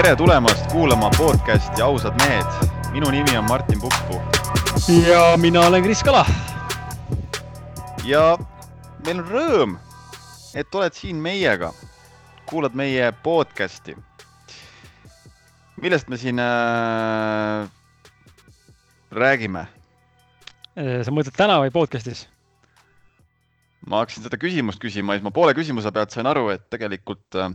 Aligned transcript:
tere 0.00 0.16
tulemast 0.16 0.70
kuulama 0.72 1.10
podcasti 1.16 1.82
Ausad 1.82 2.14
mehed. 2.24 2.68
minu 2.92 3.10
nimi 3.10 3.36
on 3.38 3.44
Martin 3.44 3.80
Pukspuu. 3.80 4.20
ja 5.08 5.36
mina 5.36 5.60
olen 5.60 5.82
Kris 5.82 6.02
Kala. 6.02 6.26
ja 8.04 8.38
meil 9.04 9.20
on 9.20 9.28
rõõm, 9.28 9.76
et 10.54 10.74
oled 10.74 10.96
siin 10.96 11.20
meiega, 11.20 11.74
kuulad 12.48 12.72
meie 12.72 13.12
podcasti. 13.12 13.96
millest 15.82 16.08
me 16.08 16.16
siin 16.16 16.40
äh, 16.40 17.68
räägime? 19.12 19.66
sa 21.04 21.12
mõtled 21.12 21.36
täna 21.36 21.60
või 21.60 21.76
podcast'is? 21.76 22.24
ma 23.84 24.00
hakkasin 24.00 24.24
seda 24.24 24.40
küsimust 24.40 24.80
küsima 24.80 25.12
siis 25.12 25.28
ma 25.28 25.30
poole 25.30 25.52
küsimuse 25.52 25.92
pealt 25.92 26.10
sain 26.10 26.26
aru, 26.26 26.48
et 26.56 26.70
tegelikult 26.72 27.36
äh, 27.36 27.52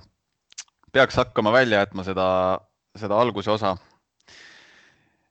peaks 0.96 1.18
hakkama 1.20 1.52
välja 1.52 1.82
jätma 1.84 2.04
seda, 2.08 2.28
seda 2.96 3.20
alguse 3.20 3.52
osa. 3.52 3.76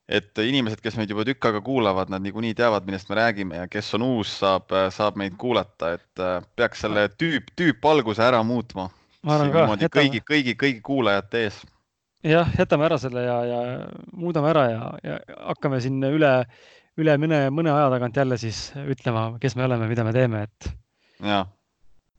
et 0.05 0.37
inimesed, 0.37 0.83
kes 0.85 0.99
meid 1.01 1.09
juba 1.09 1.23
tükk 1.25 1.47
aega 1.49 1.63
kuulavad, 1.65 2.11
nad 2.13 2.21
niikuinii 2.21 2.53
teavad, 2.59 2.85
millest 2.85 3.09
me 3.09 3.17
räägime 3.17 3.57
ja 3.63 3.69
kes 3.73 3.87
on 3.97 4.03
uus, 4.05 4.35
saab, 4.43 4.75
saab 4.93 5.17
meid 5.17 5.39
kuulata, 5.41 5.95
et 5.97 6.21
äh, 6.21 6.45
peaks 6.61 6.85
selle 6.85 7.07
tüüp, 7.17 7.49
tüüpalguse 7.57 8.21
ära 8.27 8.43
muutma. 8.45 8.91
niimoodi 9.25 9.89
kõigi, 9.89 10.21
kõigi, 10.29 10.57
kõigi 10.61 10.85
kuulajate 10.85 11.47
ees. 11.47 11.63
jah, 12.35 12.53
jätame 12.59 12.85
ära 12.91 13.01
selle 13.01 13.25
ja, 13.25 13.41
ja 13.49 13.65
muudame 14.13 14.53
ära 14.53 14.69
ja, 14.75 14.93
ja 15.09 15.19
hakkame 15.55 15.81
siin 15.81 16.05
üle, 16.05 16.37
üle 17.01 17.17
mõne, 17.25 17.43
mõne 17.49 17.73
aja 17.73 17.89
tagant 17.97 18.21
jälle 18.21 18.37
siis 18.45 18.67
ütlema, 18.85 19.31
kes 19.41 19.57
me 19.57 19.65
oleme, 19.65 19.89
mida 19.89 20.05
me 20.05 20.13
teeme, 20.13 20.45
et. 20.45 20.73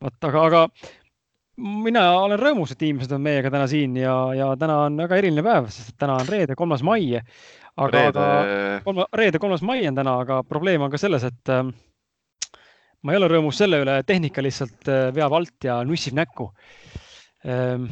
vot, 0.02 0.24
aga, 0.26 0.46
aga 0.50 0.68
mina 1.56 2.04
olen 2.20 2.40
rõõmus, 2.40 2.72
et 2.72 2.82
inimesed 2.84 3.12
on 3.16 3.22
meiega 3.24 3.50
täna 3.52 3.66
siin 3.70 3.96
ja, 3.98 4.14
ja 4.36 4.48
täna 4.60 4.82
on 4.86 4.98
väga 5.00 5.20
eriline 5.20 5.44
päev, 5.46 5.70
sest 5.72 5.96
täna 6.00 6.18
on 6.20 6.28
reede, 6.28 6.56
kolmas 6.58 6.84
mai. 6.86 7.20
aga, 7.76 8.02
aga 8.10 8.26
kolma, 8.84 9.06
reede, 9.16 9.40
kolmas 9.40 9.64
mai 9.66 9.86
on 9.88 9.96
täna, 9.96 10.18
aga 10.24 10.42
probleem 10.48 10.84
on 10.84 10.92
ka 10.92 11.00
selles, 11.00 11.24
et 11.28 11.52
äh, 11.52 11.64
ma 13.02 13.14
ei 13.14 13.20
ole 13.20 13.30
rõõmus 13.32 13.60
selle 13.60 13.80
üle, 13.84 13.96
tehnika 14.08 14.44
lihtsalt 14.44 14.92
äh, 14.92 15.08
veab 15.16 15.36
alt 15.36 15.70
ja 15.70 15.80
nussib 15.84 16.16
näkku 16.18 16.50
äh,. 17.46 17.88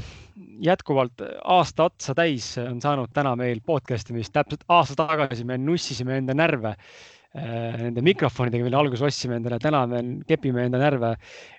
jätkuvalt 0.60 1.20
aasta 1.46 1.84
otsa 1.84 2.14
täis 2.18 2.56
on 2.58 2.80
saanud 2.82 3.12
täna 3.14 3.36
meil 3.38 3.60
podcast 3.64 4.08
imist, 4.10 4.32
täpselt 4.34 4.64
aasta 4.68 5.06
tagasi 5.06 5.44
me 5.46 5.58
nussisime 5.62 6.16
enda 6.18 6.34
närve 6.34 6.74
Äh, 6.74 7.23
nende 7.34 8.02
mikrofonidega, 8.06 8.62
mille 8.62 8.78
alguses 8.78 9.02
ostsime 9.02 9.40
endale, 9.40 9.58
täna 9.62 9.80
me 9.90 10.00
kepime 10.28 10.68
enda 10.68 10.78
närve 10.78 11.14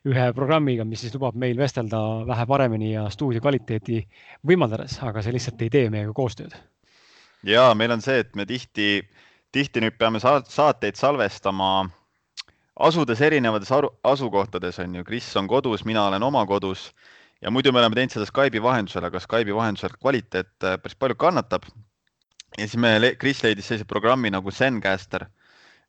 ühe 0.08 0.30
programmiga, 0.38 0.86
mis 0.88 1.04
siis 1.04 1.16
lubab 1.18 1.36
meil 1.40 1.60
vestelda 1.60 2.00
vähe 2.30 2.46
paremini 2.48 2.94
ja 2.94 3.10
stuudio 3.12 3.44
kvaliteeti 3.44 4.00
võimaldades, 4.48 4.96
aga 5.04 5.24
see 5.24 5.36
lihtsalt 5.36 5.66
ei 5.66 5.74
tee 5.74 5.92
meiega 5.92 6.16
koostööd. 6.16 6.56
ja 7.44 7.68
meil 7.76 7.92
on 7.92 8.02
see, 8.02 8.24
et 8.24 8.32
me 8.40 8.48
tihti, 8.48 9.04
tihti 9.52 9.84
nüüd 9.84 10.00
peame 10.00 10.24
saateid 10.24 10.96
salvestama 10.96 11.90
asudes 12.80 13.22
erinevates 13.22 13.72
asukohtades 14.04 14.80
on 14.80 14.96
ju, 14.96 15.04
Kris 15.04 15.28
on 15.36 15.48
kodus, 15.48 15.84
mina 15.86 16.08
olen 16.08 16.24
oma 16.24 16.46
kodus 16.48 16.94
ja 17.42 17.52
muidu 17.52 17.76
me 17.76 17.84
oleme 17.84 18.00
teinud 18.00 18.16
seda 18.16 18.32
Skype'i 18.32 18.64
vahendusel, 18.64 19.04
aga 19.04 19.20
Skype'i 19.20 19.56
vahendusel 19.56 20.00
kvaliteet 20.00 20.56
äh, 20.64 20.80
päris 20.80 20.96
palju 20.96 21.20
kannatab. 21.20 21.68
ja 22.58 22.64
siis 22.64 22.80
me, 22.80 23.16
Kris 23.20 23.44
leidis 23.44 23.68
sellise 23.68 23.86
programmi 23.86 24.32
nagu 24.32 24.52
Zencaster 24.52 25.28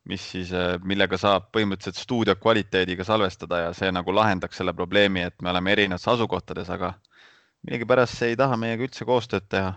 mis 0.07 0.23
siis, 0.31 0.51
äh, 0.55 0.77
millega 0.87 1.17
saab 1.19 1.49
põhimõtteliselt 1.55 1.99
stuudio 1.99 2.35
kvaliteediga 2.39 3.05
salvestada 3.07 3.65
ja 3.65 3.73
see 3.75 3.89
nagu 3.93 4.13
lahendaks 4.15 4.59
selle 4.61 4.73
probleemi, 4.75 5.25
et 5.27 5.35
me 5.43 5.51
oleme 5.51 5.73
erinevates 5.73 6.07
asukohtades, 6.13 6.71
aga 6.73 6.93
millegipärast 7.67 8.19
see 8.19 8.33
ei 8.33 8.39
taha 8.39 8.57
meiega 8.59 8.87
üldse 8.87 9.07
koostööd 9.07 9.47
teha. 9.51 9.75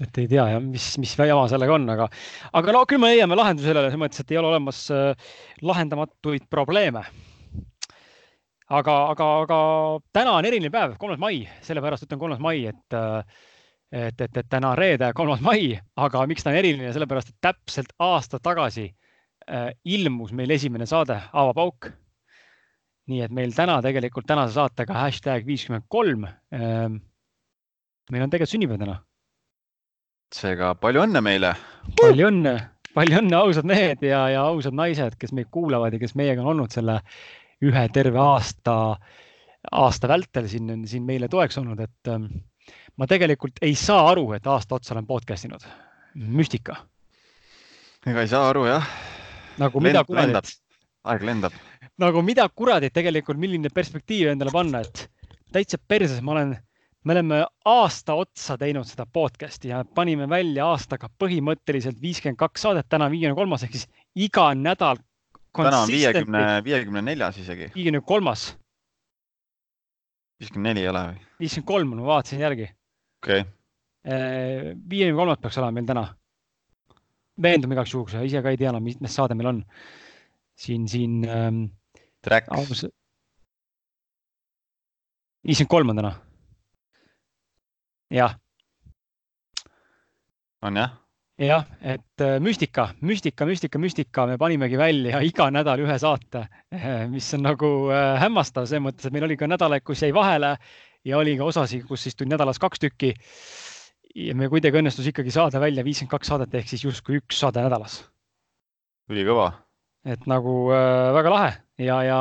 et 0.00 0.18
ei 0.22 0.28
tea 0.28 0.46
jah, 0.48 0.62
mis, 0.64 0.92
mis 1.00 1.12
jama 1.16 1.44
sellega 1.52 1.74
on, 1.76 1.88
aga, 1.92 2.06
aga 2.56 2.76
no 2.76 2.86
küll 2.88 3.02
me 3.02 3.12
leiame 3.12 3.36
lahenduse 3.36 3.68
sellele, 3.68 3.90
selles 3.90 4.00
mõttes, 4.00 4.22
et 4.22 4.32
ei 4.32 4.40
ole 4.40 4.52
olemas 4.52 4.86
äh, 4.94 5.34
lahendamatuid 5.60 6.48
probleeme. 6.52 7.04
aga, 8.70 8.96
aga, 9.12 9.30
aga 9.44 9.60
täna 10.12 10.36
on 10.38 10.48
eriline 10.48 10.72
päev, 10.72 10.96
kolmas 11.00 11.20
mai, 11.20 11.44
sellepärast 11.64 12.08
ütlen 12.08 12.20
kolmas 12.20 12.40
mai, 12.40 12.58
et 12.72 12.96
äh, 12.96 13.24
et, 13.92 14.20
et, 14.20 14.36
et 14.36 14.48
täna 14.48 14.72
reede, 14.78 15.10
kolmas 15.16 15.42
mai, 15.44 15.74
aga 15.98 16.22
miks 16.30 16.46
ta 16.46 16.52
on 16.52 16.58
eriline, 16.60 16.92
sellepärast 16.94 17.32
et 17.32 17.38
täpselt 17.42 17.92
aasta 18.02 18.38
tagasi 18.42 18.86
äh, 18.86 19.70
ilmus 19.84 20.32
meil 20.36 20.54
esimene 20.54 20.86
saade 20.86 21.18
Aava 21.32 21.54
Pauk. 21.56 21.90
nii 23.10 23.24
et 23.24 23.32
meil 23.34 23.50
täna 23.56 23.80
tegelikult 23.82 24.28
tänase 24.28 24.54
saatega 24.54 24.94
hashtag 24.94 25.46
viiskümmend 25.46 25.88
kolm 25.90 26.28
äh,. 26.28 26.90
meil 28.10 28.22
on 28.22 28.30
tegelikult 28.30 28.54
sünnipäev 28.54 28.82
täna. 28.84 29.00
seega 30.34 30.74
palju 30.78 31.02
õnne 31.06 31.22
meile. 31.24 31.54
palju 32.00 32.28
õnne, 32.30 32.54
palju 32.94 33.18
õnne, 33.24 33.36
ausad 33.40 33.66
mehed 33.66 34.06
ja, 34.06 34.28
ja 34.30 34.44
ausad 34.46 34.76
naised, 34.76 35.18
kes 35.18 35.34
meid 35.34 35.50
kuulavad 35.50 35.96
ja 35.96 36.02
kes 36.02 36.14
meiega 36.14 36.44
on 36.44 36.54
olnud 36.54 36.70
selle 36.70 37.00
ühe 37.60 37.82
terve 37.92 38.22
aasta, 38.22 38.76
aasta 39.72 40.08
vältel 40.08 40.46
siin, 40.48 40.86
siin 40.88 41.02
meile 41.04 41.28
toeks 41.28 41.58
olnud, 41.58 41.82
et 41.82 42.08
äh, 42.14 42.30
ma 42.96 43.06
tegelikult 43.10 43.60
ei 43.64 43.74
saa 43.78 44.08
aru, 44.12 44.30
et 44.36 44.46
aasta 44.46 44.78
otsa 44.78 44.94
olen 44.94 45.06
podcast 45.06 45.46
inud. 45.48 45.66
müstika. 46.14 46.76
ega 48.06 48.20
ei 48.20 48.28
saa 48.28 48.48
aru 48.48 48.66
jah. 48.66 48.88
nagu 49.58 49.80
mida 49.80 50.04
kuradit. 50.04 50.56
aeg 51.04 51.22
lendab. 51.22 51.52
nagu 51.98 52.22
mida 52.22 52.48
kuradit 52.48 52.92
tegelikult, 52.92 53.38
milline 53.38 53.70
perspektiiv 53.74 54.32
endale 54.32 54.50
panna, 54.52 54.80
et 54.80 55.10
täitsa 55.52 55.78
perses 55.78 56.20
ma 56.22 56.32
olen, 56.32 56.56
me 57.04 57.12
oleme 57.12 57.44
aasta 57.64 58.14
otsa 58.14 58.58
teinud 58.58 58.88
seda 58.88 59.06
podcast'i 59.06 59.70
ja 59.72 59.84
panime 59.84 60.28
välja 60.28 60.66
aastaga 60.66 61.08
põhimõtteliselt 61.22 62.00
viiskümmend 62.02 62.40
kaks 62.40 62.66
saadet, 62.66 62.88
täna 62.88 63.10
viiekümne 63.10 63.38
kolmas 63.38 63.64
ehk 63.64 63.78
siis 63.78 63.88
iga 64.14 64.50
nädal. 64.54 64.98
täna 65.56 65.84
on 65.84 65.88
viiekümne, 65.88 66.64
viiekümne 66.64 67.02
neljas 67.02 67.38
isegi. 67.38 67.70
viiekümne 67.74 68.00
kolmas. 68.00 68.56
viiskümmend 70.40 70.72
neli 70.74 70.84
ei 70.84 70.92
ole 70.92 71.06
või? 71.06 71.24
viiskümmend 71.40 71.72
kolm, 71.72 71.96
ma 71.96 72.12
vaatasin 72.12 72.40
järgi 72.40 72.68
okei 73.20 73.40
okay.. 73.40 73.56
Äh, 74.00 74.72
viiekümne 74.90 75.18
kolmas 75.18 75.40
peaks 75.42 75.58
olema 75.60 75.76
meil 75.76 75.88
täna. 75.88 76.06
veendume 77.42 77.76
igaks 77.76 77.92
juhuks, 77.92 78.14
ise 78.24 78.40
ka 78.42 78.52
ei 78.52 78.56
tea 78.60 78.70
enam, 78.72 78.84
mitmes 78.84 79.14
saade 79.14 79.36
meil 79.36 79.50
on. 79.52 79.60
siin, 80.56 80.88
siin 80.88 81.24
ähm,. 81.28 81.64
Tracks. 82.24 82.86
viiskümmend 85.44 85.70
kolm 85.70 85.92
on 85.92 86.00
täna. 86.00 86.14
jah. 88.10 88.38
on 90.62 90.76
jah? 90.76 90.96
jah, 91.40 91.64
et 91.80 92.20
äh, 92.20 92.38
müstika, 92.40 92.90
müstika, 93.00 93.46
müstika, 93.46 93.78
müstika, 93.78 94.26
me 94.26 94.38
panimegi 94.38 94.78
välja 94.78 95.20
iga 95.30 95.50
nädal 95.52 95.80
ühe 95.84 95.98
saate, 95.98 96.46
mis 97.14 97.34
on 97.36 97.44
nagu 97.48 97.70
äh, 97.92 98.16
hämmastav 98.20 98.68
selles 98.68 98.84
mõttes, 98.88 99.08
et 99.08 99.12
meil 99.12 99.28
oli 99.28 99.36
ka 99.40 99.48
nädalaid, 99.48 99.84
kus 99.84 100.04
jäi 100.04 100.12
vahele 100.14 100.56
ja 101.04 101.18
oli 101.18 101.36
ka 101.38 101.48
osasid, 101.48 101.86
kus 101.88 102.04
siis 102.04 102.16
tuli 102.16 102.30
nädalas 102.30 102.58
kaks 102.58 102.82
tükki. 102.82 103.14
ja 104.14 104.34
me 104.34 104.48
kuidagi 104.50 104.80
õnnestus 104.80 105.06
ikkagi 105.06 105.30
saada 105.30 105.60
välja 105.62 105.84
viiskümmend 105.86 106.10
kaks 106.10 106.32
saadet 106.32 106.54
ehk 106.54 106.68
siis 106.68 106.84
justkui 106.84 107.20
üks 107.20 107.40
saade 107.40 107.62
nädalas. 107.64 108.02
ülikõva. 109.10 109.52
et 110.04 110.26
nagu 110.26 110.70
äh, 110.74 111.12
väga 111.14 111.30
lahe 111.30 111.52
ja, 111.78 112.02
ja 112.04 112.20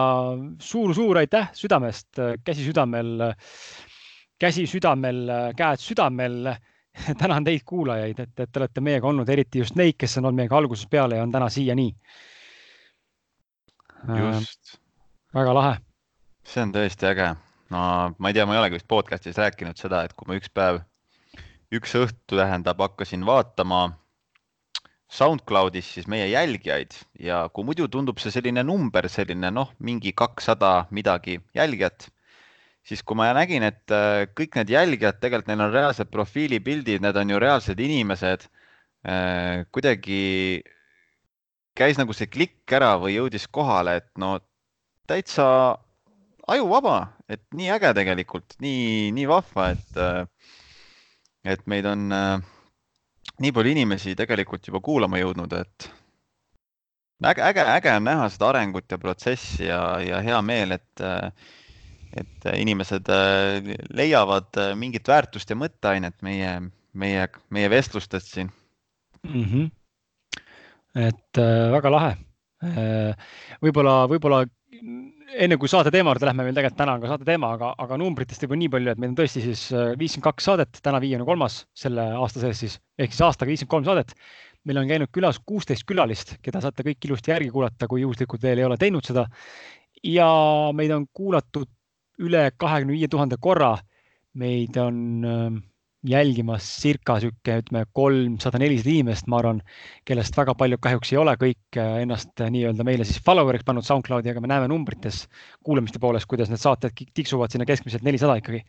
suur-suur 0.59 1.17
aitäh 1.17 1.51
südamest, 1.53 2.21
käsi 2.45 2.63
südamel, 2.63 3.33
käsi 4.39 4.65
südamel, 4.67 5.25
käed 5.57 5.83
südamel 5.83 6.53
tänan 7.21 7.43
teid, 7.43 7.65
kuulajaid, 7.65 8.19
et, 8.19 8.39
et 8.39 8.51
te 8.51 8.59
olete 8.59 8.81
meiega 8.83 9.07
olnud, 9.07 9.29
eriti 9.29 9.63
just 9.63 9.75
neid, 9.79 9.97
kes 9.99 10.17
on 10.17 10.29
olnud 10.29 10.43
meiega 10.43 10.57
algusest 10.57 10.89
peale 10.91 11.19
ja 11.19 11.23
on 11.23 11.31
täna 11.31 11.49
siiani. 11.49 11.91
just 14.07 14.73
äh,. 14.73 14.81
väga 15.35 15.53
lahe. 15.53 15.77
see 16.43 16.63
on 16.63 16.73
tõesti 16.73 17.11
äge 17.11 17.35
no 17.73 17.81
ma 18.17 18.29
ei 18.29 18.37
tea, 18.37 18.45
ma 18.45 18.55
ei 18.55 18.61
olegi 18.63 18.79
vist 18.79 18.89
podcast'is 18.89 19.39
rääkinud 19.39 19.79
seda, 19.79 20.03
et 20.05 20.15
kui 20.17 20.29
ma 20.29 20.37
üks 20.39 20.51
päev, 20.53 20.81
üks 21.75 21.95
õhtu 21.99 22.39
tähendab, 22.39 22.81
hakkasin 22.81 23.25
vaatama 23.27 23.87
SoundCloudis 25.09 25.87
siis 25.95 26.07
meie 26.09 26.27
jälgijaid 26.29 26.93
ja 27.19 27.41
kui 27.53 27.65
muidu 27.65 27.87
tundub 27.89 28.21
see 28.21 28.33
selline 28.33 28.63
number, 28.65 29.07
selline 29.09 29.49
noh, 29.53 29.71
mingi 29.81 30.13
kakssada 30.13 30.85
midagi 30.93 31.39
jälgijat, 31.57 32.09
siis 32.85 33.01
kui 33.03 33.17
ma 33.17 33.31
nägin, 33.37 33.65
et 33.65 33.93
äh, 33.93 34.27
kõik 34.37 34.57
need 34.59 34.73
jälgijad, 34.73 35.17
tegelikult 35.21 35.49
neil 35.49 35.65
on 35.65 35.73
reaalsed 35.73 36.11
profiilipildid, 36.13 37.01
need 37.05 37.17
on 37.17 37.33
ju 37.33 37.41
reaalsed 37.41 37.81
inimesed. 37.81 38.45
Äh, 39.09 39.65
kuidagi 39.73 40.21
käis 41.77 41.97
nagu 41.97 42.13
see 42.13 42.29
klikk 42.29 42.69
ära 42.75 42.95
või 43.01 43.15
jõudis 43.15 43.47
kohale, 43.49 43.99
et 44.01 44.09
no 44.21 44.37
täitsa 45.09 45.45
ajuvaba, 46.53 46.95
et 47.29 47.41
nii 47.55 47.69
äge 47.75 47.91
tegelikult, 47.97 48.57
nii, 48.63 49.11
nii 49.15 49.27
vahva, 49.29 49.69
et, 49.75 49.99
äh, 49.99 50.25
et 51.53 51.63
meid 51.69 51.87
on 51.89 52.09
äh, 52.15 52.41
nii 53.43 53.53
palju 53.55 53.73
inimesi 53.75 54.15
tegelikult 54.19 54.67
juba 54.69 54.81
kuulama 54.83 55.21
jõudnud, 55.21 55.55
et 55.59 55.89
äge, 57.23 57.45
äge, 57.45 57.65
äge 57.77 57.95
on 57.95 58.07
näha 58.09 58.27
seda 58.33 58.51
arengut 58.53 58.91
ja 58.91 58.99
protsessi 59.01 59.69
ja, 59.69 59.81
ja 60.03 60.21
hea 60.25 60.41
meel, 60.45 60.77
et, 60.79 61.03
äh, 61.05 61.55
et 62.19 62.49
inimesed 62.55 63.09
leiavad 63.93 64.57
mingit 64.79 65.07
väärtust 65.07 65.51
ja 65.51 65.57
mõtteainet 65.59 66.17
meie, 66.25 66.55
meie, 66.97 67.27
meie 67.53 67.69
vestlustest 67.69 68.33
siin 68.33 68.49
mm. 69.23 69.43
-hmm. 69.43 69.69
et 70.95 71.37
äh, 71.37 71.71
väga 71.71 71.91
lahe 71.93 72.15
äh,. 72.63 73.27
võib-olla, 73.61 74.07
võib-olla 74.09 74.45
enne 75.37 75.57
kui 75.61 75.69
saate 75.69 75.91
teema 75.93 76.13
juurde 76.13 76.27
lähme, 76.29 76.45
meil 76.47 76.55
tegelikult 76.57 76.79
täna 76.79 76.95
on 76.95 77.03
ka 77.03 77.11
saate 77.11 77.27
teema, 77.27 77.51
aga, 77.57 77.71
aga 77.83 77.97
numbritest 78.01 78.43
juba 78.45 78.57
nii 78.59 78.69
palju, 78.73 78.91
et 78.93 79.01
meil 79.01 79.11
on 79.13 79.17
tõesti 79.19 79.43
siis 79.43 79.63
äh, 79.73 79.91
viiskümmend 79.99 80.25
kaks 80.25 80.47
saadet, 80.49 80.81
täna 80.85 81.01
viiekümne 81.03 81.27
kolmas 81.27 81.61
selle 81.77 82.05
aasta 82.19 82.43
sees 82.43 82.61
siis 82.63 82.77
ehk 82.99 83.13
siis 83.13 83.25
aastaga 83.27 83.51
viiskümmend 83.51 83.75
kolm 83.75 83.87
saadet. 83.89 84.13
meil 84.67 84.81
on 84.81 84.89
käinud 84.89 85.09
külas 85.15 85.39
kuusteist 85.45 85.85
külalist, 85.87 86.35
keda 86.43 86.61
saate 86.61 86.83
kõik 86.83 87.05
ilusti 87.07 87.31
järgi 87.31 87.49
kuulata, 87.53 87.87
kui 87.87 88.01
juhuslikult 88.01 88.43
veel 88.43 88.59
ei 88.59 88.67
ole 88.67 88.77
teinud 88.77 89.05
seda. 89.05 89.27
ja 90.03 90.29
meid 90.73 90.91
on 90.91 91.07
kuulatud 91.13 91.69
üle 92.19 92.49
kahekümne 92.57 92.93
viie 92.93 93.07
tuhande 93.07 93.37
korra. 93.39 93.77
meid 94.33 94.77
on 94.77 95.25
äh, 95.25 95.61
jälgimas 96.07 96.63
circa 96.81 97.17
sihuke, 97.19 97.57
ütleme 97.61 97.83
kolmsada, 97.95 98.59
nelisada 98.61 98.93
inimest, 98.93 99.27
ma 99.27 99.41
arvan, 99.41 99.59
kellest 100.07 100.37
väga 100.37 100.55
paljud 100.59 100.79
kahjuks 100.83 101.11
ei 101.13 101.19
ole 101.19 101.35
kõik 101.41 101.79
äh, 101.79 101.99
ennast 102.05 102.39
äh, 102.39 102.51
nii-öelda 102.53 102.85
meile 102.87 103.07
siis 103.07 103.19
follower'iks 103.25 103.67
pannud 103.67 103.87
SoundCloudi, 103.87 104.31
aga 104.31 104.43
me 104.43 104.51
näeme 104.51 104.69
numbrites 104.71 105.25
kuulamiste 105.65 105.99
poolest, 105.99 106.29
kuidas 106.31 106.51
need 106.51 106.61
saated 106.63 106.95
tiksuvad 107.17 107.51
sinna 107.51 107.67
keskmiselt 107.67 108.07
nelisada 108.07 108.39
ikkagi. 108.39 108.63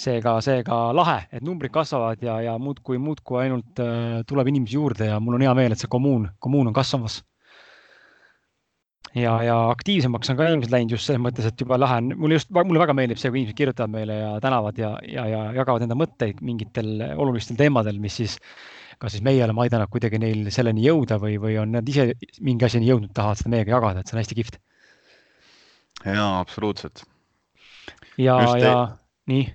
seega, 0.00 0.36
seega 0.40 0.76
lahe, 0.94 1.24
et 1.34 1.42
numbrid 1.42 1.72
kasvavad 1.74 2.22
ja, 2.22 2.36
ja 2.40 2.52
muudkui, 2.58 2.98
muudkui 2.98 3.40
ainult 3.44 3.82
äh, 3.82 4.20
tuleb 4.26 4.48
inimesi 4.48 4.78
juurde 4.78 5.10
ja 5.10 5.18
mul 5.20 5.38
on 5.38 5.42
hea 5.46 5.54
meel, 5.54 5.74
et 5.74 5.82
see 5.82 5.90
kommuun, 5.90 6.28
kommuun 6.38 6.70
on 6.70 6.74
kasvamas 6.74 7.20
ja, 9.14 9.34
ja 9.42 9.56
aktiivsemaks 9.70 10.30
on 10.30 10.38
ka 10.38 10.48
inimesed 10.48 10.74
läinud 10.74 10.94
just 10.94 11.08
selles 11.08 11.22
mõttes, 11.22 11.46
et 11.48 11.60
juba 11.60 11.78
lahe 11.80 12.00
on, 12.02 12.12
mulle 12.20 12.38
just, 12.38 12.50
mulle 12.54 12.82
väga 12.82 12.94
meeldib 12.96 13.20
see, 13.20 13.30
kui 13.32 13.42
inimesed 13.42 13.58
kirjutavad 13.58 13.94
meile 13.94 14.18
ja 14.20 14.34
tänavad 14.42 14.78
ja, 14.78 14.92
ja, 15.06 15.26
ja 15.30 15.40
jagavad 15.60 15.86
enda 15.86 15.98
mõtteid 15.98 16.42
mingitel 16.44 17.00
olulistel 17.16 17.58
teemadel, 17.58 17.98
mis 18.02 18.20
siis 18.22 18.38
kas 19.00 19.14
siis 19.16 19.24
meie 19.24 19.40
oleme 19.44 19.64
aidanud 19.64 19.88
kuidagi 19.92 20.20
neil 20.20 20.50
selleni 20.52 20.84
jõuda 20.84 21.16
või, 21.22 21.38
või 21.40 21.56
on 21.62 21.72
nad 21.78 21.88
ise 21.88 22.10
mingi 22.44 22.66
asjani 22.66 22.90
jõudnud, 22.90 23.12
tahavad 23.16 23.40
seda 23.40 23.54
meiega 23.54 23.72
jagada, 23.72 24.02
et 24.02 24.10
see 24.10 24.16
on 24.16 24.20
hästi 24.20 24.36
kihvt. 24.38 24.58
jaa, 26.04 26.34
absoluutselt. 26.40 27.04
ja, 28.20 28.36
ja 28.60 28.74
nii. 29.32 29.46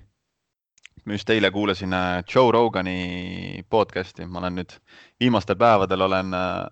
just 1.14 1.30
eile 1.30 1.50
kuulasin 1.54 1.94
äh, 1.94 2.24
Joe 2.34 2.50
Rogani 2.52 3.62
podcast'i, 3.70 4.26
ma 4.26 4.42
olen 4.42 4.58
nüüd 4.60 4.74
viimastel 5.22 5.58
päevadel 5.60 6.02
olen 6.08 6.34
äh, 6.34 6.66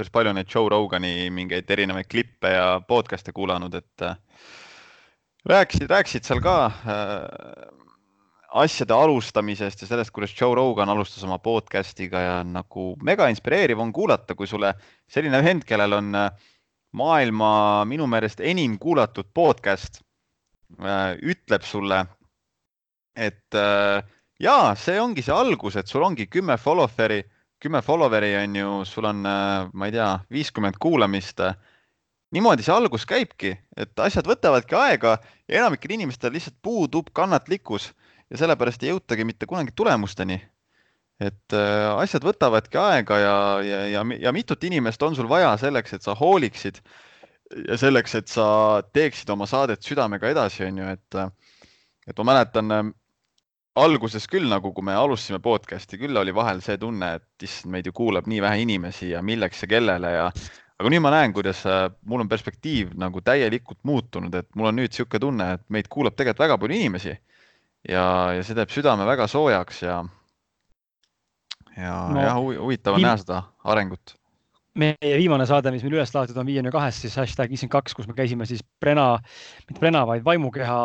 päris 0.00 0.12
palju 0.14 0.32
neid 0.32 0.48
Joe 0.48 0.70
Rogani 0.72 1.28
mingeid 1.34 1.68
erinevaid 1.68 2.08
klippe 2.08 2.48
ja 2.54 2.80
podcast'e 2.88 3.34
kuulanud, 3.36 3.74
et 3.76 4.04
äh, 4.06 4.14
rääkisid, 5.50 5.90
rääkisid 5.92 6.24
seal 6.24 6.40
ka 6.40 6.54
äh, 6.70 7.66
asjade 8.62 8.96
alustamisest 8.96 9.84
ja 9.84 9.88
sellest, 9.90 10.12
kuidas 10.16 10.32
Joe 10.38 10.56
Rogan 10.56 10.88
alustas 10.88 11.26
oma 11.28 11.36
podcast'iga 11.44 12.22
ja 12.24 12.38
nagu 12.48 12.94
mega 13.04 13.28
inspireeriv 13.28 13.82
on 13.84 13.92
kuulata, 13.92 14.34
kui 14.38 14.48
sulle 14.48 14.72
selline 15.04 15.42
vend, 15.44 15.66
kellel 15.68 15.98
on 15.98 16.16
äh, 16.16 16.30
maailma 16.96 17.50
minu 17.84 18.08
meelest 18.08 18.40
enim 18.40 18.78
kuulatud 18.80 19.28
podcast 19.34 20.00
ütleb 21.20 21.64
sulle, 21.66 21.98
et 23.18 23.56
jaa, 24.40 24.74
see 24.78 25.00
ongi 25.02 25.22
see 25.26 25.34
algus, 25.34 25.76
et 25.76 25.90
sul 25.90 26.06
ongi 26.06 26.28
kümme 26.30 26.54
follower'i 26.58 27.24
kümme 27.60 27.82
follower'i 27.84 28.34
on 28.40 28.56
ju, 28.56 28.70
sul 28.88 29.08
on, 29.10 29.24
äh, 29.26 29.68
ma 29.72 29.88
ei 29.88 29.92
tea, 29.92 30.10
viiskümmend 30.32 30.80
kuulamist. 30.80 31.42
niimoodi 32.30 32.62
see 32.62 32.74
algus 32.74 33.02
käibki, 33.10 33.56
et 33.76 33.98
asjad 33.98 34.28
võtavadki 34.30 34.76
aega 34.78 35.16
ja 35.48 35.64
enamikel 35.64 35.96
inimestel 35.96 36.32
lihtsalt 36.32 36.60
puudub 36.62 37.08
kannatlikkus 37.12 37.88
ja 38.30 38.38
sellepärast 38.38 38.84
ei 38.84 38.92
jõutagi 38.92 39.26
mitte 39.26 39.46
kunagi 39.50 39.74
tulemusteni. 39.76 40.40
et 41.20 41.52
äh, 41.52 42.00
asjad 42.00 42.24
võtavadki 42.24 42.78
aega 42.80 43.18
ja, 43.18 43.36
ja, 43.60 43.80
ja, 43.86 44.04
ja 44.20 44.32
mitut 44.32 44.64
inimest 44.64 45.02
on 45.02 45.16
sul 45.16 45.28
vaja 45.28 45.56
selleks, 45.60 45.92
et 45.92 46.02
sa 46.02 46.14
hooliksid 46.14 46.80
ja 47.68 47.76
selleks, 47.76 48.14
et 48.14 48.28
sa 48.28 48.46
teeksid 48.92 49.30
oma 49.30 49.46
saadet 49.46 49.82
südamega 49.82 50.30
edasi, 50.30 50.64
on 50.64 50.78
ju, 50.78 50.88
et, 50.94 51.18
et 52.08 52.18
ma 52.18 52.32
mäletan 52.32 52.94
alguses 53.80 54.26
küll 54.30 54.48
nagu, 54.50 54.72
kui 54.76 54.84
me 54.86 54.94
alustasime 54.96 55.40
podcast'i, 55.42 55.98
küll 56.00 56.16
oli 56.20 56.34
vahel 56.36 56.62
see 56.64 56.78
tunne, 56.80 57.14
et 57.18 57.46
issand, 57.46 57.72
meid 57.74 57.88
ju 57.88 57.94
kuulab 57.96 58.28
nii 58.30 58.42
vähe 58.44 58.64
inimesi 58.64 59.12
ja 59.12 59.22
milleks 59.24 59.64
ja 59.64 59.70
kellele 59.70 60.12
ja 60.16 60.28
aga 60.80 60.92
nüüd 60.92 61.04
ma 61.04 61.12
näen, 61.14 61.34
kuidas 61.36 61.62
äh, 61.68 61.88
mul 62.08 62.24
on 62.24 62.30
perspektiiv 62.30 62.94
nagu 63.00 63.20
täielikult 63.24 63.80
muutunud, 63.88 64.34
et 64.34 64.48
mul 64.56 64.70
on 64.70 64.80
nüüd 64.80 64.92
niisugune 64.92 65.24
tunne, 65.26 65.50
et 65.58 65.66
meid 65.68 65.90
kuulab 65.92 66.16
tegelikult 66.16 66.46
väga 66.46 66.60
palju 66.62 66.78
inimesi 66.80 67.12
ja, 67.14 68.04
ja 68.36 68.40
see 68.44 68.56
teeb 68.56 68.72
südame 68.72 69.06
väga 69.08 69.28
soojaks 69.30 69.82
ja 69.84 70.00
ja 71.76 71.96
no,, 72.12 72.22
jah, 72.24 72.40
huvitav 72.40 72.96
on 72.96 73.06
näha 73.06 73.20
seda 73.20 73.42
arengut 73.64 74.16
meie 74.80 75.16
viimane 75.20 75.44
saade, 75.48 75.72
mis 75.74 75.84
meil 75.84 75.98
üles 75.98 76.12
laaditud 76.14 76.40
on 76.40 76.48
viiekümne 76.48 76.72
kahes, 76.74 76.98
siis 77.04 77.16
hashtag 77.20 77.52
viiskümmend 77.52 77.74
kaks, 77.74 77.94
kus 77.96 78.08
me 78.08 78.16
käisime 78.16 78.46
siis 78.48 78.62
Brena, 78.82 79.06
mitte 79.68 79.82
Brena, 79.82 80.02
vaid 80.08 80.24
Vaimukeha 80.26 80.78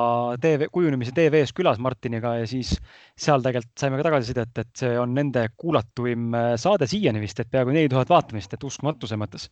TV, 0.44 0.70
kujunemise 0.74 1.16
TV-s 1.16 1.56
külas 1.56 1.82
Martiniga 1.84 2.36
ja 2.42 2.48
siis 2.50 2.76
seal 3.20 3.44
tegelikult 3.46 3.84
saime 3.84 4.00
ka 4.00 4.08
tagasisidet, 4.10 4.64
et 4.64 4.72
see 4.84 4.96
on 5.00 5.16
nende 5.18 5.48
kuulatuim 5.58 6.36
äh, 6.36 6.52
saade 6.62 6.90
siiani 6.92 7.24
vist, 7.24 7.40
et 7.40 7.52
peaaegu 7.52 7.76
neli 7.76 7.92
tuhat 7.92 8.12
vaatamist, 8.12 8.54
et 8.56 8.68
uskumatu 8.68 9.10
selles 9.10 9.24
mõttes. 9.24 9.50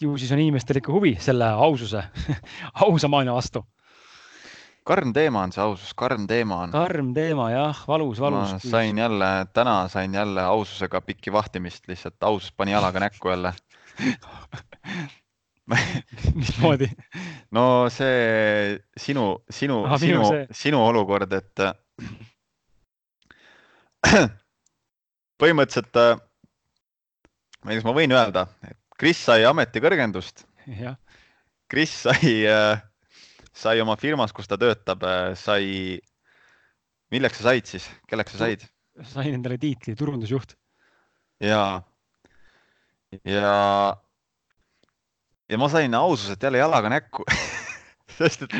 ju 0.00 0.16
siis 0.18 0.32
on 0.32 0.40
inimestel 0.40 0.80
ikka 0.80 0.92
huvi 0.92 1.14
selle 1.22 1.46
aususe 1.66 2.00
ausa 2.86 3.08
maailma 3.08 3.36
vastu 3.36 3.62
karm 4.84 5.12
teema 5.16 5.42
on 5.46 5.52
see 5.54 5.62
ausus, 5.64 5.94
karm 5.96 6.26
teema 6.28 6.56
on. 6.64 6.72
karm 6.74 7.14
teema 7.16 7.50
jah, 7.52 7.84
valus, 7.88 8.20
valus. 8.20 8.52
ma 8.52 8.58
sain 8.60 8.98
jälle, 8.98 9.46
täna 9.56 9.88
sain 9.88 10.14
jälle 10.14 10.42
aususega 10.42 11.00
pikki 11.00 11.32
vahtimist, 11.32 11.88
lihtsalt 11.88 12.22
ausus 12.22 12.52
pani 12.52 12.72
jalaga 12.72 13.00
näkku 13.00 13.28
jälle 13.32 13.52
mismoodi? 16.34 16.90
no 17.50 17.88
see 17.88 18.78
sinu, 18.96 19.44
sinu, 19.50 19.84
sinu, 19.98 20.22
sinu 20.52 20.86
olukord, 20.86 21.32
et 21.32 21.56
põhimõtteliselt, 25.40 25.96
ma 27.64 27.70
ei 27.70 27.76
tea, 27.76 27.80
kas 27.80 27.86
ma 27.88 27.96
võin 27.96 28.12
öelda, 28.12 28.42
et 28.68 28.78
Kris 29.00 29.18
sai 29.26 29.42
ametikõrgendust. 29.48 30.44
Kris 31.72 31.94
sai 32.04 32.34
äh, 32.46 32.82
sai 33.54 33.80
oma 33.82 33.96
firmas, 34.00 34.34
kus 34.34 34.50
ta 34.50 34.58
töötab, 34.60 35.04
äh, 35.06 35.32
sai, 35.38 35.98
milleks 37.14 37.40
sa 37.40 37.50
said 37.50 37.70
siis, 37.70 37.88
kelleks 38.10 38.34
sa 38.34 38.46
said? 38.46 38.64
sain 39.10 39.34
endale 39.34 39.58
tiitli 39.58 39.96
turundusjuht. 39.98 40.54
ja, 41.42 41.82
ja, 43.26 43.54
ja 45.50 45.58
ma 45.58 45.68
sain 45.70 45.94
aususelt 45.98 46.42
jälle 46.42 46.62
jalaga 46.62 46.92
näkku 46.92 47.26
sest 48.18 48.46
et 48.46 48.54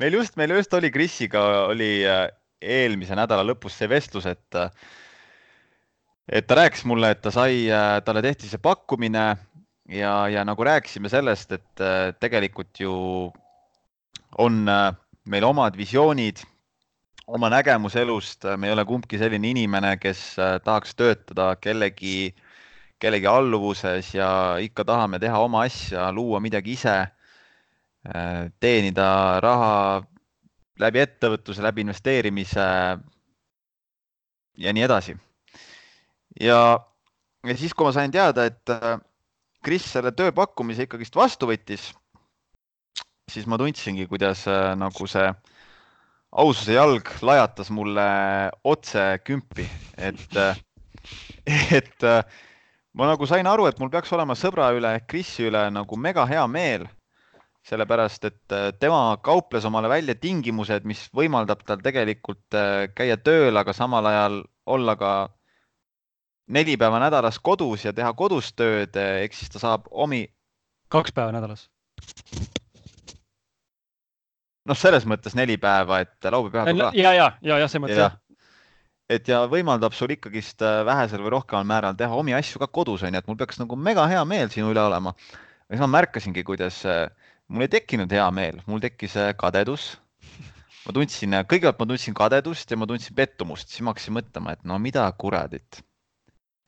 meil 0.00 0.18
just, 0.18 0.36
meil 0.36 0.54
just 0.56 0.74
oli 0.74 0.90
Krisiga 0.94 1.42
oli 1.70 1.90
äh, 2.06 2.28
eelmise 2.60 3.16
nädala 3.16 3.44
lõpus 3.46 3.76
see 3.78 3.88
vestlus, 3.90 4.26
et 4.28 4.60
et 6.26 6.46
ta 6.46 6.56
rääkis 6.58 6.82
mulle, 6.88 7.12
et 7.14 7.22
ta 7.22 7.30
sai, 7.30 7.66
äh, 7.70 7.98
talle 8.04 8.22
tehti 8.24 8.50
see 8.50 8.62
pakkumine 8.62 9.28
ja, 9.88 10.28
ja 10.28 10.44
nagu 10.44 10.64
rääkisime 10.64 11.08
sellest, 11.08 11.52
et 11.52 11.80
äh, 11.80 12.12
tegelikult 12.20 12.80
ju 12.80 12.92
on 14.38 14.68
äh, 14.68 14.94
meil 15.24 15.44
omad 15.44 15.76
visioonid, 15.76 16.42
oma 17.26 17.50
nägemus 17.50 17.96
elust, 17.96 18.44
me 18.56 18.68
ei 18.68 18.74
ole 18.74 18.84
kumbki 18.86 19.18
selline 19.18 19.50
inimene, 19.50 19.96
kes 19.98 20.38
äh, 20.38 20.56
tahaks 20.64 20.94
töötada 20.94 21.54
kellegi, 21.60 22.34
kellegi 22.98 23.26
alluvuses 23.26 24.14
ja 24.14 24.56
ikka 24.62 24.84
tahame 24.84 25.20
teha 25.22 25.38
oma 25.42 25.66
asja, 25.66 26.10
luua 26.12 26.40
midagi 26.40 26.76
ise, 26.78 26.96
teenida 28.62 29.40
raha 29.42 30.04
läbi 30.78 31.00
ettevõtluse, 31.02 31.58
läbi 31.64 31.82
investeerimise 31.82 32.66
ja 34.62 34.72
nii 34.72 34.84
edasi. 34.86 35.16
ja, 36.40 36.78
ja 37.42 37.56
siis, 37.58 37.74
kui 37.74 37.88
ma 37.88 37.92
sain 37.92 38.14
teada, 38.14 38.46
et 38.46 38.70
Kris 39.66 39.86
selle 39.90 40.12
tööpakkumise 40.14 40.84
ikkagist 40.86 41.16
vastu 41.18 41.48
võttis, 41.50 41.88
siis 43.26 43.48
ma 43.50 43.58
tundsingi, 43.58 44.04
kuidas 44.06 44.44
äh, 44.46 44.74
nagu 44.78 45.08
see 45.10 45.26
aususe 46.36 46.76
jalg 46.76 47.08
lajatas 47.26 47.72
mulle 47.74 48.04
otse 48.62 49.06
kümpi, 49.26 49.66
et, 49.98 50.38
äh, 50.38 50.60
et 51.80 52.06
äh, 52.06 52.22
ma 52.94 53.10
nagu 53.10 53.26
sain 53.26 53.50
aru, 53.50 53.66
et 53.66 53.82
mul 53.82 53.90
peaks 53.90 54.14
olema 54.14 54.38
sõbra 54.38 54.70
üle 54.76 54.92
Krisi 55.10 55.48
üle 55.50 55.64
nagu 55.74 55.98
mega 55.98 56.28
hea 56.30 56.46
meel. 56.46 56.86
sellepärast, 57.66 58.24
et 58.28 58.52
tema 58.78 59.16
kauples 59.26 59.64
omale 59.66 59.88
välja 59.90 60.14
tingimused, 60.14 60.84
mis 60.86 61.00
võimaldab 61.10 61.64
tal 61.66 61.80
tegelikult 61.82 62.54
käia 62.94 63.16
tööl, 63.18 63.58
aga 63.58 63.72
samal 63.74 64.06
ajal 64.06 64.36
olla 64.70 64.94
ka 65.00 65.10
neli 66.46 66.76
päeva 66.76 67.00
nädalas 67.02 67.38
kodus 67.38 67.84
ja 67.84 67.92
teha 67.92 68.12
kodus 68.14 68.52
tööd, 68.54 68.96
ehk 68.96 69.34
siis 69.34 69.50
ta 69.52 69.62
saab 69.62 69.88
omi 69.90 70.26
kaks 70.88 71.12
päeva 71.12 71.32
nädalas. 71.34 71.68
noh, 74.66 74.78
selles 74.78 75.06
mõttes 75.06 75.34
neli 75.38 75.56
päeva, 75.56 76.00
et 76.04 76.30
laupäev, 76.30 76.52
pühapäev 76.52 76.84
ka. 76.84 76.92
ja, 76.94 77.12
ja, 77.14 77.32
ja, 77.42 77.58
jah, 77.58 77.70
selles 77.70 77.86
mõttes 77.86 78.04
jah 78.04 78.16
et 79.10 79.28
ja 79.30 79.44
võimaldab 79.50 79.94
sul 79.94 80.10
ikkagist 80.14 80.62
äh, 80.66 80.80
vähesel 80.86 81.22
või 81.22 81.36
rohkemal 81.36 81.66
määral 81.68 81.98
teha 81.98 82.16
omi 82.18 82.34
asju 82.34 82.58
ka 82.62 82.66
kodus 82.66 83.04
onju, 83.06 83.20
et 83.20 83.28
mul 83.30 83.38
peaks 83.38 83.60
nagu 83.60 83.78
mega 83.78 84.06
hea 84.10 84.22
meel 84.26 84.50
sinu 84.50 84.72
üle 84.72 84.82
olema. 84.82 85.14
ja 85.68 85.76
siis 85.76 85.84
ma 85.84 85.90
märkasingi, 85.94 86.42
kuidas 86.46 86.80
äh, 86.90 87.06
mul 87.48 87.66
ei 87.66 87.72
tekkinud 87.76 88.10
hea 88.12 88.26
meel, 88.34 88.60
mul 88.66 88.82
tekkis 88.82 89.16
äh, 89.20 89.32
kadedus. 89.38 89.96
ma 90.86 90.94
tundsin, 90.94 91.38
kõigepealt 91.50 91.82
ma 91.82 91.88
tundsin 91.92 92.14
kadedust 92.14 92.70
ja 92.70 92.78
ma 92.78 92.86
tundsin 92.90 93.14
pettumust, 93.14 93.70
siis 93.70 93.82
ma 93.82 93.94
hakkasin 93.94 94.18
mõtlema, 94.18 94.54
et 94.54 94.66
no 94.66 94.78
mida 94.82 95.06
kuradit, 95.18 95.82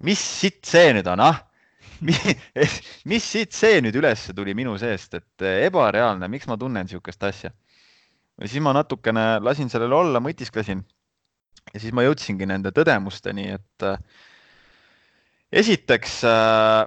mis 0.04 0.20
sitt 0.22 0.66
see 0.68 0.92
nüüd 0.96 1.08
on, 1.10 1.22
ah 1.24 1.44
mis 3.10 3.24
siit 3.26 3.56
see 3.56 3.80
nüüd 3.82 3.96
üles 3.98 4.28
tuli 4.36 4.54
minu 4.54 4.76
seest, 4.78 5.16
et 5.18 5.46
ebareaalne, 5.66 6.28
miks 6.30 6.46
ma 6.46 6.58
tunnen 6.58 6.86
niisugust 6.86 7.24
asja? 7.26 7.50
ja 8.38 8.46
siis 8.46 8.62
ma 8.62 8.74
natukene 8.76 9.40
lasin 9.42 9.70
sellele 9.72 9.96
olla, 9.96 10.22
mõtisklesin 10.22 10.84
ja 11.72 11.80
siis 11.80 11.94
ma 11.94 12.04
jõudsingi 12.06 12.46
nende 12.46 12.70
tõdemusteni, 12.74 13.48
et 13.58 13.86
äh, 13.86 13.98
esiteks 15.62 16.20
äh, 16.28 16.84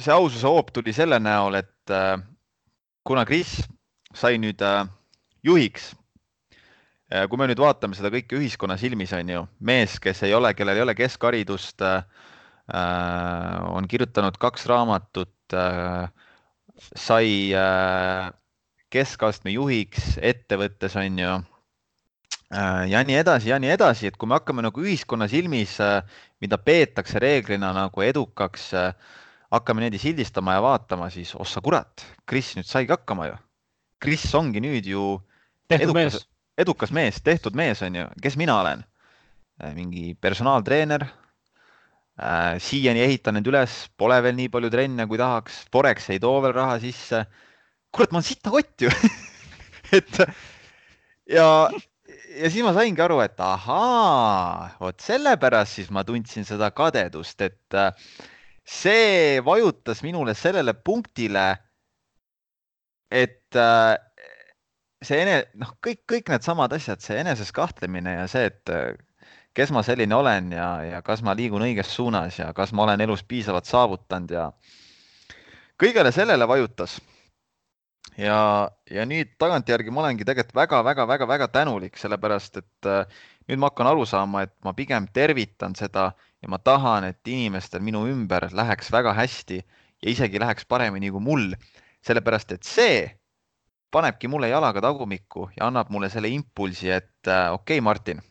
see 0.00 0.14
aususe 0.14 0.48
hoop 0.48 0.72
tuli 0.72 0.94
selle 0.96 1.18
näol, 1.20 1.60
et 1.60 1.92
kuna 3.04 3.24
Kris 3.28 3.58
sai 4.14 4.38
nüüd 4.40 4.62
juhiks, 5.44 5.92
kui 7.28 7.40
me 7.40 7.48
nüüd 7.50 7.60
vaatame 7.60 7.96
seda 7.98 8.08
kõike 8.14 8.38
ühiskonna 8.38 8.78
silmis, 8.80 9.12
on 9.16 9.28
ju, 9.28 9.42
mees, 9.60 9.98
kes 10.00 10.22
ei 10.24 10.34
ole, 10.36 10.54
kellel 10.56 10.78
ei 10.80 10.84
ole 10.86 10.94
keskharidust, 10.96 11.84
on 12.72 13.88
kirjutanud 13.90 14.38
kaks 14.40 14.64
raamatut, 14.70 15.56
sai 16.78 17.52
keskastme 18.92 19.52
juhiks 19.52 20.16
ettevõttes, 20.22 20.96
on 21.00 21.20
ju 21.20 21.34
Äh, 22.52 22.90
ja 22.92 23.00
nii 23.00 23.16
edasi 23.16 23.48
ja 23.48 23.56
nii 23.62 23.70
edasi, 23.72 24.10
et 24.10 24.18
kui 24.20 24.28
me 24.28 24.36
hakkame 24.36 24.60
nagu 24.64 24.82
ühiskonna 24.84 25.24
silmis, 25.30 25.78
äh, 25.80 26.02
mida 26.44 26.58
peetakse 26.60 27.20
reeglina 27.22 27.70
nagu 27.72 28.04
edukaks, 28.04 28.66
äh, 28.76 28.90
hakkame 29.54 29.80
niimoodi 29.80 30.00
sildistama 30.02 30.58
ja 30.58 30.64
vaatama, 30.64 31.08
siis 31.14 31.32
ossa 31.40 31.62
kurat, 31.64 32.04
Kris 32.28 32.52
nüüd 32.58 32.68
saigi 32.68 32.92
hakkama 32.92 33.30
ju. 33.30 33.38
Kris 34.04 34.26
ongi 34.36 34.60
nüüd 34.60 34.88
ju 34.90 35.06
tehtud 35.72 35.94
edukas, 35.94 36.18
mees, 36.18 36.28
edukas 36.58 36.92
mees, 36.92 37.20
tehtud 37.24 37.56
mees 37.58 37.82
on 37.82 38.00
ju, 38.00 38.06
kes 38.22 38.38
mina 38.40 38.60
olen? 38.60 38.84
mingi 39.76 40.16
personaaltreener. 40.18 41.04
siiani 42.58 43.00
ehitan 43.04 43.38
end 43.38 43.46
üles, 43.46 43.76
pole 43.96 44.16
veel 44.24 44.34
nii 44.34 44.50
palju 44.52 44.70
trenne, 44.72 45.06
kui 45.06 45.20
tahaks, 45.20 45.62
Forex 45.72 46.10
ei 46.10 46.18
too 46.20 46.40
veel 46.42 46.54
raha 46.56 46.80
sisse. 46.82 47.24
kurat, 47.94 48.10
ma 48.10 48.18
olen 48.18 48.26
sitakott 48.26 48.86
ju 48.86 48.90
et 49.98 50.20
ja 51.30 51.68
ja 52.36 52.50
siis 52.50 52.64
ma 52.64 52.72
saingi 52.76 53.02
aru, 53.04 53.18
et 53.24 53.40
ahaa, 53.42 54.70
vot 54.80 55.04
sellepärast 55.04 55.78
siis 55.78 55.90
ma 55.94 56.04
tundsin 56.06 56.46
seda 56.48 56.70
kadedust, 56.74 57.40
et 57.44 57.76
äh, 57.76 57.92
see 58.64 59.40
vajutas 59.44 60.02
minule 60.06 60.34
sellele 60.38 60.74
punktile, 60.74 61.46
et 63.12 63.58
äh, 63.58 63.96
see 65.06 65.22
ene-, 65.22 65.44
noh, 65.58 65.72
kõik, 65.84 66.02
kõik 66.10 66.30
needsamad 66.32 66.72
asjad, 66.76 67.02
see 67.04 67.18
eneses 67.20 67.52
kahtlemine 67.54 68.16
ja 68.20 68.26
see, 68.30 68.48
et 68.50 68.72
äh, 68.72 68.92
kes 69.56 69.72
ma 69.74 69.82
selline 69.86 70.16
olen 70.16 70.52
ja, 70.54 70.68
ja 70.86 71.00
kas 71.04 71.22
ma 71.24 71.34
liigun 71.36 71.64
õiges 71.66 71.92
suunas 71.92 72.38
ja 72.38 72.52
kas 72.56 72.72
ma 72.72 72.86
olen 72.86 73.04
elus 73.04 73.24
piisavalt 73.28 73.68
saavutanud 73.68 74.32
ja 74.32 74.50
kõigele 75.80 76.12
sellele 76.14 76.48
vajutas. 76.48 77.00
Ja, 78.20 78.68
ja 78.92 79.04
nüüd 79.08 79.30
tagantjärgi 79.40 79.92
ma 79.92 80.02
olengi 80.02 80.26
tegelikult 80.28 80.56
väga-väga-väga-väga 80.58 81.46
tänulik, 81.48 81.96
sellepärast 81.96 82.58
et 82.60 82.88
äh, 82.88 83.22
nüüd 83.48 83.62
ma 83.62 83.70
hakkan 83.70 83.88
aru 83.88 84.04
saama, 84.08 84.44
et 84.44 84.52
ma 84.64 84.74
pigem 84.76 85.06
tervitan 85.16 85.76
seda 85.78 86.10
ja 86.42 86.50
ma 86.52 86.58
tahan, 86.60 87.08
et 87.08 87.28
inimestel 87.28 87.80
minu 87.84 88.04
ümber 88.10 88.50
läheks 88.52 88.92
väga 88.92 89.14
hästi 89.16 89.62
ja 89.62 90.10
isegi 90.12 90.40
läheks 90.42 90.68
paremini 90.68 91.12
kui 91.14 91.24
mul, 91.24 91.48
sellepärast 92.04 92.52
et 92.52 92.68
see 92.68 93.00
panebki 93.92 94.28
mulle 94.28 94.48
jalaga 94.48 94.80
tagumikku 94.80 95.48
ja 95.56 95.68
annab 95.68 95.90
mulle 95.92 96.08
selle 96.12 96.30
impulsi, 96.32 96.90
et 96.90 97.28
äh, 97.28 97.52
okei 97.52 97.78
okay,, 97.78 97.84
Martin, 97.84 98.22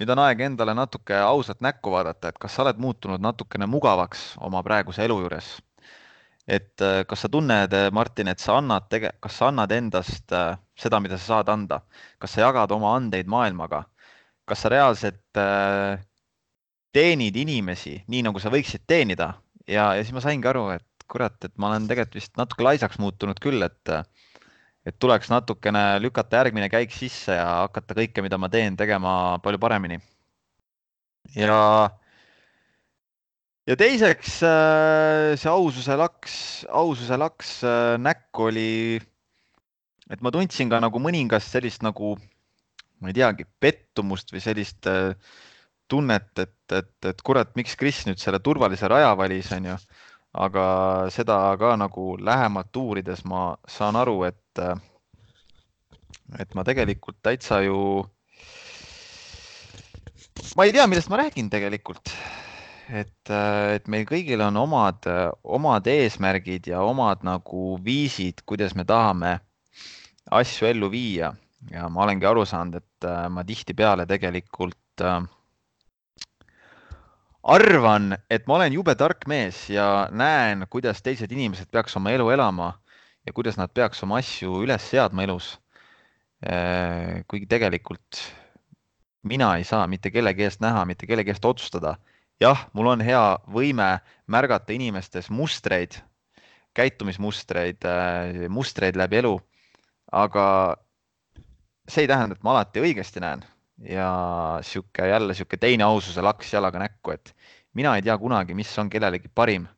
nüüd 0.00 0.12
on 0.14 0.22
aeg 0.24 0.44
endale 0.46 0.74
natuke 0.78 1.18
ausalt 1.18 1.60
näkku 1.64 1.92
vaadata, 1.92 2.30
et 2.30 2.38
kas 2.40 2.54
sa 2.54 2.64
oled 2.64 2.78
muutunud 2.80 3.22
natukene 3.22 3.68
mugavaks 3.70 4.30
oma 4.46 4.62
praeguse 4.66 5.04
elu 5.04 5.18
juures. 5.24 5.50
Et 6.50 6.82
äh, 6.82 7.02
kas 7.06 7.26
sa 7.26 7.30
tunned, 7.32 7.74
äh, 7.76 7.90
Martin, 7.94 8.30
et 8.30 8.42
sa 8.42 8.58
annad 8.60 8.86
tege-, 8.92 9.12
kas 9.22 9.40
sa 9.40 9.50
annad 9.50 9.74
endast 9.74 10.34
seda, 10.78 11.02
mida 11.02 11.18
sa 11.18 11.34
saad 11.34 11.50
anda, 11.52 11.82
kas 12.22 12.36
sa 12.36 12.46
jagad 12.46 12.72
oma 12.74 12.94
andeid 12.96 13.28
maailmaga, 13.30 13.84
kas 14.48 14.64
sa 14.64 14.70
reaalselt 14.72 15.42
teenid 16.90 17.36
inimesi 17.38 18.00
nii, 18.10 18.22
nagu 18.26 18.42
sa 18.42 18.50
võiksid 18.54 18.86
teenida? 18.90 19.34
Ja, 19.66 19.92
ja 19.94 20.02
siis 20.02 20.14
ma 20.14 20.22
saingi 20.24 20.48
aru, 20.50 20.64
et 20.74 21.06
kurat, 21.10 21.36
et 21.44 21.52
ma 21.58 21.68
olen 21.70 21.86
tegelikult 21.90 22.18
vist 22.18 22.38
natuke 22.38 22.64
laisaks 22.66 22.98
muutunud 23.02 23.38
küll, 23.42 23.62
et 23.62 23.94
et 24.90 24.98
tuleks 24.98 25.30
natukene 25.30 26.00
lükata 26.02 26.42
järgmine 26.42 26.68
käik 26.72 26.92
sisse 26.94 27.38
ja 27.38 27.46
hakata 27.62 27.96
kõike, 27.96 28.24
mida 28.26 28.38
ma 28.40 28.50
teen, 28.52 28.76
tegema 28.76 29.38
palju 29.44 29.62
paremini. 29.62 30.00
ja 31.38 31.58
ja 33.70 33.76
teiseks 33.78 34.40
äh, 34.46 35.36
see 35.38 35.50
aususe 35.50 35.96
laks, 35.98 36.34
aususe 36.66 37.18
laks 37.20 37.60
äh, 37.66 37.94
näkku 38.02 38.48
oli, 38.50 38.98
et 40.10 40.24
ma 40.24 40.32
tundsin 40.34 40.72
ka 40.72 40.80
nagu 40.82 41.02
mõningast 41.02 41.54
sellist 41.54 41.84
nagu, 41.86 42.16
ma 43.00 43.12
ei 43.12 43.16
teagi, 43.20 43.46
pettumust 43.62 44.34
või 44.34 44.42
sellist 44.44 44.90
äh, 44.90 45.12
tunnet, 45.90 46.30
et, 46.38 46.56
et, 46.74 46.92
et 47.10 47.22
kurat, 47.26 47.50
miks 47.58 47.76
Kris 47.78 48.04
nüüd 48.06 48.20
selle 48.22 48.40
turvalise 48.42 48.88
raja 48.90 49.12
valis, 49.18 49.50
onju. 49.54 49.76
aga 50.40 50.64
seda 51.10 51.36
ka 51.58 51.72
nagu 51.74 52.12
lähemalt 52.22 52.76
uurides 52.78 53.24
ma 53.26 53.56
saan 53.66 53.98
aru, 53.98 54.22
et, 54.28 54.38
et 56.38 56.54
ma 56.54 56.64
tegelikult 56.66 57.18
täitsa 57.24 57.60
ju, 57.64 57.78
ma 60.56 60.66
ei 60.66 60.74
tea, 60.74 60.86
millest 60.90 61.10
ma 61.10 61.20
räägin 61.22 61.50
tegelikult. 61.52 62.12
Et, 62.90 63.30
äh, 63.30 63.76
et 63.76 63.86
meil 63.86 64.06
kõigil 64.08 64.40
on 64.42 64.56
omad, 64.58 65.06
omad 65.46 65.86
eesmärgid 65.86 66.66
ja 66.72 66.82
omad 66.82 67.22
nagu 67.26 67.76
viisid, 67.84 68.42
kuidas 68.46 68.74
me 68.74 68.84
tahame 68.84 69.36
asju 70.34 70.70
ellu 70.72 70.90
viia. 70.90 71.30
Ja 71.70 71.90
ma 71.92 72.06
olengi 72.06 72.26
aru 72.26 72.46
saanud, 72.48 72.80
et 72.80 73.06
äh, 73.06 73.28
ma 73.30 73.44
tihtipeale 73.46 74.08
tegelikult 74.10 75.04
äh, 75.04 75.20
arvan, 77.42 78.14
et 78.30 78.46
ma 78.48 78.58
olen 78.58 78.74
jube 78.74 78.94
tark 78.98 79.26
mees 79.30 79.68
ja 79.70 80.08
näen, 80.10 80.66
kuidas 80.70 81.02
teised 81.04 81.30
inimesed 81.32 81.70
peaks 81.70 81.96
oma 82.00 82.12
elu 82.16 82.30
elama 82.34 82.72
ja 83.30 83.34
kuidas 83.36 83.56
nad 83.56 83.70
peaks 83.70 84.02
oma 84.02 84.18
asju 84.18 84.64
üles 84.66 84.90
seadma 84.90 85.22
elus. 85.22 85.54
kuigi 87.28 87.46
tegelikult 87.46 88.20
mina 89.22 89.54
ei 89.60 89.64
saa 89.64 89.86
mitte 89.86 90.10
kellegi 90.10 90.46
eest 90.46 90.62
näha, 90.64 90.86
mitte 90.88 91.06
kellegi 91.06 91.30
eest 91.30 91.44
otsustada 91.44 91.98
jah, 92.40 92.66
mul 92.72 92.88
on 92.94 93.04
hea 93.04 93.22
võime 93.52 93.90
märgata 94.30 94.72
inimestes 94.74 95.28
mustreid, 95.32 95.98
käitumismustreid, 96.76 97.84
äh, 97.84 98.46
mustreid 98.48 98.98
läbi 98.98 99.20
elu. 99.22 99.38
aga 100.10 100.74
see 101.86 102.02
ei 102.02 102.08
tähenda, 102.10 102.34
et 102.34 102.42
ma 102.42 102.50
alati 102.50 102.80
õigesti 102.82 103.20
näen 103.22 103.44
ja 103.86 104.08
sihuke 104.66 105.06
jälle 105.06 105.36
sihuke 105.38 105.56
teine 105.56 105.84
aususe 105.86 106.22
laks 106.22 106.50
jalaga 106.52 106.80
näkku, 106.82 107.12
et 107.14 107.30
mina 107.78 107.94
ei 107.94 108.02
tea 108.02 108.16
kunagi, 108.18 108.54
mis 108.54 108.72
on 108.78 108.90
kellelegi 108.90 109.30
parim 109.34 109.68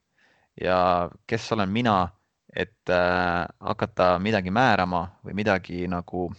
ja 0.60 1.10
kes 1.26 1.52
olen 1.52 1.68
mina, 1.68 2.08
et 2.56 2.90
äh, 2.90 3.46
hakata 3.60 4.18
midagi 4.18 4.50
määrama 4.50 5.06
või 5.24 5.34
midagi 5.34 5.86
nagu 5.88 6.30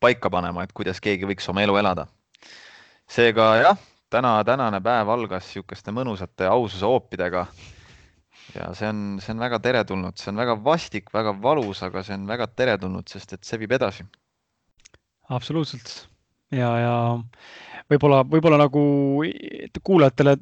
paika 0.00 0.30
panema, 0.30 0.64
et 0.64 0.72
kuidas 0.72 1.00
keegi 1.00 1.28
võiks 1.28 1.48
oma 1.48 1.62
elu 1.62 1.76
elada. 1.76 2.06
seega 3.08 3.56
jah 3.60 3.78
täna, 4.12 4.32
tänane 4.44 4.80
päev 4.84 5.10
algas 5.12 5.46
niisuguste 5.48 5.92
mõnusate 5.94 6.48
aususe 6.48 6.86
hoopidega. 6.86 7.46
ja 8.54 8.72
see 8.76 8.88
on, 8.88 9.02
see 9.22 9.32
on 9.32 9.40
väga 9.40 9.58
teretulnud, 9.64 10.18
see 10.18 10.32
on 10.32 10.40
väga 10.42 10.56
vastik, 10.64 11.12
väga 11.14 11.34
valus, 11.42 11.82
aga 11.82 12.02
see 12.02 12.16
on 12.18 12.26
väga 12.28 12.48
teretulnud, 12.56 13.08
sest 13.08 13.32
et 13.36 13.44
see 13.44 13.60
viib 13.62 13.72
edasi. 13.78 14.04
absoluutselt 15.28 15.94
ja, 16.52 16.70
ja 16.80 16.94
võib-olla, 17.90 18.22
võib-olla 18.28 18.58
nagu 18.64 18.82
kuulajatele 19.82 20.36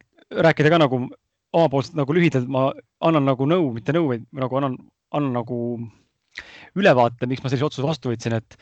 rääkida 0.47 0.73
ka 0.73 0.81
nagu 0.83 1.03
omapoolselt 1.57 1.99
nagu 1.99 2.15
lühidalt, 2.17 2.49
ma 2.51 2.69
annan 3.07 3.27
nagu 3.29 3.47
nõu, 3.49 3.71
mitte 3.75 3.95
nõu, 3.97 4.11
vaid 4.13 4.27
nagu 4.37 4.61
annan, 4.61 4.77
annan 5.17 5.39
nagu 5.41 5.61
ülevaate, 6.79 7.27
miks 7.31 7.43
ma 7.43 7.51
sellise 7.51 7.67
otsuse 7.67 7.87
vastu 7.87 8.13
võtsin, 8.13 8.37
et 8.39 8.59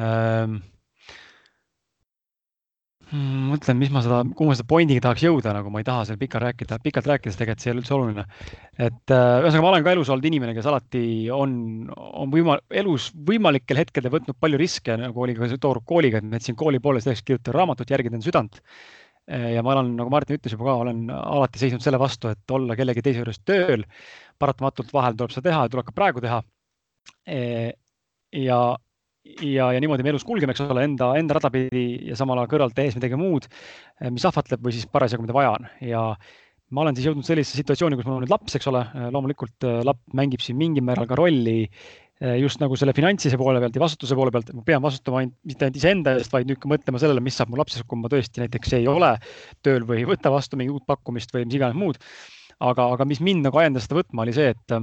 ähm, 0.00 0.60
Hmm, 3.12 3.50
mõtlen, 3.50 3.76
mis 3.76 3.90
ma 3.92 4.00
seda, 4.00 4.22
kuhu 4.24 4.48
ma 4.48 4.54
seda 4.56 4.64
pointiga 4.70 5.02
tahaks 5.04 5.20
jõuda, 5.26 5.52
nagu 5.52 5.68
ma 5.68 5.82
ei 5.82 5.84
taha 5.84 6.06
seal 6.08 6.16
pikalt 6.16 6.46
rääkida, 6.46 6.78
pikalt 6.80 7.10
rääkides 7.10 7.36
tegelikult 7.36 7.60
see 7.60 7.68
ei 7.68 7.74
ole 7.74 7.82
üldse 7.82 7.92
oluline. 7.92 8.24
et 8.86 9.12
äh, 9.12 9.32
ühesõnaga, 9.42 9.64
ma 9.66 9.72
olen 9.72 9.84
ka 9.84 9.92
elus 9.92 10.12
olnud 10.14 10.28
inimene, 10.30 10.54
kes 10.56 10.68
alati 10.70 11.02
on, 11.36 11.52
on 11.92 12.32
võima-, 12.32 12.56
elus 12.80 13.10
võimalikel 13.28 13.82
hetkedel 13.82 14.14
võtnud 14.14 14.38
palju 14.40 14.62
riske, 14.62 14.96
nagu 14.96 15.26
oli 15.26 15.36
ka 15.36 15.50
see 15.50 15.60
toor 15.60 15.82
kooliga, 15.84 16.22
et 16.22 16.24
ma 16.30 16.40
jätsin 16.40 16.56
kooli 16.56 16.80
poole 16.80 17.04
selleks, 17.04 17.20
kirjutada 17.28 17.58
raamatut, 17.58 17.92
järgida 17.92 18.16
enda 18.16 18.30
südant. 18.30 18.56
Äh, 18.62 19.01
ja 19.32 19.62
ma 19.64 19.74
olen, 19.76 19.94
nagu 19.96 20.12
Martin 20.12 20.36
ütles 20.38 20.54
juba 20.54 20.68
ka, 20.68 20.76
olen 20.84 21.06
alati 21.12 21.60
seisnud 21.62 21.84
selle 21.84 22.00
vastu, 22.00 22.32
et 22.32 22.54
olla 22.54 22.76
kellegi 22.78 23.04
teise 23.04 23.22
juures 23.22 23.40
tööl. 23.48 23.86
paratamatult 24.42 24.90
vahel 24.92 25.14
tuleb 25.16 25.32
seda 25.32 25.48
teha 25.50 25.66
ja 25.66 25.70
tuleb 25.70 25.86
ka 25.86 25.94
praegu 25.94 26.22
teha. 26.24 26.40
Äh, 27.30 27.72
ja 28.34 28.58
ja, 29.22 29.68
ja 29.70 29.80
niimoodi 29.80 30.02
me 30.02 30.10
elus 30.10 30.24
kulgeme, 30.26 30.54
eks 30.54 30.64
ole, 30.64 30.84
enda, 30.88 31.12
enda 31.18 31.36
rada 31.38 31.50
pidi 31.54 31.84
ja 32.08 32.16
samal 32.18 32.40
ajal 32.40 32.50
kõrvalt 32.56 32.74
tehes 32.74 32.96
midagi 32.98 33.18
muud, 33.18 33.46
eh, 34.00 34.10
mis 34.10 34.24
ahvatleb 34.26 34.64
või 34.64 34.74
siis 34.74 34.88
parasjagu, 34.90 35.22
mida 35.22 35.36
vaja 35.36 35.52
on 35.54 35.68
ja 35.86 36.00
ma 36.72 36.82
olen 36.82 36.96
siis 36.96 37.06
jõudnud 37.06 37.26
sellisesse 37.26 37.60
situatsiooni, 37.60 37.98
kus 37.98 38.08
mul 38.08 38.16
on 38.16 38.24
nüüd 38.24 38.32
laps, 38.32 38.56
eks 38.56 38.66
ole, 38.72 38.80
loomulikult 39.14 39.68
laps 39.86 40.16
mängib 40.18 40.42
siin 40.42 40.58
mingil 40.58 40.84
määral 40.88 41.06
ka 41.06 41.18
rolli 41.20 41.68
just 42.38 42.60
nagu 42.62 42.76
selle 42.78 42.94
finantsilise 42.94 43.38
poole 43.40 43.60
pealt 43.62 43.76
ja 43.76 43.82
vastutuse 43.82 44.16
poole 44.18 44.32
pealt, 44.34 44.52
ma 44.54 44.62
pean 44.66 44.82
vastutama 44.84 45.22
ainult, 45.22 45.36
mitte 45.48 45.66
ainult 45.66 45.78
iseenda 45.80 46.14
eest, 46.18 46.32
vaid 46.34 46.50
nüüd 46.50 46.60
ka 46.62 46.70
mõtlema 46.70 47.00
sellele, 47.02 47.22
mis 47.24 47.38
saab 47.38 47.50
mu 47.50 47.58
lapsest, 47.58 47.86
kui 47.90 47.98
ma 47.98 48.10
tõesti 48.12 48.44
näiteks 48.44 48.76
ei 48.78 48.86
ole 48.90 49.16
tööl 49.66 49.86
või 49.88 50.02
ei 50.02 50.08
võta 50.08 50.30
vastu 50.34 50.58
mingit 50.60 50.76
uut 50.76 50.86
pakkumist 50.86 51.34
või 51.34 51.48
mis 51.48 51.58
iganes 51.58 51.78
muud. 51.78 51.98
aga, 52.62 52.92
aga 52.94 53.06
mis 53.10 53.18
mind 53.18 53.48
nagu 53.48 53.58
ajendas 53.58 53.88
seda 53.88 53.98
võtma, 53.98 54.22
oli 54.22 54.34
see, 54.36 54.52
et 54.54 54.74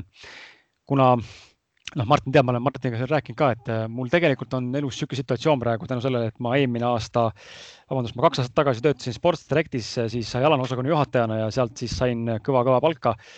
kuna 0.90 1.14
noh, 1.16 2.10
Martin 2.10 2.34
teab, 2.36 2.50
ma 2.50 2.52
olen 2.52 2.66
Martiniga 2.66 3.00
seal 3.00 3.12
rääkinud 3.14 3.40
ka, 3.40 3.52
et 3.56 3.72
äh, 3.72 3.86
mul 3.88 4.12
tegelikult 4.12 4.54
on 4.58 4.68
elus 4.76 4.98
niisugune 4.98 5.22
situatsioon 5.22 5.64
praegu 5.64 5.88
tänu 5.88 6.04
sellele, 6.04 6.34
et 6.34 6.44
ma 6.44 6.58
eelmine 6.60 6.90
aasta, 6.90 7.30
vabandust, 7.90 8.18
ma 8.20 8.28
kaks 8.28 8.44
aastat 8.44 8.58
tagasi 8.60 8.84
töötasin 8.84 9.16
Sports 9.16 9.48
Directis 9.48 9.96
siis 10.12 10.36
jalanõuosakonna 10.36 10.92
juhatajana 10.92 11.40
ja 11.46 11.50
sealt 11.56 11.80
siis 11.80 11.96
sain 12.04 12.28
kõva-kõva 12.44 12.84
palka 12.84 13.16
äh, 13.16 13.34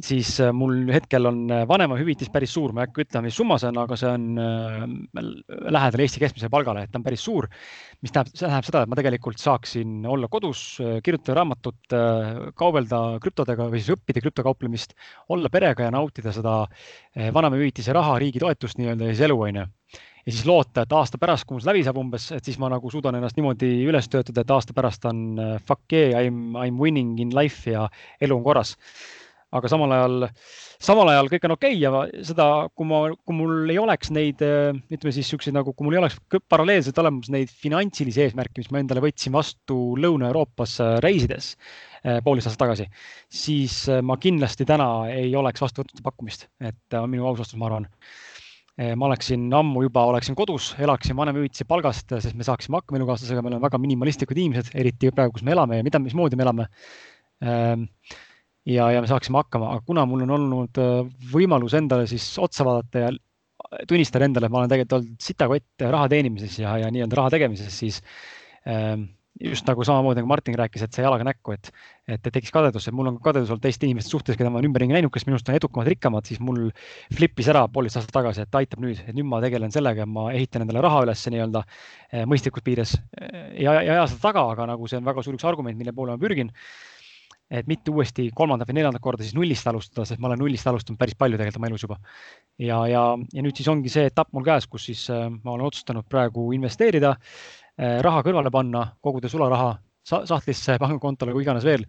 siis 0.00 0.30
äh, 0.40 0.52
mul 0.56 0.88
hetkel 0.92 1.28
on 1.28 1.42
äh, 1.52 1.64
vanemahüvitis 1.68 2.30
päris 2.32 2.54
suur, 2.56 2.72
ma 2.72 2.82
ei 2.82 2.88
hakka 2.88 3.04
ütlema, 3.04 3.26
mis 3.26 3.36
summa 3.36 3.58
see 3.60 3.68
on, 3.68 3.80
aga 3.82 3.98
see 4.00 4.08
on 4.08 4.24
äh, 4.40 5.26
lähedal 5.76 6.04
Eesti 6.04 6.22
keskmisele 6.22 6.52
palgale, 6.52 6.86
et 6.86 6.92
ta 6.92 7.00
on 7.00 7.04
päris 7.06 7.24
suur. 7.26 7.48
mis 8.02 8.14
tähendab, 8.14 8.32
see 8.32 8.46
tähendab 8.46 8.68
seda, 8.68 8.82
et 8.82 8.92
ma 8.92 8.98
tegelikult 8.98 9.42
saaksin 9.42 10.06
olla 10.08 10.30
kodus, 10.32 10.62
kirjutada 11.04 11.36
raamatut, 11.38 11.94
kaubelda 12.58 13.02
krüptodega 13.22 13.68
või 13.70 13.82
siis 13.82 13.92
õppida 13.94 14.24
krüptokauplemist, 14.24 14.96
olla 15.30 15.52
perega 15.52 15.86
ja 15.86 15.92
nautida 15.94 16.32
seda 16.34 16.56
vanemahüvitise 17.14 17.94
raha, 17.94 18.16
riigi 18.22 18.42
toetust 18.42 18.80
nii-öelda 18.80 19.06
ja 19.06 19.14
siis 19.14 19.28
elu, 19.28 19.38
onju 19.46 19.68
ja 20.26 20.32
siis 20.32 20.44
loota, 20.46 20.84
et 20.84 20.92
aasta 20.94 21.18
pärast, 21.18 21.46
kui 21.46 21.56
mul 21.56 21.64
see 21.64 21.72
läbi 21.72 21.86
saab 21.86 21.98
umbes, 22.02 22.28
et 22.36 22.44
siis 22.46 22.60
ma 22.62 22.70
nagu 22.72 22.90
suudan 22.92 23.18
ennast 23.18 23.38
niimoodi 23.38 23.72
üles 23.88 24.06
töötada, 24.12 24.44
et 24.44 24.54
aasta 24.54 24.76
pärast 24.76 25.08
on 25.10 25.24
fuck 25.66 25.96
yeah, 25.96 26.22
I 26.22 26.30
m, 26.30 26.54
I 26.56 26.70
m 26.70 26.78
winning 26.78 27.18
in 27.20 27.34
life 27.34 27.70
ja 27.70 27.88
elu 28.22 28.38
on 28.38 28.46
korras. 28.46 28.76
Aga 29.52 29.68
samal 29.68 29.90
ajal, 29.92 30.22
samal 30.80 31.10
ajal 31.12 31.26
kõik 31.28 31.42
on 31.44 31.52
okei 31.58 31.74
okay 31.76 31.82
ja 31.82 32.22
seda, 32.24 32.46
kui 32.72 32.86
ma, 32.88 33.02
kui 33.12 33.36
mul 33.36 33.68
ei 33.68 33.76
oleks 33.82 34.08
neid, 34.16 34.40
ütleme 34.40 35.12
siis 35.12 35.28
siukseid 35.28 35.52
nagu, 35.52 35.74
kui 35.76 35.84
mul 35.84 35.98
ei 35.98 36.00
oleks 36.00 36.16
paralleelselt 36.48 36.96
olemas 37.02 37.28
neid 37.34 37.52
finantsilisi 37.52 38.22
eesmärke, 38.24 38.62
mis 38.62 38.72
ma 38.72 38.80
endale 38.80 39.02
võtsin 39.04 39.36
vastu 39.36 39.76
Lõuna-Euroopas 40.00 40.78
äh, 40.80 40.94
reisides 41.04 41.50
äh, 42.00 42.22
poolteist 42.24 42.48
aastat 42.48 42.64
tagasi, 42.64 42.88
siis 43.28 43.76
äh, 43.92 44.00
ma 44.00 44.16
kindlasti 44.16 44.64
täna 44.72 44.88
ei 45.12 45.36
oleks 45.36 45.60
vastu 45.60 45.84
võtnud 45.84 46.00
pakkumist, 46.08 46.48
et 46.64 47.02
minu 47.12 47.28
aus 47.28 47.44
vastus, 47.44 47.60
ma 47.60 47.68
arvan 47.68 47.90
ma 48.96 49.06
oleksin 49.10 49.50
ammu 49.52 49.82
juba, 49.84 50.06
oleksin 50.08 50.36
kodus, 50.38 50.70
elaksin 50.80 51.16
vanemahüvitise 51.18 51.66
palgast, 51.68 52.08
sest 52.08 52.36
me 52.38 52.46
saaksime 52.46 52.78
hakkama 52.78 53.02
elukaaslasega, 53.02 53.42
me 53.44 53.50
oleme 53.50 53.64
väga 53.66 53.80
minimalistlikud 53.82 54.38
inimesed, 54.40 54.70
eriti 54.80 55.10
praegu, 55.12 55.34
kus 55.36 55.44
me 55.44 55.52
elame 55.52 55.76
ja 55.76 55.84
mida, 55.84 56.00
mismoodi 56.00 56.38
me 56.40 56.46
elame. 56.46 56.68
Ja, 58.72 58.86
ja 58.94 59.02
me 59.02 59.10
saaksime 59.10 59.42
hakkama, 59.42 59.72
aga 59.74 59.84
kuna 59.84 60.06
mul 60.06 60.22
on 60.24 60.34
olnud 60.36 60.78
äh, 60.78 61.00
võimalus 61.32 61.74
endale 61.74 62.06
siis 62.10 62.24
otsa 62.38 62.64
vaadata 62.64 63.00
ja 63.02 63.08
tunnistan 63.88 64.26
endale, 64.28 64.46
et 64.46 64.54
ma 64.54 64.60
olen 64.60 64.70
tegelikult 64.70 64.98
olnud 65.00 65.24
sitakott 65.24 65.84
raha 65.94 66.10
teenimises 66.12 66.60
ja, 66.60 66.76
ja 66.80 66.90
nii-öelda 66.94 67.18
raha 67.18 67.32
tegemises, 67.34 67.74
siis 67.74 67.98
ähm, 68.68 69.08
just 69.42 69.66
nagu 69.68 69.84
samamoodi 69.86 70.20
nagu 70.20 70.30
Martin 70.30 70.56
rääkis, 70.58 70.84
et 70.84 70.94
see 70.94 71.04
jalaga 71.04 71.26
näkku, 71.26 71.54
et, 71.56 71.70
et 72.10 72.28
tekkis 72.28 72.52
kadedus, 72.54 72.86
et 72.88 72.96
mul 72.96 73.10
on 73.10 73.18
kadedus 73.22 73.50
olnud 73.50 73.64
teiste 73.64 73.88
inimeste 73.88 74.14
suhtes, 74.14 74.38
keda 74.38 74.50
ma 74.50 74.60
olen 74.60 74.70
ümberringi 74.70 74.96
näinud, 74.96 75.12
kes 75.14 75.26
minust 75.28 75.48
on 75.50 75.58
edukamad, 75.58 75.90
rikkamad, 75.92 76.28
siis 76.28 76.40
mul 76.44 76.68
flip'is 77.16 77.50
ära 77.52 77.64
poolteist 77.72 78.00
aastat 78.00 78.14
tagasi, 78.18 78.46
et 78.46 78.60
aitab 78.62 78.84
nüüd, 78.84 79.02
et 79.02 79.16
nüüd 79.16 79.28
ma 79.28 79.42
tegelen 79.44 79.74
sellega, 79.74 80.06
ma 80.06 80.28
ehitan 80.32 80.66
endale 80.66 80.84
raha 80.84 81.02
üles 81.06 81.26
nii-öelda 81.34 81.64
äh, 81.66 82.24
mõistlikus 82.30 82.64
piires 82.66 82.96
ja, 83.18 83.74
ja 83.74 83.82
ei 83.82 83.92
aja 83.96 84.08
seda 84.12 84.30
taga, 84.30 84.46
aga 84.54 84.70
nagu 84.74 84.90
see 84.90 85.00
on 85.00 85.06
väga 85.08 85.26
suur 85.26 85.38
üks 85.38 85.48
argument, 85.48 85.78
mille 85.78 85.94
poole 85.96 86.14
ma 86.14 86.22
pürgin 86.22 86.52
et 87.52 87.68
mitte 87.68 87.92
uuesti 87.92 88.30
kolmandat 88.34 88.70
või 88.70 88.78
neljandat 88.78 89.02
korda 89.04 89.24
siis 89.24 89.34
nullist 89.36 89.66
alustada, 89.68 90.06
sest 90.08 90.20
ma 90.22 90.30
olen 90.30 90.40
nullist 90.40 90.68
alustanud 90.68 90.96
päris 91.00 91.18
palju 91.20 91.36
tegelikult 91.36 91.60
oma 91.60 91.68
elus 91.68 91.84
juba. 91.84 91.98
ja, 92.56 92.78
ja, 92.88 93.02
ja 93.34 93.44
nüüd 93.44 93.58
siis 93.58 93.68
ongi 93.68 93.92
see 93.92 94.06
etapp 94.08 94.32
mul 94.32 94.46
käes, 94.46 94.66
kus 94.70 94.86
siis 94.88 95.02
äh, 95.12 95.26
ma 95.28 95.52
olen 95.52 95.68
otsustanud 95.68 96.08
praegu 96.08 96.48
investeerida, 96.56 97.12
äh, 97.12 97.61
raha 97.78 98.20
kõrvale 98.22 98.50
panna, 98.52 98.82
koguda 99.00 99.30
sularaha 99.32 99.70
sahtlisse, 100.04 100.76
pangakontole, 100.82 101.32
kui 101.32 101.44
iganes 101.44 101.64
veel 101.64 101.86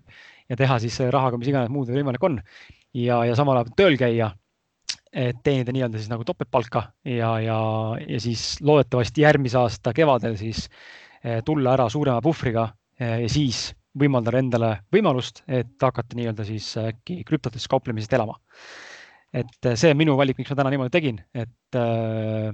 ja 0.50 0.58
teha 0.60 0.78
siis 0.82 1.00
rahaga, 1.12 1.40
mis 1.40 1.50
iganes 1.50 1.72
muud 1.74 1.90
võimalik 1.92 2.24
on. 2.24 2.40
ja, 2.94 3.24
ja 3.26 3.36
samal 3.36 3.60
ajal 3.60 3.74
tööl 3.78 3.98
käia, 4.00 4.32
et 5.14 5.40
teenida 5.46 5.74
nii-öelda 5.74 6.00
siis 6.00 6.12
nagu 6.12 6.26
topeltpalka 6.26 6.88
ja, 7.06 7.36
ja, 7.42 7.60
ja 8.02 8.20
siis 8.22 8.62
loodetavasti 8.62 9.26
järgmise 9.26 9.60
aasta 9.60 9.94
kevadel 9.94 10.38
siis 10.38 10.68
äh, 11.26 11.42
tulla 11.46 11.74
ära 11.78 11.90
suurema 11.90 12.22
puhvriga 12.22 12.70
ja 13.00 13.30
siis 13.30 13.72
võimaldada 13.98 14.40
endale 14.42 14.70
võimalust, 14.94 15.44
et 15.48 15.82
hakata 15.82 16.18
nii-öelda 16.18 16.46
siis 16.48 16.72
äkki 16.82 17.22
krüptotes 17.28 17.68
kauplemisest 17.70 18.14
elama. 18.18 18.40
et 19.34 19.70
see 19.74 19.90
on 19.90 19.98
minu 19.98 20.16
valik, 20.18 20.38
miks 20.38 20.52
ma 20.54 20.58
täna 20.60 20.72
niimoodi 20.74 20.94
tegin, 20.94 21.20
et 21.34 21.78
äh, 21.78 22.54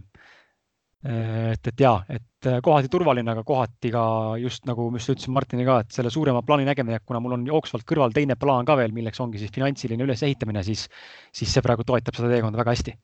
et, 1.04 1.68
et 1.72 1.80
ja, 1.80 1.94
et 2.12 2.50
kohati 2.64 2.90
turvaline, 2.92 3.32
aga 3.32 3.44
kohati 3.48 3.92
ka 3.94 4.04
just 4.42 4.66
nagu, 4.68 4.90
mis 4.92 5.06
sa 5.06 5.16
ütlesid 5.16 5.32
Martini 5.36 5.68
ka, 5.68 5.80
et 5.84 5.96
selle 5.96 6.12
suurema 6.12 6.42
plaani 6.46 6.68
nägemine, 6.68 7.00
kuna 7.06 7.22
mul 7.24 7.38
on 7.38 7.46
jooksvalt 7.48 7.88
kõrval 7.88 8.16
teine 8.16 8.36
plaan 8.40 8.68
ka 8.68 8.76
veel, 8.80 8.96
milleks 8.96 9.22
ongi 9.24 9.40
siis 9.42 9.54
finantsiline 9.56 10.04
ülesehitamine, 10.08 10.64
siis, 10.68 10.88
siis 11.36 11.54
see 11.54 11.64
praegu 11.64 11.88
toetab 11.88 12.20
seda 12.20 12.32
teekonda 12.34 12.60
väga 12.60 12.76
hästi. 12.76 12.96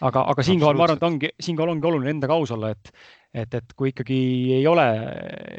Aga, 0.00 0.24
aga 0.32 0.42
siinkohal 0.46 0.78
ma 0.78 0.86
arvan, 0.86 0.96
et 0.96 1.08
ongi, 1.10 1.30
siinkohal 1.44 1.74
ongi 1.74 1.88
oluline 1.90 2.14
endaga 2.16 2.38
aus 2.40 2.50
olla, 2.56 2.70
et, 2.72 2.92
et, 3.34 3.54
et 3.54 3.74
kui 3.78 3.92
ikkagi 3.92 4.18
ei 4.56 4.64
ole 4.66 4.84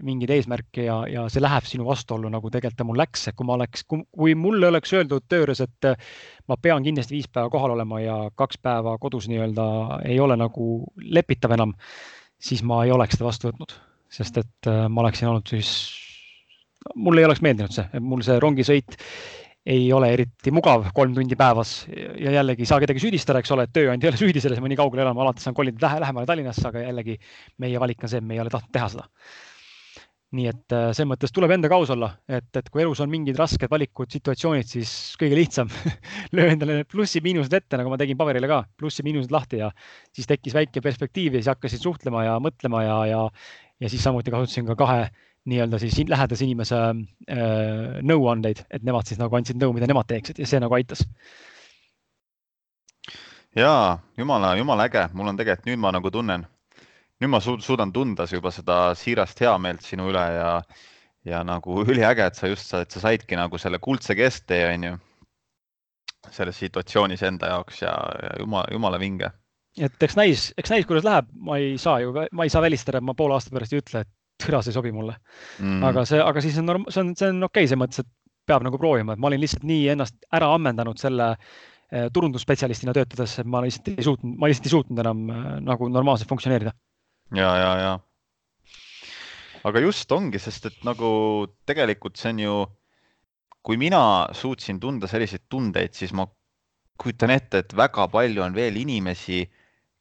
mingeid 0.03 0.33
eesmärke 0.35 0.85
ja, 0.85 0.97
ja 1.07 1.25
see 1.31 1.43
läheb 1.43 1.67
sinu 1.67 1.85
vastuollu, 1.87 2.29
nagu 2.31 2.51
tegelikult 2.51 2.79
ta 2.81 2.87
mul 2.87 2.99
läks, 2.99 3.27
et 3.29 3.37
kui 3.37 3.47
ma 3.47 3.55
oleks, 3.55 3.85
kui 3.87 4.35
mulle 4.35 4.67
oleks 4.71 4.93
öeldud 4.97 5.27
töö 5.31 5.45
juures, 5.45 5.63
et 5.63 5.91
ma 6.51 6.57
pean 6.61 6.83
kindlasti 6.83 7.15
viis 7.15 7.29
päeva 7.31 7.51
kohal 7.53 7.75
olema 7.77 8.01
ja 8.03 8.17
kaks 8.39 8.59
päeva 8.63 8.97
kodus 9.01 9.29
nii-öelda 9.31 9.65
ei 10.09 10.19
ole 10.19 10.37
nagu 10.39 10.67
lepitav 11.01 11.55
enam, 11.55 11.75
siis 12.41 12.63
ma 12.67 12.83
ei 12.85 12.91
oleks 12.91 13.17
seda 13.17 13.29
vastu 13.29 13.51
võtnud, 13.51 13.75
sest 14.11 14.41
et 14.43 14.71
äh, 14.71 14.87
ma 14.89 15.05
oleksin 15.05 15.31
olnud 15.31 15.47
siis, 15.51 15.71
mulle 16.95 17.23
ei 17.23 17.29
oleks 17.29 17.43
meeldinud 17.45 17.75
see, 17.75 18.03
mul 18.03 18.25
see 18.25 18.39
rongisõit 18.41 18.99
ei 19.65 19.91
ole 19.93 20.09
eriti 20.15 20.51
mugav 20.53 20.87
kolm 20.95 21.13
tundi 21.13 21.37
päevas 21.37 21.75
ja 21.91 22.33
jällegi 22.39 22.65
ei 22.65 22.69
saa 22.69 22.81
kedagi 22.81 23.03
süüdistada, 23.03 23.43
eks 23.43 23.53
ole, 23.53 23.67
et 23.67 23.73
tööandja 23.75 24.09
ei 24.09 24.13
ole 24.13 24.19
süüdi 24.21 24.41
selles, 24.41 24.61
ma 24.61 24.71
nii 24.71 24.79
kaugele 24.79 25.05
elama, 25.05 25.21
alati 25.27 25.43
saan 25.43 25.57
kolida 25.57 25.85
lähe, 25.85 26.01
lähemale 26.01 26.29
Tallinnasse, 26.29 26.65
aga 26.71 26.81
jällegi 26.81 27.17
meie 27.61 27.79
valik 27.81 28.01
on 28.01 28.11
see, 28.11 28.21
et 28.23 28.27
me 28.27 28.37
ei 28.37 28.41
ole 28.41 28.53
tahtnud 28.53 28.73
teha 28.73 28.89
seda. 28.95 29.07
nii 30.31 30.47
et 30.47 30.73
äh, 30.73 30.85
selles 30.95 31.09
mõttes 31.11 31.33
tuleb 31.35 31.51
endaga 31.51 31.75
aus 31.75 31.89
olla, 31.91 32.07
et, 32.31 32.47
et 32.55 32.69
kui 32.71 32.81
elus 32.81 33.01
on 33.03 33.09
mingid 33.11 33.35
rasked 33.37 33.67
valikud, 33.69 34.07
situatsioonid, 34.15 34.69
siis 34.69 34.91
kõige 35.19 35.35
lihtsam 35.35 35.73
löö 36.37 36.53
endale 36.53 36.77
need 36.79 36.89
plussid-miinused 36.93 37.53
ette, 37.53 37.77
nagu 37.77 37.91
ma 37.91 37.99
tegin 37.99 38.17
paberile 38.17 38.47
ka, 38.49 38.61
plussid-miinused 38.79 39.33
lahti 39.35 39.59
ja 39.59 39.67
siis 40.15 40.29
tekkis 40.31 40.55
väike 40.55 40.81
perspektiiv 40.81 41.35
ja 41.35 41.43
siis 41.43 41.51
hakkasin 41.51 41.83
suhtlema 41.83 42.23
ja 42.29 42.37
mõtlema 42.41 42.85
ja, 42.87 42.95
ja, 43.11 43.25
ja 43.83 43.91
siis 43.91 44.07
samuti 44.07 44.31
kasutasin 44.31 44.71
ka 44.71 44.79
kahe 44.79 45.03
nii-öelda 45.49 45.79
siis 45.81 45.97
lähedase 46.09 46.45
inimese 46.45 46.77
äh, 46.77 47.99
nõuandeid, 48.05 48.65
et 48.69 48.83
nemad 48.85 49.09
siis 49.09 49.19
nagu 49.21 49.35
andsid 49.37 49.57
nõu, 49.61 49.73
mida 49.73 49.89
nemad 49.89 50.09
teeksid 50.09 50.41
ja 50.41 50.47
see 50.47 50.61
nagu 50.61 50.77
aitas. 50.77 51.05
ja 53.55 53.97
jumala, 54.17 54.55
jumala 54.55 54.87
äge, 54.87 55.07
mul 55.13 55.31
on 55.33 55.39
tegelikult 55.39 55.67
nüüd 55.67 55.81
ma 55.81 55.91
nagu 55.97 56.11
tunnen, 56.13 56.45
nüüd 57.21 57.33
ma 57.33 57.41
suudan 57.41 57.93
tunda 57.93 58.27
juba 58.29 58.51
seda 58.53 58.93
siirast 58.95 59.41
heameelt 59.41 59.81
sinu 59.85 60.11
üle 60.13 60.25
ja, 60.37 60.51
ja 61.25 61.43
nagu 61.43 61.81
üliäge, 61.83 62.29
et 62.29 62.37
sa 62.37 62.47
just, 62.51 62.73
et 62.77 62.91
sa 62.91 63.07
saidki 63.07 63.39
nagu 63.39 63.57
selle 63.57 63.81
kuldse 63.81 64.15
kesktee, 64.15 64.67
onju, 64.75 64.95
selles 66.29 66.57
situatsioonis 66.61 67.25
enda 67.25 67.49
jaoks 67.55 67.81
ja, 67.81 67.97
ja 68.23 68.37
jumala, 68.39 68.69
jumala 68.71 69.01
vinge. 69.01 69.33
Et 69.79 70.03
eks 70.03 70.17
näis, 70.19 70.49
eks 70.59 70.69
näis, 70.69 70.85
kuidas 70.85 71.05
läheb, 71.07 71.29
ma 71.33 71.57
ei 71.57 71.77
saa 71.81 72.01
ju, 72.03 72.13
ma 72.13 72.45
ei 72.45 72.51
saa 72.51 72.61
välistada, 72.61 72.99
et 72.99 73.07
ma 73.07 73.15
poole 73.17 73.37
aasta 73.37 73.53
pärast 73.55 73.73
ei 73.73 73.79
ütle, 73.81 74.01
et 74.03 74.09
türa, 74.41 74.61
see 74.63 74.73
ei 74.73 74.77
sobi 74.77 74.91
mulle 74.95 75.17
mm.. 75.59 75.83
aga 75.89 76.05
see, 76.09 76.21
aga 76.23 76.43
siis 76.43 76.59
on 76.61 76.69
norm-, 76.69 76.87
see 76.91 77.03
on, 77.03 77.13
see 77.17 77.29
on 77.31 77.47
okei 77.47 77.63
okay, 77.63 77.71
selles 77.71 77.81
mõttes, 77.83 78.03
et 78.03 78.11
peab 78.49 78.65
nagu 78.65 78.79
proovima, 78.81 79.15
et 79.15 79.21
ma 79.21 79.29
olin 79.29 79.41
lihtsalt 79.41 79.65
nii 79.67 79.89
ennast 79.93 80.17
ära 80.35 80.49
ammendanud 80.55 80.99
selle 80.99 81.31
eh, 81.35 82.07
turundusspetsialistina 82.13 82.95
töötades, 82.97 83.37
et 83.41 83.49
ma 83.49 83.61
lihtsalt 83.63 83.93
ei 83.93 84.07
suutnud, 84.07 84.35
ma 84.41 84.49
lihtsalt 84.49 84.69
ei 84.69 84.75
suutnud 84.75 85.03
enam 85.03 85.23
eh, 85.29 85.47
nagu 85.67 85.89
normaalselt 85.91 86.31
funktsioneerida. 86.31 86.73
ja, 87.37 87.51
ja, 87.61 87.71
ja. 87.85 87.93
aga 89.69 89.85
just 89.87 90.11
ongi, 90.11 90.41
sest 90.41 90.69
et 90.71 90.83
nagu 90.87 91.11
tegelikult 91.69 92.19
see 92.19 92.35
on 92.35 92.43
ju, 92.45 92.59
kui 93.61 93.77
mina 93.77 94.03
suutsin 94.35 94.81
tunda 94.81 95.09
selliseid 95.09 95.45
tundeid, 95.49 95.93
siis 95.97 96.15
ma 96.17 96.25
kujutan 97.01 97.33
ette, 97.33 97.63
et 97.63 97.73
väga 97.77 98.07
palju 98.13 98.43
on 98.45 98.55
veel 98.57 98.77
inimesi, 98.81 99.45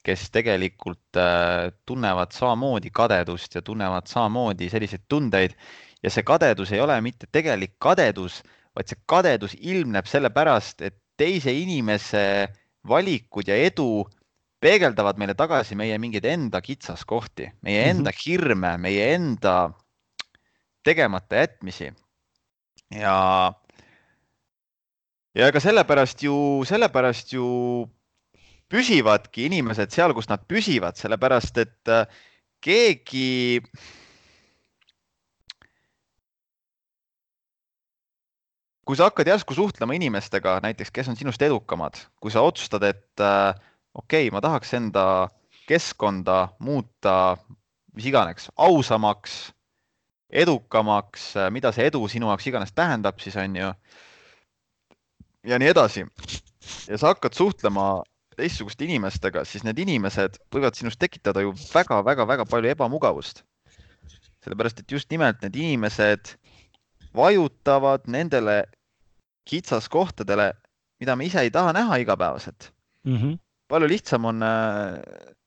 kes 0.03 0.31
tegelikult 0.33 1.19
äh, 1.21 1.69
tunnevad 1.87 2.33
samamoodi 2.33 2.91
kadedust 2.91 3.55
ja 3.55 3.63
tunnevad 3.63 4.09
samamoodi 4.09 4.71
selliseid 4.73 5.05
tundeid 5.09 5.57
ja 6.03 6.11
see 6.13 6.25
kadedus 6.27 6.73
ei 6.73 6.81
ole 6.81 6.97
mitte 7.05 7.29
tegelik 7.33 7.77
kadedus, 7.79 8.41
vaid 8.77 8.89
see 8.89 9.01
kadedus 9.11 9.57
ilmneb 9.61 10.09
sellepärast, 10.09 10.81
et 10.87 10.97
teise 11.21 11.53
inimese 11.53 12.49
valikud 12.89 13.49
ja 13.51 13.59
edu 13.61 14.07
peegeldavad 14.61 15.21
meile 15.21 15.35
tagasi 15.37 15.77
meie 15.77 15.97
mingeid 16.01 16.25
enda 16.29 16.61
kitsaskohti, 16.65 17.51
meie 17.65 17.83
mhm. 17.83 17.91
enda 17.91 18.11
mm 18.11 18.15
-hmm. 18.15 18.25
hirme, 18.27 18.77
meie 18.79 19.15
enda 19.15 19.57
tegemata 20.85 21.37
jätmisi. 21.37 21.93
ja, 22.91 23.53
ja 25.35 25.49
ega 25.49 25.61
sellepärast 25.61 26.23
ju, 26.23 26.65
sellepärast 26.65 27.33
ju 27.33 27.47
püsivadki 28.71 29.49
inimesed 29.49 29.93
seal, 29.95 30.15
kus 30.15 30.31
nad 30.31 30.45
püsivad, 30.49 30.99
sellepärast 31.01 31.59
et 31.63 31.91
äh, 31.91 32.07
keegi 32.63 33.61
kui 38.91 38.99
sa 38.99 39.07
hakkad 39.07 39.29
järsku 39.31 39.55
suhtlema 39.55 39.95
inimestega, 39.95 40.57
näiteks, 40.65 40.91
kes 40.91 41.11
on 41.13 41.19
sinust 41.19 41.43
edukamad, 41.47 41.99
kui 42.19 42.33
sa 42.35 42.43
otsustad, 42.43 42.83
et 42.89 43.23
äh, 43.23 43.55
okei 43.95 44.27
okay,, 44.27 44.35
ma 44.35 44.43
tahaks 44.43 44.75
enda 44.75 45.05
keskkonda 45.69 46.49
muuta, 46.59 47.37
mis 47.95 48.09
iganes, 48.11 48.49
ausamaks, 48.59 49.53
edukamaks, 50.31 51.29
äh, 51.39 51.51
mida 51.55 51.71
see 51.75 51.87
edu 51.91 52.03
sinu 52.11 52.33
jaoks 52.33 52.51
iganes 52.51 52.75
tähendab, 52.75 53.23
siis 53.23 53.39
on 53.39 53.57
ju. 53.61 53.73
ja 55.47 55.59
nii 55.59 55.71
edasi. 55.71 56.07
ja 56.89 56.99
sa 56.99 57.15
hakkad 57.15 57.39
suhtlema 57.39 58.03
teistsuguste 58.41 58.87
inimestega, 58.87 59.45
siis 59.45 59.65
need 59.67 59.79
inimesed 59.83 60.41
võivad 60.55 60.79
sinust 60.79 61.01
tekitada 61.03 61.45
ju 61.45 61.55
väga-väga-väga 61.75 62.47
palju 62.51 62.73
ebamugavust. 62.75 63.45
sellepärast, 64.41 64.79
et 64.81 64.93
just 64.93 65.11
nimelt 65.13 65.43
need 65.45 65.57
inimesed 65.57 66.35
vajutavad 67.15 68.07
nendele 68.09 68.65
kitsaskohtadele, 69.45 70.53
mida 71.01 71.17
me 71.17 71.27
ise 71.29 71.43
ei 71.45 71.51
taha 71.51 71.75
näha 71.77 71.99
igapäevaselt 72.01 72.71
mm. 73.05 73.17
-hmm. 73.17 73.39
palju 73.69 73.89
lihtsam 73.89 74.25
on 74.25 74.43
äh, 74.43 75.03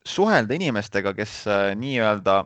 suhelda 0.05 0.53
inimestega, 0.53 1.13
kes 1.13 1.47
äh, 1.47 1.75
nii-öelda 1.75 2.43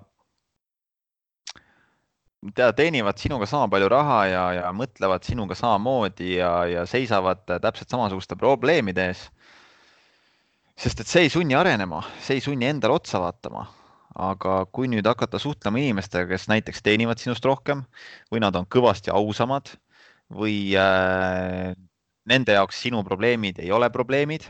tea, 2.55 2.71
teenivad 2.73 3.17
sinuga 3.17 3.45
sama 3.45 3.67
palju 3.71 3.89
raha 3.89 4.19
ja, 4.29 4.43
ja 4.53 4.71
mõtlevad 4.75 5.25
sinuga 5.25 5.55
samamoodi 5.57 6.37
ja, 6.37 6.51
ja 6.69 6.85
seisavad 6.89 7.43
äh, 7.49 7.61
täpselt 7.63 7.89
samasuguste 7.93 8.37
probleemide 8.39 9.09
ees. 9.11 9.27
Sest 10.77 11.01
et 11.01 11.09
see 11.09 11.25
ei 11.25 11.33
sunni 11.33 11.57
arenema, 11.57 12.03
see 12.21 12.37
ei 12.37 12.43
sunni 12.43 12.67
endale 12.69 12.93
otsa 12.99 13.21
vaatama. 13.21 13.65
aga 14.17 14.63
kui 14.73 14.87
nüüd 14.89 15.05
hakata 15.05 15.37
suhtlema 15.37 15.77
inimestega, 15.77 16.25
kes 16.31 16.47
näiteks 16.49 16.81
teenivad 16.81 17.21
sinust 17.21 17.45
rohkem 17.45 17.83
või 18.33 18.39
nad 18.41 18.55
on 18.57 18.65
kõvasti 18.65 19.11
ausamad 19.13 19.69
või 20.33 20.73
äh, 20.73 21.75
nende 22.25 22.55
jaoks 22.55 22.79
sinu 22.81 23.03
probleemid 23.05 23.59
ei 23.61 23.69
ole 23.71 23.91
probleemid, 23.93 24.47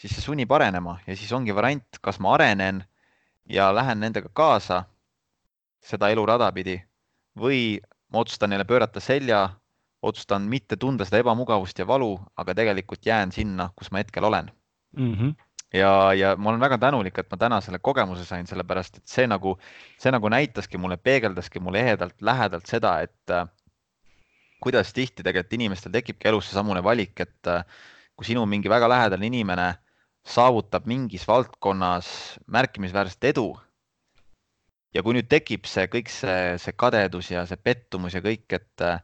siis 0.00 0.14
see 0.16 0.24
sunnib 0.24 0.52
arenema 0.52 0.96
ja 1.04 1.16
siis 1.16 1.32
ongi 1.36 1.52
variant, 1.52 2.00
kas 2.00 2.16
ma 2.24 2.32
arenen 2.38 2.86
ja 3.52 3.68
lähen 3.74 4.00
nendega 4.00 4.32
kaasa 4.32 4.86
seda 5.84 6.08
elurada 6.08 6.48
pidi 6.56 6.78
või 7.36 7.82
ma 8.08 8.24
otsustan 8.24 8.54
neile 8.54 8.64
pöörata 8.64 9.00
selja, 9.00 9.42
otsustan 10.00 10.48
mitte 10.48 10.80
tunda 10.80 11.04
seda 11.04 11.20
ebamugavust 11.20 11.78
ja 11.78 11.84
valu, 11.84 12.14
aga 12.36 12.56
tegelikult 12.56 13.04
jään 13.04 13.32
sinna, 13.32 13.68
kus 13.76 13.92
ma 13.92 14.00
hetkel 14.00 14.24
olen 14.24 14.48
mm. 14.96 15.12
-hmm 15.12 15.45
ja, 15.74 16.12
ja 16.14 16.36
ma 16.36 16.50
olen 16.50 16.60
väga 16.60 16.78
tänulik, 16.78 17.18
et 17.18 17.30
ma 17.30 17.36
täna 17.40 17.60
selle 17.60 17.78
kogemuse 17.78 18.24
sain, 18.24 18.46
sellepärast 18.46 19.00
et 19.00 19.08
see 19.08 19.26
nagu, 19.26 19.56
see 19.98 20.12
nagu 20.14 20.30
näitaski 20.32 20.78
mulle, 20.78 20.96
peegeldaski 20.96 21.60
mulle 21.60 21.82
ehedalt 21.82 22.22
lähedalt 22.22 22.66
seda, 22.66 23.00
et 23.02 23.36
kuidas 24.60 24.92
tihti 24.92 25.22
tegelikult 25.22 25.56
inimestel 25.58 25.92
tekibki 25.94 26.28
elus 26.30 26.48
seesamune 26.50 26.82
valik, 26.84 27.20
et 27.20 27.50
äh, 27.50 27.64
kui 28.16 28.28
sinu 28.28 28.46
mingi 28.48 28.70
väga 28.72 28.88
lähedane 28.88 29.28
inimene 29.28 29.68
saavutab 30.26 30.88
mingis 30.90 31.26
valdkonnas 31.28 32.08
märkimisväärset 32.50 33.30
edu. 33.32 33.54
ja 34.94 35.02
kui 35.04 35.12
nüüd 35.12 35.26
tekib 35.28 35.66
see 35.68 35.84
kõik 35.92 36.08
see, 36.08 36.56
see 36.56 36.72
kadedus 36.72 37.28
ja 37.28 37.42
see 37.46 37.58
pettumus 37.60 38.14
ja 38.16 38.22
kõik, 38.24 38.46
et 38.56 38.82
äh, 38.84 39.02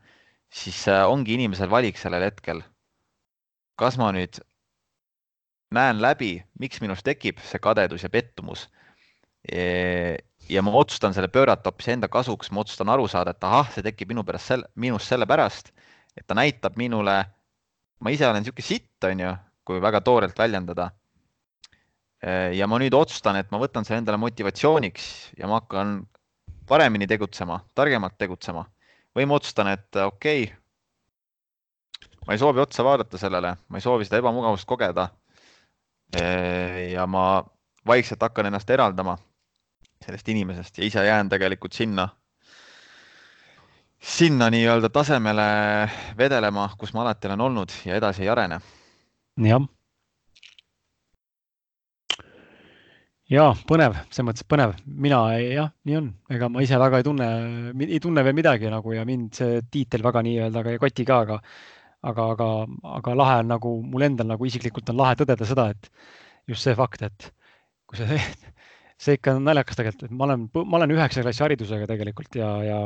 siis 0.48 0.86
äh, 0.88 1.04
ongi 1.04 1.36
inimesel 1.36 1.70
valik 1.70 2.00
sellel 2.00 2.24
hetkel. 2.30 2.62
kas 3.76 3.98
ma 4.00 4.12
nüüd 4.16 4.40
näen 5.72 6.00
läbi, 6.02 6.36
miks 6.60 6.80
minus 6.80 7.02
tekib 7.02 7.40
see 7.44 7.60
kadedus 7.62 8.04
ja 8.04 8.10
pettumus 8.12 8.68
ja 10.48 10.62
ma 10.62 10.72
otsustan 10.78 11.14
selle 11.14 11.28
pöörata 11.28 11.70
hoopis 11.70 11.88
enda 11.94 12.08
kasuks, 12.08 12.50
ma 12.50 12.62
otsustan 12.62 12.90
aru 12.92 13.08
saada, 13.10 13.34
et 13.34 13.44
ahah, 13.44 13.68
see 13.74 13.84
tekib 13.84 14.12
minu 14.12 14.24
pärast, 14.26 14.66
minust 14.74 15.10
sellepärast, 15.10 15.72
et 16.16 16.26
ta 16.26 16.36
näitab 16.38 16.76
minule, 16.80 17.16
ma 18.00 18.12
ise 18.14 18.26
olen 18.28 18.42
niisugune 18.42 18.66
sitt, 18.66 19.06
on 19.08 19.22
ju, 19.24 19.32
kui 19.66 19.82
väga 19.82 20.02
toorelt 20.04 20.38
väljendada. 20.38 20.90
ja 22.54 22.66
ma 22.70 22.78
nüüd 22.78 22.94
otsustan, 22.94 23.34
et 23.36 23.48
ma 23.50 23.58
võtan 23.58 23.82
selle 23.82 23.98
endale 23.98 24.18
motivatsiooniks 24.22 25.06
ja 25.40 25.48
ma 25.50 25.58
hakkan 25.58 26.04
paremini 26.70 27.08
tegutsema, 27.10 27.56
targemalt 27.74 28.14
tegutsema 28.18 28.62
või 29.16 29.26
ma 29.26 29.40
otsustan, 29.40 29.72
et 29.72 29.98
okei 29.98 30.44
okay,, 30.44 30.54
ma 32.26 32.36
ei 32.36 32.38
soovi 32.38 32.62
otsa 32.62 32.84
vaadata 32.86 33.18
sellele, 33.18 33.56
ma 33.68 33.78
ei 33.78 33.82
soovi 33.82 34.06
seda 34.06 34.20
ebamugavust 34.22 34.68
kogeda. 34.70 35.08
Ja 36.92 37.06
ma 37.06 37.42
vaikselt 37.86 38.20
hakkan 38.22 38.46
ennast 38.46 38.70
eraldama 38.70 39.16
sellest 40.04 40.28
inimesest 40.28 40.78
ja 40.78 40.84
ise 40.84 41.04
jään 41.06 41.28
tegelikult 41.28 41.72
sinna, 41.72 42.08
sinna 43.98 44.50
nii-öelda 44.50 44.90
tasemele 44.90 45.46
vedelema, 46.18 46.70
kus 46.78 46.94
ma 46.94 47.04
alati 47.04 47.30
olen 47.30 47.40
olnud 47.40 47.76
ja 47.86 47.96
edasi 47.96 48.22
ei 48.22 48.28
arene. 48.28 48.60
jah. 49.46 49.68
ja 53.30 53.44
põnev, 53.68 53.94
selles 54.10 54.28
mõttes 54.28 54.48
põnev, 54.48 54.74
mina 54.84 55.22
jah, 55.38 55.70
nii 55.88 55.96
on, 55.96 56.08
ega 56.34 56.48
ma 56.52 56.64
ise 56.64 56.78
väga 56.78 57.00
ei 57.00 57.06
tunne, 57.06 57.28
ei 57.86 58.00
tunne 58.02 58.24
veel 58.24 58.36
midagi 58.36 58.72
nagu 58.72 58.92
ja 58.92 59.06
mind 59.08 59.38
see 59.38 59.62
tiitel 59.70 60.02
väga 60.04 60.24
nii-öelda 60.26 60.64
ka 60.66 60.74
ei 60.74 60.82
koti 60.82 61.06
ka, 61.08 61.22
aga 61.26 61.38
aga, 62.02 62.26
aga, 62.34 62.48
aga 62.98 63.14
lahe 63.18 63.38
on 63.42 63.52
nagu 63.54 63.76
mul 63.94 64.08
endal 64.08 64.32
nagu 64.34 64.48
isiklikult 64.48 64.90
on 64.92 65.00
lahe 65.00 65.18
tõdeda 65.20 65.48
seda, 65.48 65.68
et 65.74 65.90
just 66.50 66.66
see 66.66 66.74
fakt, 66.78 67.04
et 67.06 67.30
kui 67.86 68.00
sa 68.00 68.08
see 69.02 69.18
ikka 69.18 69.36
on 69.38 69.46
naljakas 69.46 69.78
tegelikult, 69.78 70.08
et 70.08 70.18
ma 70.18 70.28
olen, 70.28 70.48
ma 70.64 70.80
olen 70.80 70.98
üheksa 70.98 71.24
klassi 71.24 71.44
haridusega 71.44 71.88
tegelikult 71.90 72.38
ja, 72.38 72.50
ja 72.66 72.82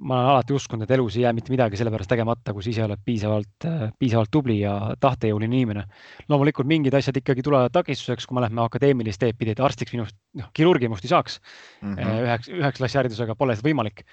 ma 0.00 0.18
olen 0.18 0.30
alati 0.32 0.54
uskunud, 0.56 0.86
et 0.86 0.94
elus 0.96 1.16
ei 1.18 1.24
jää 1.24 1.32
mitte 1.36 1.52
midagi 1.52 1.78
sellepärast 1.78 2.10
tegemata, 2.10 2.54
kui 2.56 2.64
sa 2.64 2.70
ise 2.72 2.84
oled 2.86 3.02
piisavalt, 3.04 3.66
piisavalt 4.00 4.32
tubli 4.32 4.58
ja 4.62 4.74
tahtejõuline 5.00 5.54
inimene. 5.60 5.84
loomulikult 6.28 6.68
mingid 6.68 6.96
asjad 6.98 7.20
ikkagi 7.20 7.44
tulevad 7.46 7.72
takistuseks, 7.74 8.26
kui 8.26 8.38
me 8.38 8.44
lähme 8.46 8.64
akadeemilist 8.64 9.20
teed 9.22 9.38
pidi, 9.38 9.54
et 9.54 9.60
arstiks 9.60 9.94
minust, 9.94 10.16
noh, 10.40 10.48
kirurgi 10.56 10.88
minust 10.88 11.04
ei 11.04 11.12
saaks 11.12 11.38
mm. 11.82 11.94
-hmm. 11.94 12.24
üheks, 12.26 12.50
üheksa 12.50 12.80
klassi 12.80 13.00
haridusega 13.02 13.36
pole 13.38 13.56
see 13.56 13.68
võimalik 13.68 14.04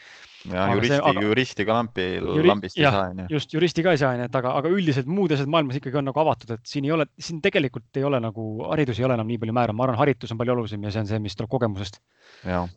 ja 0.49 0.65
aga 0.65 0.75
juristi, 0.77 0.97
aga... 0.97 1.23
juristi 1.25 1.65
ka 1.67 1.77
lampi, 1.77 2.05
lambist 2.47 2.79
ei 2.79 2.85
saa, 2.87 3.07
onju. 3.11 3.27
just, 3.35 3.53
juristi 3.53 3.85
ka 3.85 3.93
ei 3.95 4.01
saa, 4.01 4.13
onju, 4.15 4.27
et 4.29 4.37
aga, 4.41 4.53
aga 4.61 4.71
üldiselt 4.73 5.09
muud 5.11 5.33
asjad 5.35 5.49
maailmas 5.51 5.77
ikkagi 5.77 5.99
on 6.01 6.07
nagu 6.09 6.21
avatud, 6.23 6.53
et 6.55 6.63
siin 6.67 6.87
ei 6.87 6.93
ole, 6.95 7.07
siin 7.21 7.41
tegelikult 7.43 8.01
ei 8.01 8.05
ole 8.07 8.21
nagu, 8.23 8.47
haridus 8.71 9.01
ei 9.01 9.07
ole 9.07 9.17
enam 9.19 9.29
nii 9.29 9.41
palju 9.41 9.57
määrav, 9.57 9.77
ma 9.77 9.87
arvan, 9.87 9.99
haritus 10.01 10.33
on 10.33 10.41
palju 10.41 10.55
olulisem 10.55 10.87
ja 10.87 10.93
see 10.93 11.03
on 11.03 11.11
see, 11.11 11.23
mis 11.23 11.37
tuleb 11.37 11.51
kogemusest. 11.53 12.01
jah. 12.47 12.69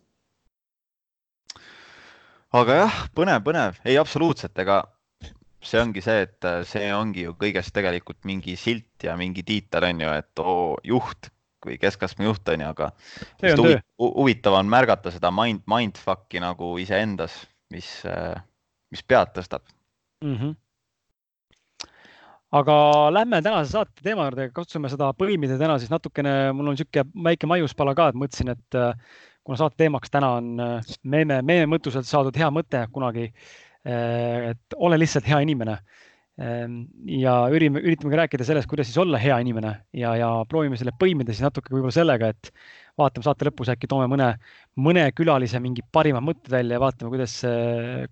aga 2.61 2.81
jah, 2.83 3.05
põnev, 3.17 3.45
põnev, 3.47 3.81
ei 3.89 3.97
absoluutselt, 4.01 4.59
ega 4.65 4.83
see 5.65 5.81
ongi 5.81 6.03
see, 6.05 6.27
et 6.27 6.51
see 6.69 6.91
ongi 6.93 7.25
ju 7.25 7.37
kõigest 7.41 7.73
tegelikult 7.77 8.21
mingi 8.29 8.59
silt 8.61 9.07
ja 9.07 9.17
mingi 9.17 9.47
tiitel 9.47 9.89
on 9.89 10.05
ju, 10.05 10.13
et 10.21 10.45
oo, 10.45 10.75
juht 10.85 11.31
või 11.65 11.79
keskastme 11.81 12.27
juht 12.29 12.49
on 12.53 12.61
ju, 12.61 12.69
aga 12.75 12.91
huvitav 13.97 14.59
on 14.59 14.69
märgata 14.69 15.13
seda 15.15 15.31
mind, 15.33 15.65
mindfuck'i 15.71 16.43
nagu 16.45 16.75
iseendas 16.83 17.39
mis, 17.75 17.89
mis 18.95 19.03
pead 19.07 19.35
tõstab 19.37 19.67
mm. 20.25 20.37
-hmm 20.37 20.61
aga 22.55 22.75
lähme 23.11 23.41
tänase 23.43 23.73
saate 23.73 24.05
teema 24.05 24.29
juurde, 24.29 24.49
katsume 24.55 24.91
seda 24.93 25.09
põimida 25.19 25.57
täna 25.59 25.75
siis 25.83 25.91
natukene, 25.91 26.53
mul 26.55 26.71
on 26.71 26.77
niisugune 26.77 27.25
väike 27.27 27.49
maiuspala 27.51 27.97
ka, 27.99 28.13
et 28.13 28.19
mõtlesin, 28.21 28.53
et 28.55 28.79
kuna 29.45 29.59
saate 29.61 29.79
teemaks 29.83 30.13
täna 30.13 30.31
on 30.39 30.53
meeme, 31.03 31.41
meeme 31.43 31.67
mõttuselt 31.75 32.09
saadud 32.09 32.37
hea 32.39 32.51
mõte 32.55 32.85
kunagi, 32.95 33.29
et 33.85 34.79
ole 34.79 35.01
lihtsalt 35.01 35.27
hea 35.29 35.43
inimene. 35.45 35.79
Ja 36.35 37.35
ürime, 37.55 37.79
üritamegi 37.79 38.19
rääkida 38.19 38.47
sellest, 38.47 38.67
kuidas 38.67 38.89
siis 38.89 38.99
olla 38.99 39.21
hea 39.23 39.37
inimene 39.45 39.71
ja, 39.95 40.17
ja 40.19 40.31
proovime 40.51 40.75
selle 40.79 40.91
põimida 40.99 41.31
siis 41.31 41.45
natuke 41.45 41.71
võib-olla 41.71 41.95
sellega, 41.95 42.33
et 42.35 42.51
vaatame 43.01 43.27
saate 43.27 43.49
lõpus 43.49 43.71
äkki 43.73 43.89
toome 43.91 44.07
mõne, 44.11 44.31
mõne 44.79 45.09
külalise 45.17 45.61
mingi 45.63 45.83
parimad 45.93 46.25
mõtted 46.25 46.53
välja 46.55 46.79
ja 46.79 46.83
vaatame, 46.83 47.11
kuidas, 47.15 47.41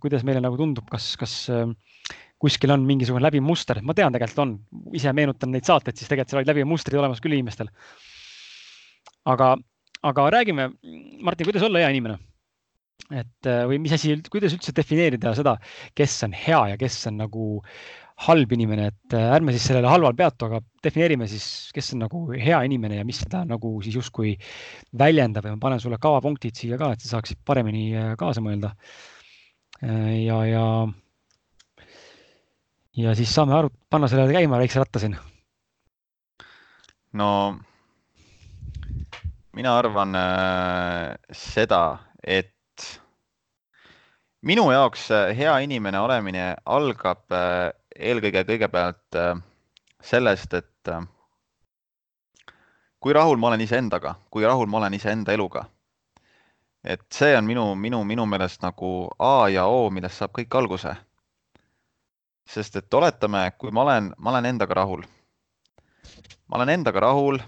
kuidas 0.03 0.25
meile 0.27 0.43
nagu 0.43 0.59
tundub, 0.59 0.89
kas, 0.91 1.13
kas 1.21 1.37
kuskil 2.43 2.75
on 2.75 2.83
mingisugune 2.87 3.23
läbiv 3.23 3.45
muster, 3.47 3.79
ma 3.87 3.95
tean, 3.95 4.15
tegelikult 4.15 4.43
on, 4.43 4.57
ise 4.99 5.13
meenutan 5.15 5.53
neid 5.55 5.69
saateid, 5.69 5.99
siis 5.99 6.11
tegelikult 6.11 6.33
seal 6.33 6.43
olid 6.43 6.51
läbivad 6.51 6.73
mustrid 6.73 6.99
olemas 6.99 7.23
küll 7.23 7.37
inimestel. 7.37 7.71
aga, 9.31 9.55
aga 10.03 10.29
räägime, 10.35 10.73
Martin, 11.23 11.47
kuidas 11.47 11.67
olla 11.69 11.85
hea 11.85 11.95
inimene? 11.95 12.19
et 13.13 13.49
või 13.69 13.79
mis 13.83 13.93
asi, 13.93 14.15
kuidas 14.33 14.55
üldse 14.57 14.73
defineerida 14.75 15.35
seda, 15.37 15.57
kes 15.99 16.15
on 16.27 16.35
hea 16.37 16.61
ja 16.73 16.77
kes 16.81 16.97
on 17.11 17.19
nagu 17.21 17.47
halb 18.27 18.53
inimene, 18.55 18.91
et 18.93 19.17
äh, 19.17 19.33
ärme 19.35 19.55
siis 19.55 19.65
sellele 19.67 19.91
halval 19.91 20.15
peatu, 20.17 20.47
aga 20.47 20.61
defineerime 20.85 21.27
siis, 21.31 21.47
kes 21.75 21.93
on 21.95 22.05
nagu 22.05 22.23
hea 22.37 22.61
inimene 22.69 23.01
ja 23.01 23.07
mis 23.09 23.23
seda 23.25 23.43
nagu 23.49 23.75
siis 23.85 23.97
justkui 23.99 24.35
väljendab 24.99 25.49
ja 25.49 25.55
ma 25.55 25.63
panen 25.63 25.83
sulle 25.83 25.99
kavapunktid 26.03 26.59
siia 26.59 26.79
ka, 26.81 26.93
et 26.93 27.03
sa 27.03 27.17
saaksid 27.17 27.41
paremini 27.47 27.89
äh, 27.97 28.13
kaasa 28.21 28.45
mõelda. 28.45 28.75
Äh, 29.83 30.23
ja, 30.27 30.39
ja, 30.47 30.67
ja 33.03 33.19
siis 33.19 33.35
saame 33.35 33.57
arut-, 33.59 33.79
panna 33.91 34.11
selle 34.13 34.29
käima 34.33 34.61
väikse 34.63 34.83
ratta 34.85 35.03
siin. 35.03 35.19
no 37.19 37.29
mina 39.57 39.77
arvan 39.79 40.17
äh, 40.17 41.13
seda, 41.37 41.99
et 42.23 42.53
minu 44.43 44.71
jaoks 44.73 45.11
hea 45.37 45.53
inimene 45.65 46.01
olemine 46.01 46.53
algab 46.67 47.31
äh, 47.35 47.71
eelkõige 47.97 48.45
kõigepealt 48.49 49.17
äh, 49.19 49.37
sellest, 50.03 50.55
et 50.55 50.89
äh, 50.89 51.05
kui 53.01 53.13
rahul 53.13 53.37
ma 53.37 53.51
olen 53.51 53.61
iseendaga, 53.61 54.15
kui 54.31 54.45
rahul 54.47 54.67
ma 54.71 54.79
olen 54.79 54.95
iseenda 54.95 55.33
eluga. 55.33 55.65
et 56.85 57.03
see 57.15 57.37
on 57.39 57.45
minu, 57.47 57.75
minu, 57.79 58.01
minu 58.05 58.27
meelest 58.27 58.63
nagu 58.63 59.09
A 59.19 59.49
ja 59.49 59.67
O, 59.71 59.91
millest 59.91 60.19
saab 60.19 60.33
kõik 60.39 60.55
alguse. 60.59 60.97
sest 62.47 62.77
et 62.77 62.95
oletame, 62.95 63.53
kui 63.59 63.71
ma 63.71 63.83
olen, 63.83 64.15
ma 64.19 64.31
olen 64.31 64.45
endaga 64.45 64.75
rahul. 64.75 65.03
ma 66.47 66.57
olen 66.57 66.69
endaga 66.69 67.01
rahul. 67.01 67.39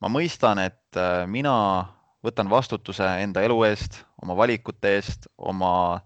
ma 0.00 0.08
mõistan, 0.08 0.58
et 0.58 0.96
äh, 0.96 1.26
mina 1.26 1.88
võtan 2.24 2.50
vastutuse 2.50 3.04
enda 3.22 3.42
elu 3.42 3.62
eest, 3.64 4.04
oma 4.22 4.36
valikute 4.36 4.96
eest, 4.96 5.28
oma 5.38 6.00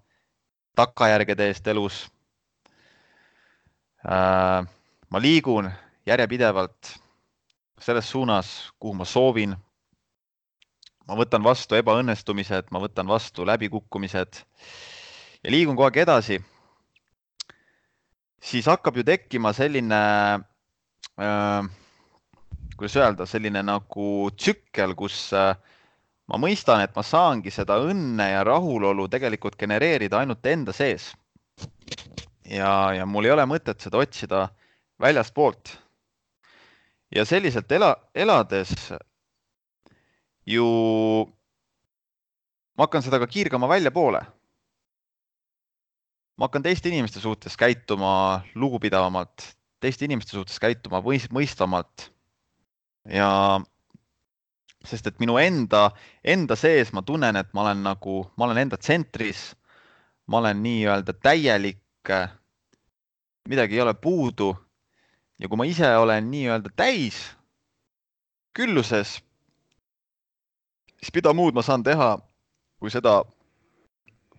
takkajärgede 0.76 1.46
eest 1.48 1.66
elus 1.66 2.08
ma 4.04 5.20
liigun 5.22 5.70
järjepidevalt 6.06 6.96
selles 7.82 8.10
suunas, 8.10 8.72
kuhu 8.80 8.94
ma 8.94 9.04
soovin. 9.04 9.56
ma 11.08 11.16
võtan 11.18 11.42
vastu 11.42 11.74
ebaõnnestumised, 11.74 12.70
ma 12.70 12.78
võtan 12.78 13.08
vastu 13.10 13.46
läbikukkumised 13.46 14.38
ja 15.42 15.50
liigun 15.50 15.76
kogu 15.76 15.88
aeg 15.88 15.96
edasi. 16.04 16.38
siis 18.42 18.66
hakkab 18.66 18.96
ju 18.96 19.04
tekkima 19.04 19.52
selline 19.52 20.00
äh,, 21.18 21.70
kuidas 22.76 22.96
öelda, 22.96 23.26
selline 23.26 23.62
nagu 23.62 24.30
tsükkel, 24.36 24.94
kus 24.94 25.32
äh, 25.32 25.56
ma 26.26 26.38
mõistan, 26.38 26.82
et 26.82 26.94
ma 26.96 27.02
saangi 27.02 27.50
seda 27.50 27.78
õnne 27.82 28.30
ja 28.32 28.44
rahulolu 28.44 29.08
tegelikult 29.08 29.58
genereerida 29.58 30.18
ainult 30.22 30.46
enda 30.46 30.72
sees 30.72 31.12
ja, 32.44 32.92
ja 32.96 33.06
mul 33.06 33.26
ei 33.26 33.34
ole 33.34 33.46
mõtet 33.48 33.80
seda 33.82 34.00
otsida 34.02 34.48
väljastpoolt. 35.00 35.78
ja 37.14 37.24
selliselt 37.28 37.72
ela, 37.72 37.94
elades 38.14 38.92
ju 40.46 40.66
ma 42.76 42.86
hakkan 42.86 43.04
seda 43.04 43.20
ka 43.22 43.26
kiirgama 43.26 43.68
väljapoole. 43.68 44.22
ma 46.36 46.48
hakkan 46.48 46.62
teiste 46.62 46.88
inimeste 46.88 47.20
suhtes 47.20 47.56
käituma 47.56 48.42
lugupidavamalt, 48.54 49.54
teiste 49.80 50.04
inimeste 50.04 50.36
suhtes 50.36 50.58
käituma 50.58 51.02
mõistvamalt 51.02 52.10
ja 53.06 53.60
sest 54.86 55.06
et 55.06 55.20
minu 55.22 55.36
enda, 55.38 55.90
enda 56.24 56.56
sees 56.58 56.92
ma 56.92 57.02
tunnen, 57.06 57.36
et 57.38 57.50
ma 57.54 57.66
olen 57.66 57.84
nagu, 57.86 58.22
ma 58.36 58.48
olen 58.48 58.64
enda 58.64 58.76
tsentris. 58.76 59.52
ma 60.26 60.38
olen 60.38 60.62
nii-öelda 60.62 61.12
täielik 61.18 61.81
midagi 63.48 63.74
ei 63.74 63.80
ole 63.80 63.94
puudu. 63.94 64.56
ja 65.38 65.48
kui 65.48 65.56
ma 65.56 65.64
ise 65.64 65.96
olen 65.96 66.30
nii-öelda 66.30 66.70
täis, 66.76 67.16
külluses, 68.54 69.16
siis 71.00 71.14
mida 71.14 71.32
muud 71.34 71.54
ma 71.54 71.62
saan 71.66 71.82
teha, 71.82 72.18
kui 72.78 72.90
seda 72.94 73.24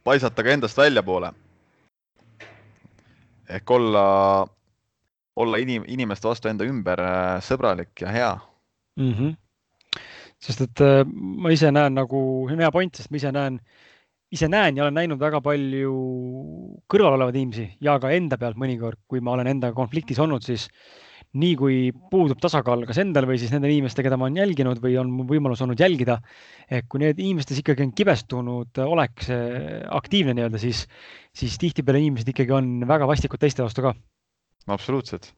paisata 0.04 0.44
ka 0.44 0.50
endast 0.50 0.78
väljapoole. 0.78 1.34
ehk 3.50 3.72
olla, 3.72 4.48
olla 5.36 5.58
inim-, 5.58 5.86
inimeste 5.88 6.28
vastu 6.28 6.48
enda 6.48 6.64
ümber 6.64 7.00
äh, 7.00 7.42
sõbralik 7.44 8.02
ja 8.02 8.12
hea 8.12 8.40
mm. 8.96 9.14
-hmm. 9.14 9.36
sest 10.40 10.62
et 10.62 10.82
äh, 10.82 11.06
ma 11.06 11.52
ise 11.52 11.72
näen 11.72 11.94
nagu, 11.94 12.48
hea 12.50 12.72
point, 12.72 12.96
sest 12.96 13.12
ma 13.12 13.18
ise 13.18 13.32
näen 13.32 13.60
äh, 13.60 13.93
ise 14.34 14.50
näen 14.50 14.78
ja 14.78 14.88
olen 14.88 14.98
näinud 14.98 15.22
väga 15.22 15.42
palju 15.46 15.94
kõrval 16.90 17.18
olevaid 17.20 17.38
inimesi 17.38 17.68
ja 17.86 18.00
ka 18.02 18.12
enda 18.16 18.40
pealt 18.42 18.60
mõnikord, 18.60 19.04
kui 19.10 19.22
ma 19.22 19.36
olen 19.36 19.52
endaga 19.52 19.76
konfliktis 19.78 20.22
olnud, 20.22 20.46
siis 20.46 20.70
nii 21.40 21.54
kui 21.58 21.78
puudub 22.12 22.42
tasakaal 22.42 22.86
kas 22.86 23.00
endal 23.02 23.26
või 23.30 23.40
siis 23.42 23.54
nende 23.54 23.70
inimeste, 23.72 24.06
keda 24.06 24.18
ma 24.20 24.28
olen 24.28 24.42
jälginud 24.44 24.82
või 24.84 24.98
on 25.02 25.10
mul 25.14 25.30
võimalus 25.32 25.64
olnud 25.66 25.80
jälgida. 25.82 26.20
et 26.70 26.86
kui 26.90 27.02
need 27.02 27.20
inimestes 27.20 27.62
ikkagi 27.62 27.86
on 27.86 27.94
kibestunud 27.94 28.84
olek, 28.86 29.24
see 29.26 29.80
aktiivne 29.90 30.38
nii-öelda, 30.38 30.62
siis, 30.62 30.86
siis 31.34 31.58
tihtipeale 31.62 32.02
inimesed 32.04 32.30
ikkagi 32.30 32.54
on 32.54 32.76
väga 32.90 33.10
vastikud 33.10 33.42
teiste 33.42 33.66
vastu 33.66 33.82
ka. 33.82 33.96
absoluutselt 34.68 35.34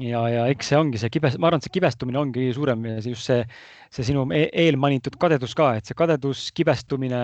ja, 0.00 0.24
ja 0.30 0.46
eks 0.50 0.72
see 0.72 0.78
ongi 0.78 1.00
see 1.00 1.12
kibes, 1.12 1.36
ma 1.38 1.48
arvan, 1.48 1.62
et 1.62 1.68
see 1.68 1.76
kibestumine 1.76 2.18
ongi 2.18 2.40
kõige 2.40 2.56
suurem 2.56 2.88
ja 2.88 2.96
just 3.04 3.28
see, 3.28 3.44
see 3.94 4.08
sinu 4.08 4.24
e 4.34 4.46
eelmainitud 4.64 5.18
kadedus 5.20 5.54
ka, 5.58 5.74
et 5.78 5.86
see 5.90 5.98
kadedus, 5.98 6.48
kibestumine, 6.56 7.22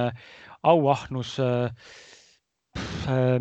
auahnus 0.67 1.37
äh,, 1.43 1.71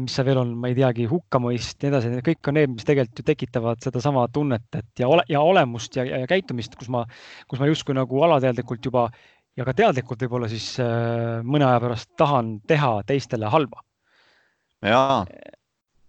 mis 0.02 0.16
see 0.16 0.26
veel 0.26 0.40
on, 0.42 0.56
ma 0.58 0.72
ei 0.72 0.78
teagi, 0.78 1.06
hukkamõist, 1.10 1.78
nii 1.82 1.92
edasi, 1.92 2.14
kõik 2.26 2.50
on 2.50 2.58
need, 2.58 2.72
mis 2.78 2.88
tegelikult 2.88 3.22
ju 3.22 3.26
tekitavad 3.28 3.84
sedasama 3.84 4.24
tunnet, 4.34 4.66
et 4.74 5.04
ja 5.04 5.10
ole, 5.12 5.26
ja 5.30 5.44
olemust 5.46 6.00
ja, 6.00 6.08
ja 6.08 6.24
käitumist, 6.30 6.74
kus 6.80 6.90
ma, 6.94 7.04
kus 7.52 7.62
ma 7.62 7.70
justkui 7.70 7.98
nagu 7.98 8.24
alateadlikult 8.26 8.90
juba 8.90 9.10
ja 9.60 9.68
ka 9.68 9.76
teadlikult 9.78 10.26
võib-olla 10.26 10.50
siis 10.50 10.72
äh, 10.82 11.44
mõne 11.46 11.68
aja 11.68 11.84
pärast 11.84 12.12
tahan 12.18 12.58
teha 12.68 13.00
teistele 13.08 13.52
halba. 13.52 13.84
jaa 14.86 15.24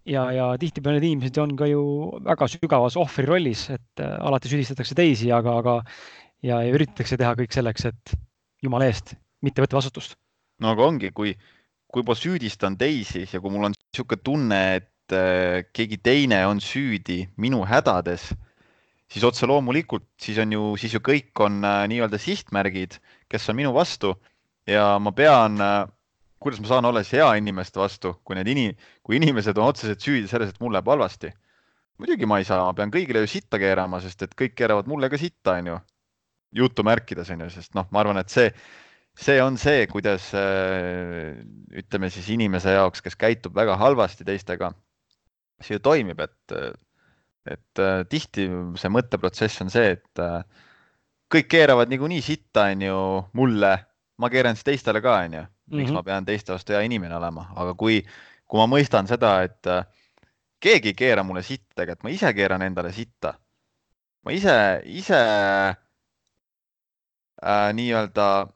ja, 0.09 0.25
ja 0.35 0.47
tihtipeale 0.61 0.99
need 0.99 1.09
inimesed 1.11 1.39
on 1.43 1.55
ka 1.59 1.69
ju 1.69 1.83
väga 2.25 2.49
sügavas 2.51 2.97
ohvri 3.01 3.27
rollis, 3.29 3.67
et 3.75 4.03
äh, 4.03 4.17
alati 4.27 4.51
süüdistatakse 4.53 4.97
teisi, 4.99 5.31
aga, 5.35 5.59
aga 5.63 5.77
ja, 6.43 6.61
ja 6.63 6.73
üritatakse 6.73 7.19
teha 7.21 7.35
kõik 7.39 7.55
selleks, 7.55 7.91
et 7.91 8.15
jumala 8.65 8.89
eest 8.91 9.15
mitte 9.45 9.63
võtta 9.65 9.79
vastutust. 9.79 10.17
No 10.61 10.75
aga 10.75 10.87
ongi, 10.87 11.11
kui, 11.17 11.35
kui 11.91 12.07
ma 12.07 12.17
süüdistan 12.17 12.77
teisi 12.81 13.27
ja 13.27 13.41
kui 13.41 13.53
mul 13.53 13.71
on 13.71 13.77
niisugune 13.77 14.25
tunne, 14.25 14.61
et 14.81 15.17
äh, 15.17 15.63
keegi 15.73 16.01
teine 16.05 16.43
on 16.47 16.61
süüdi 16.65 17.25
minu 17.41 17.63
hädades, 17.67 18.31
siis 19.11 19.25
otse 19.27 19.49
loomulikult, 19.51 20.07
siis 20.21 20.39
on 20.43 20.53
ju, 20.55 20.67
siis 20.81 20.95
ju 20.95 21.03
kõik 21.05 21.45
on 21.47 21.63
äh, 21.65 21.87
nii-öelda 21.91 22.21
sihtmärgid, 22.21 23.01
kes 23.31 23.49
on 23.51 23.59
minu 23.59 23.73
vastu 23.75 24.15
ja 24.69 24.99
ma 25.03 25.13
pean 25.17 25.59
äh, 25.65 25.89
kuidas 26.41 26.61
ma 26.61 26.67
saan 26.67 26.89
olla 26.89 27.03
siis 27.05 27.21
hea 27.21 27.29
inimeste 27.37 27.81
vastu, 27.81 28.15
kui 28.25 28.37
need 28.39 28.49
ini-, 28.49 28.73
kui 29.05 29.19
inimesed 29.21 29.59
on 29.61 29.71
otseselt 29.71 30.01
süüdi 30.01 30.29
selles, 30.29 30.51
et 30.51 30.61
mul 30.61 30.73
läheb 30.73 30.89
halvasti. 30.89 31.33
muidugi 32.01 32.25
ma 32.25 32.39
ei 32.41 32.47
saa, 32.49 32.63
ma 32.65 32.73
pean 32.73 32.93
kõigile 32.93 33.21
ju 33.21 33.29
sitta 33.29 33.59
keerama, 33.61 33.99
sest 34.01 34.23
et 34.25 34.33
kõik 34.33 34.55
keeravad 34.57 34.87
mulle 34.89 35.11
ka 35.13 35.19
sitta, 35.21 35.59
onju. 35.61 35.77
jutumärkides 36.57 37.29
onju, 37.31 37.51
sest 37.53 37.77
noh, 37.77 37.87
ma 37.93 38.01
arvan, 38.01 38.19
et 38.19 38.33
see, 38.33 38.49
see 39.21 39.41
on 39.45 39.59
see, 39.61 39.85
kuidas 39.91 40.31
äh, 40.37 41.37
ütleme 41.77 42.11
siis 42.13 42.31
inimese 42.33 42.73
jaoks, 42.77 43.03
kes 43.05 43.19
käitub 43.21 43.55
väga 43.57 43.77
halvasti 43.81 44.25
teistega, 44.25 44.73
see 45.61 45.77
ju 45.77 45.85
toimib, 45.85 46.23
et, 46.25 46.57
et 47.51 47.83
äh, 47.85 48.01
tihti 48.09 48.49
see 48.81 48.93
mõtteprotsess 48.93 49.61
on 49.65 49.73
see, 49.73 49.97
et 49.99 50.25
äh, 50.25 50.41
kõik 51.31 51.51
keeravad 51.53 51.93
niikuinii 51.93 52.23
sitta, 52.25 52.71
onju, 52.73 52.99
mulle, 53.37 53.75
ma 54.21 54.31
keeran 54.33 54.57
siis 54.57 54.71
teistele 54.73 55.05
ka, 55.05 55.21
onju 55.27 55.47
miks 55.71 55.91
mm 55.91 55.91
-hmm. 55.91 55.95
ma 55.95 56.03
pean 56.03 56.25
teiste 56.25 56.53
vastu 56.53 56.73
hea 56.73 56.81
inimene 56.81 57.15
olema, 57.17 57.47
aga 57.57 57.75
kui, 57.75 58.03
kui 58.47 58.59
ma 58.59 58.67
mõistan 58.67 59.07
seda, 59.07 59.43
et 59.43 59.67
keegi 60.61 60.89
ei 60.89 60.95
keera 60.95 61.23
mulle 61.23 61.43
sitta, 61.43 61.75
tegelikult 61.75 62.03
ma 62.03 62.11
ise 62.11 62.35
keeran 62.35 62.63
endale 62.63 62.93
sitta. 62.93 63.35
ma 64.25 64.33
ise, 64.33 64.83
ise 64.85 65.21
äh, 67.45 67.73
nii-öelda 67.73 68.49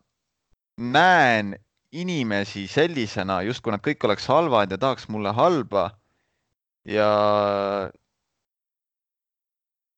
näen 0.77 1.55
inimesi 1.93 2.67
sellisena, 2.69 3.43
justkui 3.43 3.73
nad 3.73 3.83
kõik 3.85 4.05
oleks 4.07 4.27
halvad 4.27 4.73
ja 4.75 4.79
tahaks 4.79 5.09
mulle 5.09 5.33
halba. 5.33 5.91
ja 6.85 7.09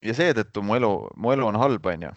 ja 0.01 0.13
seetõttu 0.13 0.61
mu 0.63 0.77
elu, 0.77 0.91
mu 1.15 1.33
elu 1.33 1.47
on 1.47 1.57
halb, 1.59 1.85
onju. 1.85 2.11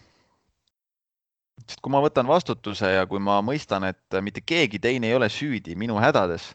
sest 1.67 1.81
kui 1.83 1.93
ma 1.93 2.03
võtan 2.03 2.27
vastutuse 2.27 2.93
ja 2.93 3.07
kui 3.07 3.19
ma 3.19 3.41
mõistan, 3.43 3.85
et 3.89 4.21
mitte 4.23 4.41
keegi 4.41 4.79
teine 4.79 5.09
ei 5.09 5.15
ole 5.15 5.29
süüdi 5.29 5.77
minu 5.77 5.99
hädades, 6.03 6.53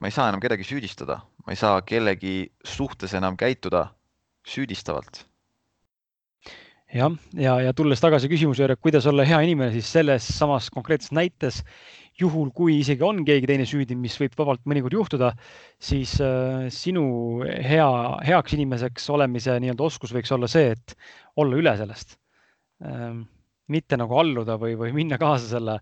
ma 0.00 0.08
ei 0.08 0.14
saa 0.14 0.28
enam 0.28 0.40
kedagi 0.40 0.64
süüdistada, 0.64 1.20
ma 1.46 1.52
ei 1.52 1.56
saa 1.56 1.82
kellegi 1.82 2.52
suhtes 2.64 3.14
enam 3.14 3.36
käituda 3.36 3.88
süüdistavalt. 4.46 5.27
Jah, 6.94 7.12
ja, 7.34 7.40
ja, 7.42 7.54
ja 7.68 7.76
tulles 7.76 8.00
tagasi 8.00 8.30
küsimuse 8.30 8.64
juurde, 8.64 8.76
kuidas 8.80 9.06
olla 9.10 9.26
hea 9.28 9.40
inimene, 9.46 9.72
siis 9.74 9.90
selles 9.92 10.26
samas 10.38 10.70
konkreetses 10.72 11.12
näites 11.16 11.62
juhul, 12.18 12.50
kui 12.54 12.80
isegi 12.80 13.04
on 13.06 13.22
keegi 13.26 13.46
teine 13.46 13.66
süüdi, 13.68 13.96
mis 13.98 14.16
võib 14.18 14.34
vabalt 14.38 14.64
mõnikord 14.68 14.96
juhtuda, 14.96 15.32
siis 15.78 16.16
äh, 16.24 16.66
sinu 16.74 17.04
hea, 17.44 17.88
heaks 18.26 18.56
inimeseks 18.56 19.08
olemise 19.14 19.54
nii-öelda 19.62 19.86
oskus 19.86 20.14
võiks 20.16 20.32
olla 20.34 20.50
see, 20.50 20.72
et 20.74 20.96
olla 21.38 21.60
üle 21.60 21.76
sellest 21.78 22.18
ähm,. 22.84 23.26
mitte 23.68 23.98
nagu 24.00 24.16
alluda 24.16 24.56
või, 24.56 24.78
või 24.80 24.94
minna 24.96 25.18
kaasa 25.20 25.44
selle 25.50 25.74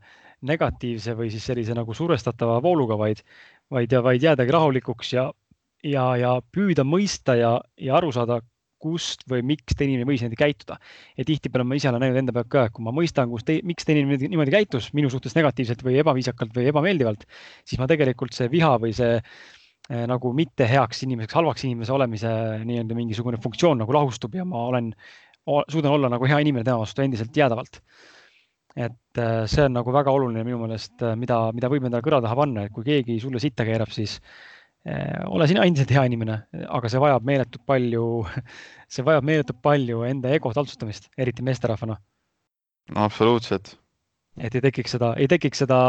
negatiivse 0.47 1.15
või 1.17 1.31
siis 1.31 1.45
sellise 1.47 1.75
nagu 1.75 1.95
survestatava 1.95 2.59
vooluga, 2.63 2.99
vaid, 2.99 3.23
vaid, 3.71 3.93
vaid 4.03 4.23
jäädagi 4.23 4.53
rahulikuks 4.53 5.13
ja, 5.15 5.31
ja, 5.87 6.07
ja 6.19 6.33
püüda 6.53 6.85
mõista 6.85 7.37
ja, 7.39 7.53
ja 7.79 7.97
aru 7.97 8.11
saada, 8.13 8.41
kust 8.83 9.25
või 9.31 9.43
miks 9.47 9.77
teine 9.77 9.95
inimene 9.95 10.11
võis 10.11 10.23
niimoodi 10.23 10.39
käituda. 10.41 10.79
ja 11.17 11.27
tihtipeale 11.27 11.67
ma 11.67 11.77
ise 11.79 11.91
olen 11.91 12.03
näinud 12.05 12.21
enda 12.23 12.35
pealt 12.37 12.49
ka, 12.53 12.65
et 12.69 12.75
kui 12.77 12.85
ma 12.85 12.95
mõistan, 12.95 13.31
kus 13.33 13.45
te, 13.47 13.59
miks 13.67 13.87
teine 13.89 14.03
inimene 14.05 14.31
niimoodi 14.33 14.55
käitus 14.55 14.91
minu 14.97 15.11
suhtes 15.13 15.37
negatiivselt 15.37 15.85
või 15.87 15.99
ebaviisakalt 16.03 16.57
või 16.57 16.69
ebameeldivalt, 16.73 17.27
siis 17.65 17.81
ma 17.81 17.89
tegelikult 17.91 18.37
see 18.37 18.51
viha 18.53 18.75
või 18.83 18.93
see 18.97 19.15
eh, 19.19 20.05
nagu 20.11 20.33
mitte 20.37 20.69
heaks 20.69 21.05
inimeseks, 21.07 21.39
halvaks 21.39 21.65
inimese 21.69 21.95
olemise 21.97 22.33
nii-öelda 22.65 22.99
mingisugune 22.99 23.41
funktsioon 23.43 23.81
nagu 23.85 23.97
lahustub 23.97 24.35
ja 24.37 24.45
ma 24.49 24.67
olen, 24.73 24.93
suudan 25.71 25.95
olla 25.95 26.11
nagu 26.13 26.27
hea 26.27 26.43
inimene 26.43 26.67
tema 26.67 26.83
vastu 26.83 27.05
endiselt 27.05 27.37
jäädavalt. 27.37 27.81
et 28.77 29.23
eh, 29.23 29.47
see 29.49 29.65
on 29.65 29.73
nagu 29.73 29.93
väga 29.93 30.13
oluline 30.13 30.45
minu 30.45 30.61
meelest, 30.61 31.01
eh, 31.01 31.17
mida, 31.17 31.47
mida 31.57 31.73
võib 31.73 31.89
endale 31.89 32.05
kõrva 32.05 32.21
taha 32.27 32.37
panna, 32.37 32.67
et 32.67 32.77
kui 32.77 32.85
keegi 32.85 33.21
sulle 33.23 33.41
sitta 33.41 33.65
keerab, 33.65 33.89
siis 33.89 34.21
Äh, 34.21 34.56
ole 35.27 35.49
sina 35.51 35.65
endiselt 35.67 35.91
hea 35.91 36.05
inimene, 36.07 36.37
aga 36.69 36.91
see 36.91 37.01
vajab 37.03 37.25
meeletult 37.27 37.65
palju, 37.67 38.05
see 38.93 39.07
vajab 39.07 39.27
meeletult 39.27 39.59
palju 39.65 40.05
enda 40.07 40.31
ego 40.37 40.53
taltsutamist, 40.55 41.11
eriti 41.19 41.45
meesterahvana 41.47 41.97
no,. 41.97 43.03
absoluutselt. 43.07 43.75
et 44.39 44.55
ei 44.55 44.63
tekiks 44.69 44.97
seda, 44.97 45.15
ei 45.19 45.29
tekiks 45.31 45.65
seda 45.65 45.81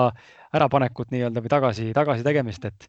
ärapanekut 0.56 1.12
nii-öelda 1.14 1.44
või 1.44 1.54
tagasi, 1.54 1.90
tagasi 1.96 2.26
tegemist, 2.26 2.66
et, 2.66 2.88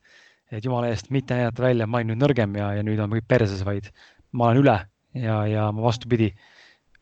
et 0.53 0.64
jumala 0.64 0.92
eest 0.92 1.11
mitte 1.14 1.37
näidata 1.37 1.66
välja, 1.66 1.88
ma 1.90 2.01
olen 2.01 2.14
nüüd 2.14 2.23
nõrgem 2.23 2.57
ja, 2.61 2.71
ja 2.79 2.87
nüüd 2.87 3.03
on 3.05 3.12
kõik 3.12 3.27
perses, 3.29 3.64
vaid 3.66 3.90
ma 4.33 4.49
olen 4.49 4.62
üle 4.62 4.77
ja, 5.18 5.40
ja 5.51 5.66
ma 5.75 5.88
vastupidi, 5.88 6.31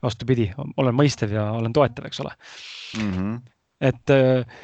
vastupidi, 0.02 0.48
olen 0.80 0.96
mõistev 0.96 1.34
ja 1.36 1.50
olen 1.54 1.74
toetav, 1.76 2.08
eks 2.08 2.24
ole 2.24 2.32
mm. 2.98 3.12
-hmm. 3.12 3.36
et 3.92 4.16
äh, 4.16 4.58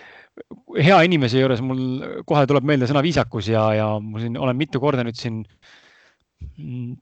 hea 0.80 0.98
inimese 1.06 1.42
juures 1.42 1.60
mul 1.64 1.82
kohe 2.28 2.46
tuleb 2.48 2.66
meelde 2.68 2.88
sõna 2.88 3.02
viisakus 3.04 3.50
ja, 3.52 3.66
ja 3.76 3.88
ma 4.00 4.22
siin 4.22 4.38
olen 4.40 4.56
mitu 4.58 4.80
korda 4.82 5.04
nüüd 5.04 5.18
siin 5.18 5.42
mm, 6.56 6.94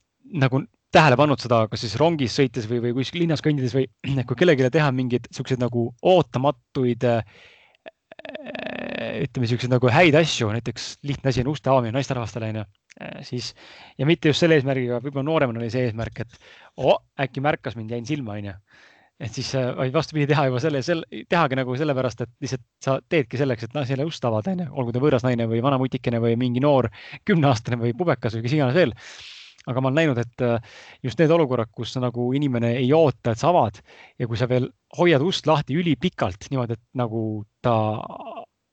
nagu 0.43 0.65
tähele 0.91 1.19
pannud 1.19 1.39
seda, 1.39 1.63
kas 1.71 1.85
siis 1.85 1.95
rongis 2.01 2.35
sõites 2.35 2.67
või, 2.71 2.81
või 2.89 2.97
kuskil 2.99 3.23
linnas 3.25 3.43
kõndides 3.45 3.77
või 3.77 3.87
kui 4.27 4.39
kellelegi 4.39 4.71
teha 4.75 4.91
mingeid 4.95 5.31
siukseid 5.35 5.63
nagu 5.63 5.87
ootamatuid 6.03 7.07
äh, 7.07 7.23
ütleme 9.23 9.49
siukseid 9.51 9.73
nagu 9.73 9.91
häid 9.93 10.19
asju, 10.19 10.51
näiteks 10.55 10.93
lihtne 11.07 11.31
asi 11.31 11.45
on 11.45 11.53
uste 11.55 11.71
avamine 11.71 11.95
naisterahvastele 11.95 12.51
onju, 12.51 12.67
äh, 12.99 13.21
siis 13.27 13.53
ja 13.99 14.09
mitte 14.11 14.33
just 14.33 14.43
selle 14.43 14.59
eesmärgiga, 14.59 14.99
võib-olla 15.05 15.29
nooremana 15.31 15.63
oli 15.63 15.71
see 15.73 15.87
eesmärk, 15.87 16.25
et 16.27 16.83
oh, 16.83 16.99
äkki 17.23 17.43
märkas 17.45 17.79
mind, 17.79 17.95
jäin 17.95 18.09
silma 18.09 18.35
onju 18.41 18.59
et 19.21 19.37
siis 19.37 19.51
äh, 19.59 19.71
vaid 19.77 19.93
vastupidi 19.93 20.29
teha 20.31 20.47
juba 20.49 20.61
selle, 20.63 20.81
selle, 20.85 21.25
tehagi 21.29 21.59
nagu 21.59 21.75
sellepärast, 21.77 22.23
et 22.25 22.33
lihtsalt 22.45 22.63
sa 22.85 22.97
teedki 23.13 23.41
selleks, 23.41 23.67
et 23.67 23.77
naisele 23.77 24.07
ust 24.09 24.25
avada, 24.25 24.55
onju, 24.55 24.71
olgu 24.81 24.95
ta 24.97 25.03
võõras 25.03 25.27
naine 25.27 25.47
või 25.51 25.61
vana 25.65 25.79
mutikene 25.81 26.23
või 26.23 26.39
mingi 26.41 26.63
noor 26.65 26.89
kümneaastane 27.29 27.79
või 27.83 27.93
pubekas 27.97 28.37
või 28.37 28.47
kes 28.47 28.57
iganes 28.57 28.79
veel. 28.79 28.95
aga 29.69 29.81
ma 29.81 29.91
olen 29.91 29.99
näinud, 30.01 30.19
et 30.23 30.45
äh, 30.47 30.79
just 31.05 31.21
need 31.21 31.31
olukorrad, 31.31 31.69
kus 31.77 31.93
nagu 32.01 32.31
inimene 32.33 32.73
ei 32.79 32.89
oota, 32.97 33.35
et 33.35 33.43
sa 33.43 33.51
avad 33.53 33.83
ja 34.19 34.27
kui 34.27 34.41
sa 34.41 34.49
veel 34.49 34.71
hoiad 34.97 35.23
ust 35.23 35.47
lahti 35.47 35.77
ülipikalt 35.77 36.49
niimoodi, 36.51 36.79
et 36.79 36.85
nagu 36.97 37.45
ta 37.61 37.77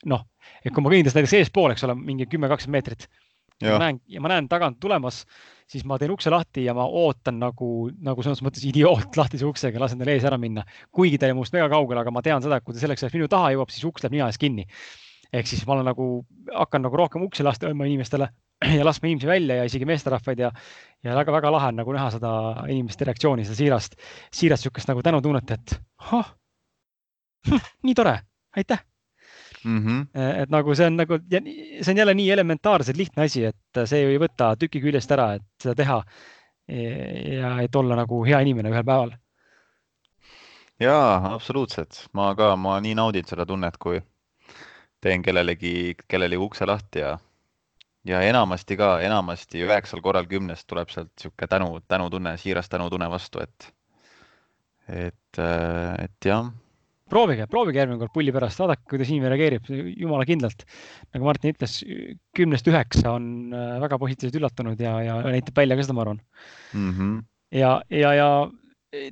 noh, 0.08 0.24
et 0.64 0.72
kui 0.72 0.82
ma 0.82 0.88
kõnnin 0.88 1.04
tast 1.04 1.18
näiteks 1.18 1.36
eespool, 1.42 1.74
eks 1.74 1.84
ole, 1.84 1.94
mingi 1.98 2.26
kümme, 2.30 2.48
kakskümmend 2.48 2.80
meetrit. 2.80 3.08
ma 3.62 3.78
näen 3.82 4.00
ja 4.08 4.20
ma 4.22 4.32
näen 4.32 4.48
tagant 4.48 4.80
tulemas 4.80 5.24
siis 5.68 5.84
ma 5.88 5.98
teen 6.00 6.12
ukse 6.14 6.32
lahti 6.32 6.64
ja 6.64 6.74
ma 6.76 6.86
ootan 6.86 7.38
nagu, 7.42 7.68
nagu 8.04 8.24
selles 8.24 8.40
mõttes 8.44 8.64
idioot 8.68 9.16
lahtise 9.20 9.46
uksega, 9.48 9.80
lasen 9.82 10.00
tal 10.00 10.12
ees 10.12 10.26
ära 10.28 10.38
minna. 10.40 10.64
kuigi 10.94 11.20
ta 11.20 11.28
jäi 11.28 11.36
minust 11.36 11.54
väga 11.54 11.68
kaugele, 11.74 12.02
aga 12.02 12.14
ma 12.14 12.24
tean 12.24 12.44
seda, 12.44 12.58
et 12.58 12.66
kui 12.66 12.76
ta 12.76 12.82
selleks 12.82 13.04
ajaks 13.04 13.18
minu 13.18 13.28
taha 13.30 13.52
jõuab, 13.54 13.72
siis 13.74 13.86
uks 13.88 14.04
läheb 14.04 14.16
nina 14.16 14.28
ees 14.32 14.40
kinni. 14.40 14.66
ehk 15.32 15.46
siis 15.50 15.64
ma 15.68 15.76
olen 15.76 15.90
nagu, 15.90 16.08
hakkan 16.54 16.86
nagu 16.86 16.96
rohkem 16.96 17.24
uksi 17.26 17.44
lasta 17.44 17.68
oma 17.68 17.88
inimestele 17.88 18.30
ja 18.78 18.84
laskma 18.86 19.10
inimesi 19.10 19.28
välja 19.28 19.60
ja 19.60 19.68
isegi 19.68 19.88
meesterahvaid 19.88 20.44
ja, 20.46 20.52
ja 21.04 21.16
väga-väga 21.20 21.52
lahe 21.52 21.72
on 21.72 21.80
nagu 21.82 21.92
näha 21.94 22.10
seda 22.16 22.32
inimeste 22.68 23.04
reaktsiooni, 23.04 23.44
seda 23.44 23.60
siirast, 23.60 23.98
siirast 24.32 24.64
niisugust 24.64 24.88
nagu 24.88 25.04
tänutunnet, 25.04 25.56
et 25.58 25.80
oh, 26.12 26.32
nii 27.84 27.94
tore, 27.98 28.18
aitäh 28.56 28.80
mm. 29.64 29.78
-hmm. 29.78 30.42
et 30.42 30.50
nagu 30.50 30.74
see 30.74 30.86
on 30.86 30.96
nagu, 30.96 31.18
see 31.30 31.92
on 31.92 31.96
jälle 31.96 32.14
nii 32.14 32.30
elementaarselt 32.30 32.96
lihtne 32.96 33.24
asi, 33.24 33.44
et 33.44 33.80
see 33.84 34.04
ei 34.06 34.18
võta 34.20 34.54
tüki 34.58 34.82
küljest 34.82 35.10
ära, 35.12 35.32
et 35.38 35.46
seda 35.62 35.74
teha. 35.74 36.02
ja 36.68 37.54
et 37.64 37.76
olla 37.76 37.96
nagu 37.96 38.24
hea 38.26 38.40
inimene 38.44 38.68
ühel 38.68 38.84
päeval. 38.84 39.14
ja 40.80 40.98
absoluutselt, 41.32 42.06
ma 42.12 42.34
ka, 42.34 42.56
ma 42.56 42.80
nii 42.80 42.94
naudin 42.94 43.24
seda 43.24 43.46
tunnet, 43.46 43.76
kui 43.78 44.02
teen 45.00 45.22
kellelegi, 45.22 45.96
kellelegi 46.08 46.42
ukse 46.42 46.66
lahti 46.66 46.98
ja, 46.98 47.16
ja 48.04 48.20
enamasti 48.20 48.76
ka, 48.76 49.00
enamasti 49.00 49.64
üheksal 49.64 50.02
korral 50.04 50.26
kümnest 50.26 50.66
tuleb 50.66 50.90
sealt 50.90 51.12
sihuke 51.20 51.46
tänu, 51.46 51.80
tänutunne, 51.88 52.36
siiras 52.36 52.68
tänutunne 52.68 53.10
vastu, 53.10 53.40
et, 53.40 53.72
et, 54.88 55.44
et 55.98 56.24
jah 56.24 56.52
proovige, 57.10 57.48
proovige 57.50 57.82
järgmine 57.82 58.00
kord 58.02 58.14
pulli 58.14 58.34
pärast, 58.34 58.60
vaadake, 58.62 58.86
kuidas 58.90 59.10
inimene 59.12 59.32
reageerib, 59.34 59.68
jumala 59.96 60.26
kindlalt. 60.28 60.64
nagu 61.16 61.28
Martin 61.28 61.54
ütles, 61.54 61.80
kümnest 62.36 62.70
üheksa 62.70 63.16
on 63.16 63.52
äh, 63.52 63.76
väga 63.84 64.00
positiivselt 64.00 64.40
üllatunud 64.40 64.80
ja, 64.84 64.96
ja 65.04 65.18
näitab 65.26 65.60
välja 65.62 65.78
ka 65.78 65.86
seda, 65.86 65.98
ma 65.98 66.06
arvan 66.06 66.22
mm. 66.72 66.90
-hmm. 66.90 67.20
ja, 67.58 67.74
ja, 67.90 68.14
ja 68.14 68.30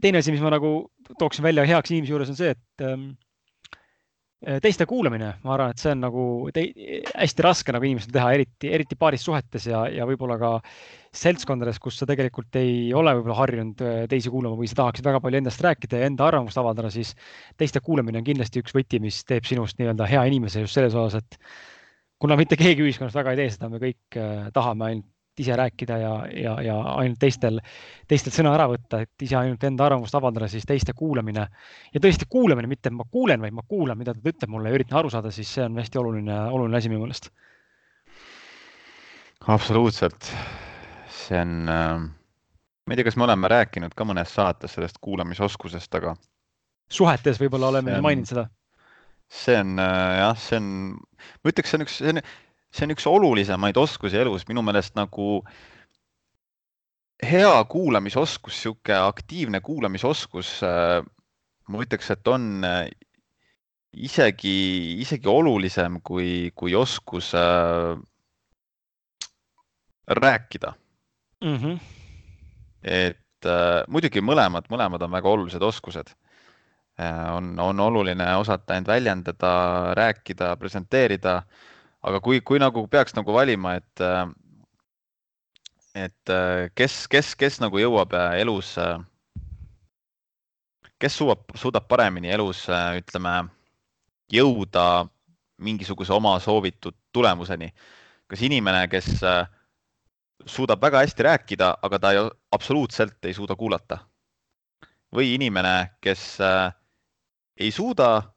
teine 0.01 0.23
asi, 0.23 0.33
mis 0.33 0.45
ma 0.45 0.55
nagu 0.55 0.75
tooksin 1.19 1.45
välja 1.45 1.67
heaks 1.69 1.93
inimese 1.93 2.15
juures 2.15 2.33
on 2.33 2.39
see, 2.39 2.55
et 2.57 2.85
ähm, 2.87 3.13
Äh, 3.13 3.26
teiste 4.63 4.85
kuulamine, 4.87 5.31
ma 5.43 5.55
arvan, 5.55 5.73
et 5.73 5.81
see 5.81 5.95
on 5.95 6.03
nagu 6.05 6.25
te, 6.55 6.67
hästi 7.17 7.45
raske 7.45 7.73
nagu 7.73 7.87
inimestel 7.89 8.13
teha, 8.15 8.33
eriti, 8.37 8.71
eriti 8.79 8.99
paaris 9.01 9.25
suhetes 9.25 9.65
ja, 9.71 9.87
ja 9.89 10.05
võib-olla 10.09 10.37
ka 10.41 10.51
seltskondades, 11.17 11.79
kus 11.81 11.97
sa 12.01 12.09
tegelikult 12.09 12.59
ei 12.61 12.93
ole 12.97 13.15
võib-olla 13.17 13.39
harjunud 13.39 13.81
äh, 13.81 14.03
teisi 14.11 14.33
kuulama 14.33 14.59
või 14.59 14.69
sa 14.71 14.83
tahaksid 14.83 15.09
väga 15.09 15.23
palju 15.25 15.41
endast 15.41 15.65
rääkida 15.65 16.03
ja 16.03 16.11
enda 16.11 16.29
arvamust 16.29 16.61
avaldada, 16.61 16.93
siis 16.93 17.15
teiste 17.57 17.81
kuulamine 17.81 18.21
on 18.21 18.29
kindlasti 18.29 18.61
üks 18.61 18.77
võti, 18.77 19.01
mis 19.03 19.23
teeb 19.25 19.49
sinust 19.49 19.81
nii-öelda 19.81 20.09
hea 20.11 20.27
inimese 20.29 20.67
just 20.67 20.77
selles 20.77 20.95
osas, 20.95 21.25
et 21.25 21.41
kuna 22.21 22.37
mitte 22.37 22.61
keegi 22.61 22.85
ühiskonnas 22.85 23.17
väga 23.17 23.33
ei 23.33 23.41
tee 23.41 23.55
seda, 23.57 23.73
me 23.73 23.81
kõik 23.83 24.21
äh, 24.21 24.49
tahame 24.57 24.91
ainult 24.91 25.13
ise 25.41 25.57
rääkida 25.57 25.99
ja, 26.01 26.13
ja, 26.33 26.55
ja 26.63 26.77
ainult 26.97 27.19
teistel, 27.21 27.61
teistelt 28.09 28.35
sõna 28.37 28.55
ära 28.57 28.69
võtta, 28.71 29.03
et 29.05 29.27
ise 29.27 29.37
ainult 29.39 29.65
enda 29.69 29.87
arvamust 29.87 30.15
avaldada, 30.17 30.49
siis 30.51 30.67
teiste 30.69 30.95
kuulamine 30.97 31.47
ja 31.93 32.03
tõesti 32.03 32.29
kuulamine, 32.31 32.71
mitte 32.71 32.93
ma 32.95 33.07
kuulen, 33.11 33.43
vaid 33.45 33.57
ma 33.57 33.65
kuulan, 33.69 33.99
mida 33.99 34.15
ta 34.15 34.33
ütleb 34.33 34.53
mulle 34.53 34.73
ja 34.73 34.79
üritan 34.79 35.01
aru 35.01 35.13
saada, 35.13 35.33
siis 35.35 35.53
see 35.57 35.65
on 35.67 35.79
hästi 35.81 36.01
oluline, 36.03 36.39
oluline 36.57 36.81
asi 36.81 36.93
minu 36.93 37.05
meelest. 37.05 37.31
absoluutselt, 39.47 40.33
see 41.13 41.41
on 41.41 41.57
äh,, 41.71 42.07
ma 42.87 42.95
ei 42.95 43.01
tea, 43.01 43.09
kas 43.11 43.19
me 43.19 43.27
oleme 43.29 43.51
rääkinud 43.51 43.95
ka 43.97 44.09
mõnes 44.09 44.33
saates 44.35 44.77
sellest 44.79 45.01
kuulamisoskusest, 45.05 45.95
aga. 46.01 46.17
suhetes 46.89 47.41
võib-olla 47.43 47.75
oleme 47.75 47.99
on, 47.99 48.03
maininud 48.09 48.33
seda. 48.33 48.49
see 49.29 49.59
on 49.61 49.79
äh, 49.83 50.19
jah, 50.23 50.37
see 50.41 50.61
on, 50.63 50.75
ma 51.43 51.53
ütleks, 51.53 51.73
see 51.73 51.81
on 51.81 51.87
üks, 51.87 52.01
see 52.01 52.17
on 52.17 52.25
see 52.77 52.85
on 52.85 52.93
üks 52.93 53.07
olulisemaid 53.09 53.79
oskusi 53.81 54.19
elus 54.21 54.45
minu 54.49 54.63
meelest 54.63 54.97
nagu 54.99 55.41
hea 57.25 57.65
kuulamisoskus, 57.73 58.63
sihuke 58.63 58.95
aktiivne 58.95 59.63
kuulamisoskus. 59.65 60.59
Äh, 60.67 61.01
ma 61.69 61.83
ütleks, 61.83 62.11
et 62.13 62.29
on 62.29 62.65
äh, 62.65 62.85
isegi, 63.97 64.57
isegi 65.01 65.29
olulisem 65.29 66.01
kui, 66.05 66.53
kui 66.55 66.75
oskus 66.77 67.33
äh, 67.35 67.97
rääkida 70.07 70.73
mm. 71.45 71.57
-hmm. 71.57 71.79
et 72.83 73.47
äh, 73.47 73.83
muidugi 73.89 74.21
mõlemad, 74.21 74.69
mõlemad 74.71 75.03
on 75.03 75.11
väga 75.11 75.29
olulised 75.29 75.63
oskused 75.63 76.13
äh,. 77.01 77.35
on, 77.35 77.59
on 77.59 77.81
oluline 77.81 78.37
osata 78.37 78.77
end 78.77 78.87
väljendada, 78.87 79.95
rääkida, 79.95 80.57
presenteerida 80.57 81.43
aga 82.07 82.21
kui, 82.23 82.41
kui 82.47 82.61
nagu 82.63 82.87
peaks 82.91 83.17
nagu 83.17 83.35
valima, 83.35 83.77
et, 83.81 84.05
et 85.99 86.33
äh, 86.33 86.69
kes, 86.79 87.03
kes, 87.11 87.35
kes 87.39 87.59
nagu 87.63 87.81
jõuab 87.83 88.15
äh, 88.15 88.39
elus, 88.45 88.77
kes 91.03 91.19
suudab, 91.19 91.45
suudab 91.59 91.89
paremini 91.91 92.31
elus, 92.33 92.65
ütleme, 92.71 93.37
jõuda 94.33 95.07
mingisuguse 95.63 96.13
oma 96.13 96.37
soovitud 96.43 96.95
tulemuseni. 97.15 97.71
kas 98.27 98.41
inimene, 98.43 98.89
kes 98.91 99.21
suudab 100.47 100.83
väga 100.83 101.05
hästi 101.05 101.23
rääkida, 101.23 101.69
aga 101.83 101.99
ta 101.99 102.13
ei, 102.13 102.25
absoluutselt 102.53 103.25
ei 103.25 103.35
suuda 103.35 103.55
kuulata 103.57 104.01
või 105.15 105.35
inimene, 105.37 105.97
kes 106.03 106.39
ei 107.57 107.71
suuda 107.73 108.36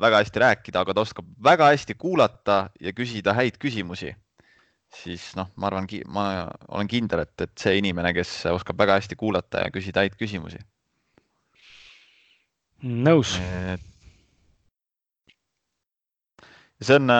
väga 0.00 0.20
hästi 0.22 0.42
rääkida, 0.42 0.82
aga 0.82 0.94
ta 0.94 1.04
oskab 1.06 1.26
väga 1.42 1.70
hästi 1.72 1.96
kuulata 1.98 2.68
ja 2.80 2.92
küsida 2.96 3.34
häid 3.36 3.58
küsimusi, 3.62 4.12
siis 5.02 5.28
noh, 5.38 5.50
ma 5.56 5.70
arvan, 5.70 5.88
ma 6.12 6.26
olen 6.68 6.88
kindel, 6.90 7.24
et, 7.24 7.34
et 7.40 7.52
see 7.60 7.78
inimene, 7.80 8.12
kes 8.16 8.38
oskab 8.52 8.78
väga 8.80 8.98
hästi 9.00 9.18
kuulata 9.18 9.64
ja 9.64 9.74
küsida 9.74 10.04
häid 10.04 10.16
küsimusi. 10.20 10.60
nõus. 12.82 13.36
see 16.80 16.98
on, 17.00 17.12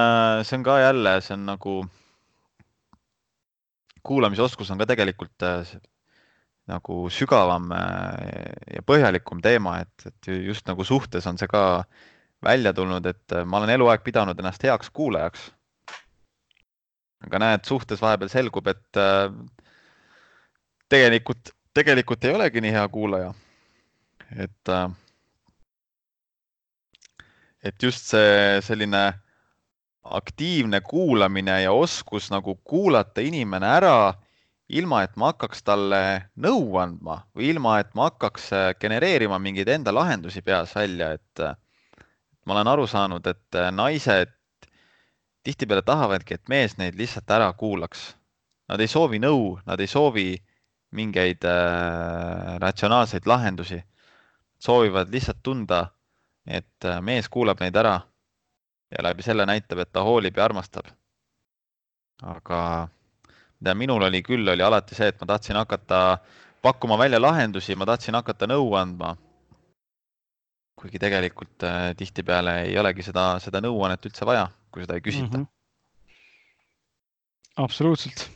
see 0.44 0.56
on 0.58 0.64
ka 0.66 0.80
jälle, 0.82 1.20
see 1.24 1.34
on 1.34 1.46
nagu, 1.48 1.76
kuulamisoskus 4.06 4.70
on 4.70 4.78
ka 4.78 4.86
tegelikult 4.92 5.48
nagu 6.66 7.06
sügavam 7.14 7.70
ja 7.70 8.82
põhjalikum 8.86 9.40
teema, 9.42 9.78
et, 9.86 10.06
et 10.10 10.30
just 10.50 10.66
nagu 10.68 10.84
suhtes 10.84 11.26
on 11.30 11.38
see 11.38 11.48
ka 11.50 11.86
välja 12.46 12.72
tulnud, 12.72 13.06
et 13.06 13.34
äh, 13.34 13.44
ma 13.44 13.60
olen 13.60 13.74
eluaeg 13.76 14.04
pidanud 14.06 14.38
ennast 14.38 14.64
heaks 14.66 14.90
kuulajaks. 14.94 15.50
aga 17.26 17.38
näed, 17.42 17.64
suhtes 17.66 18.02
vahepeal 18.02 18.30
selgub, 18.30 18.68
et 18.70 19.00
äh, 19.00 19.32
tegelikult, 20.92 21.50
tegelikult 21.74 22.24
ei 22.24 22.34
olegi 22.36 22.62
nii 22.62 22.74
hea 22.76 22.88
kuulaja. 22.92 23.34
et, 24.36 24.68
äh, 24.68 24.90
et 27.62 27.82
just 27.82 28.12
see 28.12 28.60
selline 28.62 29.04
aktiivne 30.06 30.80
kuulamine 30.86 31.62
ja 31.62 31.72
oskus 31.72 32.30
nagu 32.30 32.54
kuulata 32.64 33.20
inimene 33.20 33.66
ära, 33.66 34.14
ilma 34.68 35.02
et 35.02 35.16
ma 35.18 35.32
hakkaks 35.32 35.62
talle 35.66 36.02
nõu 36.38 36.78
andma 36.78 37.20
või 37.34 37.50
ilma, 37.54 37.80
et 37.82 37.90
ma 37.94 38.06
hakkaks 38.10 38.50
genereerima 38.82 39.38
mingeid 39.42 39.68
enda 39.68 39.94
lahendusi 39.94 40.42
peas 40.46 40.74
välja, 40.78 41.12
et 41.18 41.42
ma 42.46 42.54
olen 42.54 42.68
aru 42.68 42.86
saanud, 42.86 43.26
et 43.26 43.58
äh, 43.58 43.70
naised 43.74 44.32
tihtipeale 45.46 45.82
tahavadki, 45.82 46.34
et 46.34 46.48
mees 46.48 46.76
neid 46.78 46.96
lihtsalt 46.98 47.30
ära 47.30 47.52
kuulaks. 47.58 48.14
Nad 48.70 48.82
ei 48.82 48.90
soovi 48.90 49.20
nõu, 49.22 49.58
nad 49.66 49.80
ei 49.80 49.90
soovi 49.90 50.30
mingeid 50.96 51.44
äh, 51.44 52.56
ratsionaalseid 52.62 53.26
lahendusi. 53.26 53.82
soovivad 54.58 55.10
lihtsalt 55.12 55.42
tunda, 55.42 55.86
et 56.46 56.84
äh, 56.84 57.00
mees 57.02 57.28
kuulab 57.28 57.60
neid 57.60 57.76
ära 57.76 58.00
ja 58.90 59.02
läbi 59.02 59.22
selle 59.22 59.46
näitab, 59.46 59.78
et 59.78 59.92
ta 59.92 60.02
hoolib 60.02 60.36
ja 60.36 60.44
armastab. 60.44 60.86
aga 62.22 62.88
mida 63.60 63.74
minul 63.74 64.02
oli 64.02 64.22
küll, 64.22 64.48
oli 64.48 64.62
alati 64.62 64.94
see, 64.94 65.08
et 65.08 65.20
ma 65.20 65.26
tahtsin 65.26 65.56
hakata 65.56 66.18
pakkuma 66.62 66.98
välja 66.98 67.20
lahendusi, 67.20 67.74
ma 67.76 67.86
tahtsin 67.86 68.14
hakata 68.14 68.46
nõu 68.46 68.74
andma 68.74 69.16
kuigi 70.76 71.00
tegelikult 71.00 71.64
äh, 71.64 71.90
tihtipeale 71.96 72.60
ei 72.68 72.78
olegi 72.78 73.04
seda, 73.06 73.36
seda 73.42 73.62
nõuannet 73.64 74.08
üldse 74.08 74.26
vaja, 74.28 74.48
kui 74.72 74.84
seda 74.84 74.98
ei 74.98 75.04
küsita 75.04 75.38
mm. 75.38 75.44
-hmm. 75.44 75.48
absoluutselt. 77.64 78.28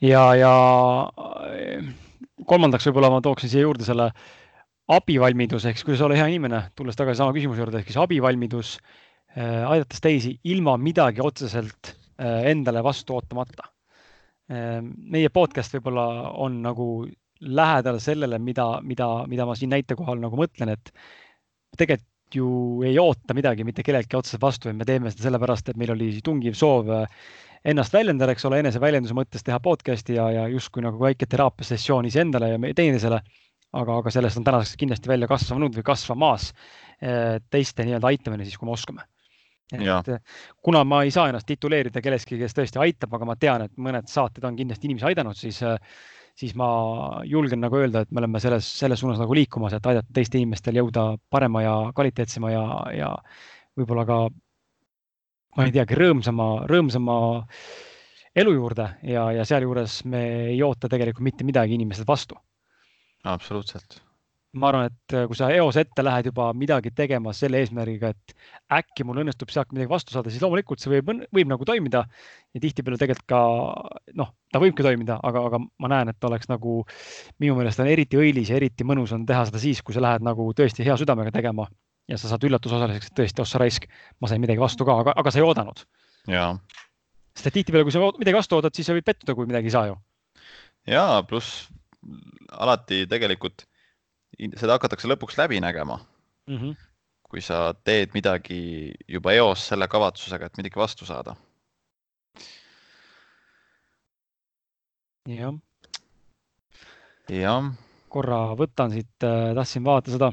ja, 0.00 0.24
ja 0.40 0.54
äh, 1.04 1.92
kolmandaks 2.48 2.88
võib-olla 2.88 3.12
ma 3.12 3.20
tooksin 3.24 3.52
siia 3.52 3.66
juurde 3.66 3.84
selle 3.84 4.10
abivalmidus 4.88 5.64
ehk 5.64 5.78
siis 5.78 5.84
kuidas 5.88 6.04
olla 6.04 6.16
hea 6.18 6.26
inimene, 6.32 6.62
tulles 6.76 6.96
tagasi 6.96 7.18
sama 7.20 7.32
küsimuse 7.36 7.60
juurde, 7.62 7.80
ehk 7.80 7.88
siis 7.88 8.00
abivalmidus 8.00 8.78
äh,, 9.36 9.62
aidates 9.68 10.00
teisi 10.00 10.38
ilma 10.44 10.76
midagi 10.80 11.20
otseselt 11.24 11.92
äh, 11.92 12.50
endale 12.52 12.82
vastu 12.84 13.16
ootamata 13.16 13.68
äh,. 14.50 14.80
meie 14.96 15.28
podcast 15.28 15.76
võib-olla 15.76 16.32
on 16.32 16.62
nagu 16.64 16.88
lähedal 17.40 18.00
sellele, 18.00 18.38
mida, 18.38 18.66
mida, 18.82 19.08
mida 19.30 19.46
ma 19.46 19.56
siin 19.58 19.72
näite 19.74 19.96
kohal 19.98 20.20
nagu 20.22 20.38
mõtlen, 20.38 20.74
et 20.76 20.92
tegelikult 21.78 22.10
ju 22.34 22.82
ei 22.82 22.96
oota 22.98 23.34
midagi 23.36 23.64
mitte 23.66 23.84
kelleltki 23.86 24.16
otseselt 24.18 24.42
vastu, 24.42 24.68
vaid 24.68 24.78
me 24.80 24.86
teeme 24.88 25.10
seda 25.12 25.28
sellepärast, 25.28 25.68
et 25.70 25.78
meil 25.78 25.92
oli 25.94 26.08
tungiv 26.24 26.56
soov 26.58 26.90
äh, 26.90 27.04
ennast 27.64 27.94
väljendada, 27.94 28.34
eks 28.34 28.44
ole, 28.48 28.60
eneseväljenduse 28.64 29.16
mõttes 29.16 29.44
teha 29.44 29.58
podcast'i 29.62 30.18
ja, 30.18 30.26
ja 30.32 30.44
justkui 30.52 30.84
nagu 30.84 31.00
väike 31.00 31.28
teraapiasessioon 31.30 32.08
iseendale 32.10 32.54
ja 32.54 32.60
teineteisele. 32.60 33.20
aga, 33.74 33.96
aga 33.98 34.10
sellest 34.14 34.38
on 34.38 34.44
tänaseks 34.46 34.78
kindlasti 34.78 35.10
välja 35.10 35.26
kasvanud 35.26 35.74
või 35.74 35.82
kasvamas 35.86 36.52
äh, 36.52 37.40
teiste 37.50 37.86
nii-öelda 37.86 38.12
aitamine 38.12 38.44
siis, 38.44 38.58
kui 38.58 38.68
me 38.68 38.74
oskame. 38.76 39.06
et 39.72 39.82
ja. 39.82 40.02
kuna 40.62 40.84
ma 40.84 41.02
ei 41.02 41.10
saa 41.10 41.28
ennast 41.28 41.46
tituleerida 41.46 42.02
kellestki, 42.04 42.38
kes 42.38 42.54
tõesti 42.54 42.78
aitab, 42.78 43.14
aga 43.16 43.24
ma 43.24 43.36
tean, 43.36 43.64
et 43.64 43.72
mõned 43.76 44.06
saated 44.10 44.44
on 44.44 44.56
kindlasti 44.56 44.86
inimesi 44.86 45.08
aidanud, 45.08 45.38
siis 45.38 45.62
äh, 45.62 45.78
siis 46.38 46.54
ma 46.58 46.68
julgen 47.28 47.62
nagu 47.62 47.78
öelda, 47.78 48.02
et 48.04 48.12
me 48.12 48.22
oleme 48.22 48.40
selles, 48.42 48.66
selles 48.80 49.00
suunas 49.00 49.20
nagu 49.22 49.36
liikumas, 49.36 49.76
et 49.76 49.86
aidata 49.86 50.14
teistel 50.14 50.42
inimestel 50.42 50.80
jõuda 50.80 51.06
parema 51.30 51.62
ja 51.62 51.74
kvaliteetsema 51.94 52.50
ja, 52.52 52.64
ja 52.94 53.10
võib-olla 53.78 54.06
ka, 54.08 54.20
ma 55.58 55.68
ei 55.68 55.74
teagi, 55.74 55.98
rõõmsama, 55.98 56.48
rõõmsama 56.70 57.18
elu 58.34 58.56
juurde 58.56 58.88
ja, 59.06 59.28
ja 59.36 59.46
sealjuures 59.46 60.00
me 60.10 60.24
ei 60.50 60.58
oota 60.66 60.90
tegelikult 60.90 61.28
mitte 61.30 61.46
midagi 61.46 61.78
inimestelt 61.78 62.10
vastu. 62.10 62.40
absoluutselt 63.22 64.02
ma 64.58 64.70
arvan, 64.70 64.90
et 64.90 65.14
äh, 65.16 65.26
kui 65.30 65.36
sa 65.38 65.48
eos 65.54 65.76
ette 65.80 66.04
lähed 66.04 66.28
juba 66.30 66.48
midagi 66.56 66.92
tegema 66.94 67.32
selle 67.36 67.60
eesmärgiga, 67.62 68.12
et 68.14 68.34
äkki 68.78 69.06
mul 69.06 69.20
õnnestub 69.22 69.50
sealt 69.52 69.72
midagi 69.74 69.90
vastu 69.90 70.14
saada, 70.14 70.30
siis 70.32 70.42
loomulikult 70.44 70.82
see 70.82 70.92
võib, 70.92 71.10
võib 71.34 71.50
nagu 71.50 71.66
toimida. 71.68 72.04
ja 72.54 72.62
tihtipeale 72.62 72.98
tegelikult 73.00 73.26
ka 73.30 73.40
noh, 74.20 74.30
ta 74.52 74.60
võibki 74.62 74.86
toimida, 74.86 75.18
aga, 75.26 75.42
aga 75.48 75.58
ma 75.82 75.90
näen, 75.90 76.12
et 76.14 76.28
oleks 76.28 76.50
nagu 76.50 76.82
minu 77.42 77.56
meelest 77.58 77.82
on 77.82 77.90
eriti 77.90 78.20
õilis 78.20 78.52
ja 78.52 78.60
eriti 78.60 78.86
mõnus 78.86 79.14
on 79.16 79.26
teha 79.26 79.42
seda 79.48 79.62
siis, 79.62 79.82
kui 79.82 79.96
sa 79.96 80.04
lähed 80.04 80.22
nagu 80.26 80.46
tõesti 80.54 80.86
hea 80.86 80.96
südamega 81.00 81.34
tegema 81.34 81.66
ja 82.10 82.20
sa 82.20 82.30
saad 82.30 82.46
üllatusosaliseks, 82.46 83.10
et 83.10 83.18
tõesti, 83.18 83.42
ossa 83.42 83.58
raisk, 83.58 83.88
ma 84.22 84.30
sain 84.30 84.42
midagi 84.42 84.62
vastu 84.62 84.86
ka, 84.86 85.00
aga, 85.02 85.16
aga 85.18 85.32
sa 85.32 85.40
ei 85.40 85.46
oodanud. 85.46 85.84
sest 87.34 87.50
et 87.50 87.58
tihtipeale, 87.58 87.86
kui 87.88 87.94
sa 87.94 88.02
midagi 88.20 88.38
vastu 88.38 88.58
oodad, 88.58 88.74
siis 88.76 88.86
sa 88.86 88.94
võid 88.94 89.06
pettuda, 89.06 89.34
kui 89.34 89.50
midagi 89.50 89.72
ei 89.72 89.74
saa 89.74 89.88
ju. 89.90 89.96
ja 90.86 91.24
pluss 91.26 91.66
alati 92.52 93.06
tegelikult 93.10 93.64
seda 94.38 94.76
hakatakse 94.76 95.08
lõpuks 95.10 95.38
läbi 95.38 95.60
nägema 95.62 95.98
mm. 96.46 96.56
-hmm. 96.56 96.76
kui 97.22 97.42
sa 97.44 97.74
teed 97.84 98.14
midagi 98.14 98.92
juba 99.08 99.32
eos 99.32 99.66
selle 99.68 99.88
kavatsusega, 99.88 100.46
et 100.46 100.56
midagi 100.60 100.80
vastu 100.80 101.06
saada. 101.06 101.36
jah. 105.28 105.54
jah. 107.28 107.72
korra 108.08 108.40
võtan 108.58 108.92
siit, 108.92 109.16
äh, 109.24 109.54
tahtsin 109.54 109.84
vaadata 109.84 110.10
seda. 110.10 110.32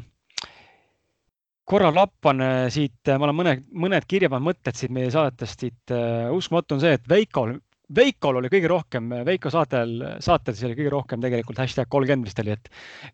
korra 1.65 1.93
lappan 1.95 2.41
äh, 2.41 2.69
siit, 2.69 2.99
äh, 3.07 3.17
ma 3.17 3.29
olen 3.29 3.35
mõned, 3.35 3.67
mõned 3.71 4.07
kirja 4.07 4.29
pannud 4.29 4.51
mõtted 4.51 4.75
siit 4.75 4.91
meie 4.91 5.11
saatest 5.11 5.59
siit. 5.59 5.95
uskumatu 6.31 6.75
on 6.75 6.81
see, 6.81 6.93
et 6.93 7.07
Veikol 7.09 7.59
Veikol 7.95 8.39
oli 8.39 8.51
kõige 8.51 8.69
rohkem, 8.71 9.09
Veiko 9.27 9.51
saatel, 9.51 9.97
saatel 10.23 10.55
siis 10.55 10.69
oli 10.69 10.77
kõige 10.79 10.93
rohkem 10.93 11.23
tegelikult 11.23 11.59
hashtag 11.59 11.89
kolmkümmend 11.91 12.29
vist 12.29 12.39
oli, 12.43 12.55
et 12.55 12.69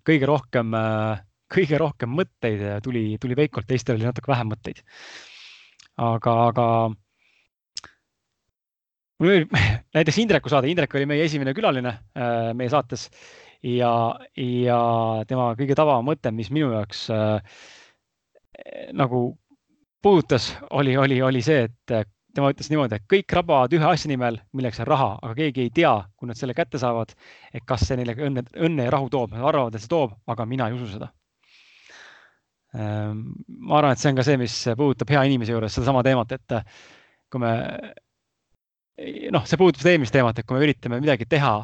kõige 0.05 0.29
rohkem, 0.29 0.75
kõige 1.53 1.79
rohkem 1.81 2.13
mõtteid 2.13 2.63
tuli, 2.85 3.07
tuli 3.21 3.37
Veikolt, 3.39 3.67
teistel 3.69 3.97
oli 3.97 4.07
natuke 4.07 4.31
vähem 4.31 4.51
mõtteid. 4.53 4.83
aga, 5.97 6.33
aga 6.51 6.65
mul 9.19 9.33
oli 9.33 9.47
näiteks 9.97 10.21
Indreku 10.21 10.51
saade, 10.51 10.69
Indrek 10.69 10.93
oli 10.95 11.09
meie 11.09 11.25
esimene 11.25 11.55
külaline 11.57 11.93
äh, 11.93 12.53
meie 12.57 12.69
saates 12.69 13.07
ja, 13.65 13.91
ja 14.37 14.79
tema 15.29 15.49
kõige 15.57 15.77
tavam 15.77 16.05
mõte, 16.05 16.31
mis 16.31 16.51
minu 16.53 16.69
jaoks 16.75 17.07
äh, 17.13 17.63
nagu 18.93 19.31
puudutas, 20.03 20.51
oli, 20.69 20.93
oli, 20.97 21.21
oli 21.21 21.41
see, 21.41 21.65
et 21.67 21.97
tema 22.37 22.51
ütles 22.53 22.69
niimoodi, 22.71 22.99
et 22.99 23.05
kõik 23.09 23.33
rabavad 23.39 23.73
ühe 23.73 23.87
asja 23.89 24.11
nimel, 24.11 24.39
milleks 24.57 24.81
on 24.83 24.89
raha, 24.89 25.11
aga 25.25 25.35
keegi 25.37 25.65
ei 25.65 25.71
tea, 25.73 25.93
kui 26.17 26.29
nad 26.29 26.39
selle 26.39 26.55
kätte 26.57 26.79
saavad, 26.81 27.13
et 27.53 27.65
kas 27.67 27.87
see 27.89 27.97
neile 27.99 28.15
õnne, 28.29 28.45
õnne 28.67 28.87
ja 28.87 28.93
rahu 28.93 29.09
toob. 29.13 29.33
Nad 29.33 29.47
arvavad, 29.49 29.75
et 29.75 29.83
see 29.83 29.91
toob, 29.91 30.13
aga 30.29 30.45
mina 30.49 30.69
ei 30.69 30.77
usu 30.77 30.91
seda. 30.93 31.09
Ehm, 32.77 33.23
ma 33.47 33.79
arvan, 33.79 33.95
et 33.95 34.01
see 34.01 34.11
on 34.11 34.19
ka 34.19 34.25
see, 34.27 34.37
mis 34.41 34.57
puudutab 34.77 35.13
hea 35.15 35.23
inimese 35.29 35.55
juures 35.55 35.79
sedasama 35.79 36.03
teemat, 36.05 36.35
et 36.37 36.59
kui 37.31 37.41
me 37.41 37.53
noh, 39.33 39.45
see 39.45 39.59
puudutab 39.59 39.83
seda 39.83 39.95
eelmist 39.95 40.15
teemat, 40.15 40.39
et 40.39 40.47
kui 40.47 40.57
me 40.57 40.65
üritame 40.65 41.01
midagi 41.01 41.27
teha 41.29 41.55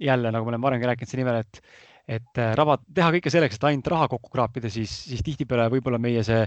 jälle, 0.00 0.32
nagu 0.32 0.46
me 0.46 0.54
oleme 0.54 0.66
varemgi 0.66 0.88
rääkinud 0.90 1.10
selle 1.10 1.24
nimel, 1.24 1.42
et 1.44 1.60
et 2.08 2.40
äh, 2.40 2.52
raba, 2.58 2.78
teha 2.94 3.10
kõike 3.16 3.32
selleks, 3.32 3.58
et 3.58 3.66
ainult 3.70 3.90
raha 3.92 4.08
kokku 4.12 4.32
kraapida, 4.32 4.70
siis, 4.72 4.92
siis 5.10 5.22
tihtipeale 5.26 5.68
võib-olla 5.72 6.00
meie 6.02 6.22
see 6.26 6.44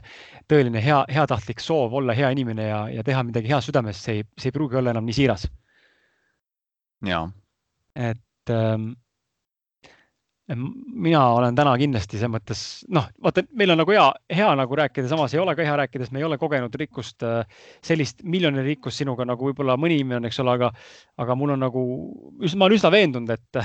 tõeline 0.51 0.81
hea, 0.83 1.03
heatahtlik 1.13 1.63
soov 1.63 1.93
olla 1.99 2.15
hea 2.17 2.31
inimene 2.35 2.67
ja, 2.67 2.81
ja 2.91 3.05
teha 3.05 3.23
midagi 3.27 3.51
hea 3.51 3.61
südames, 3.63 4.01
see 4.03 4.19
ei, 4.19 4.27
see 4.39 4.51
ei 4.51 4.57
pruugi 4.57 4.79
olla 4.79 4.95
enam 4.95 5.07
nii 5.07 5.19
siiras. 5.21 5.47
et 7.95 8.51
ähm, 8.51 8.91
mina 10.93 11.21
olen 11.37 11.55
täna 11.55 11.75
kindlasti 11.79 12.19
selles 12.19 12.33
mõttes, 12.33 12.63
noh, 12.91 13.07
vaata, 13.23 13.45
meil 13.55 13.71
on 13.73 13.79
nagu 13.79 13.93
hea, 13.95 14.05
hea 14.35 14.49
nagu 14.59 14.75
rääkida, 14.75 15.07
samas 15.11 15.33
ei 15.33 15.39
ole 15.39 15.55
ka 15.55 15.63
hea 15.63 15.77
rääkida, 15.79 16.03
sest 16.03 16.15
me 16.15 16.19
ei 16.19 16.27
ole 16.27 16.37
kogenud 16.41 16.75
rikkust, 16.79 17.23
äh, 17.23 17.47
sellist 17.85 18.25
miljoni 18.27 18.65
rikkust 18.65 18.99
sinuga 18.99 19.27
nagu 19.27 19.47
võib-olla 19.49 19.77
mõni 19.79 20.01
inimene, 20.01 20.27
eks 20.27 20.41
ole, 20.43 20.57
aga, 20.59 20.73
aga 21.23 21.39
mul 21.39 21.55
on 21.55 21.63
nagu, 21.63 21.85
ma 22.43 22.67
olen 22.67 22.77
üsna 22.77 22.91
veendunud, 22.93 23.31
et 23.31 23.63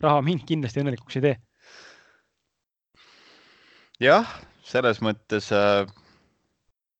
raha 0.00 0.22
mind 0.24 0.44
kindlasti 0.48 0.82
õnnelikuks 0.82 1.18
ei 1.20 1.24
tee. 1.26 1.36
jah, 4.00 4.28
selles 4.64 5.00
mõttes 5.04 5.50
äh, 5.52 5.84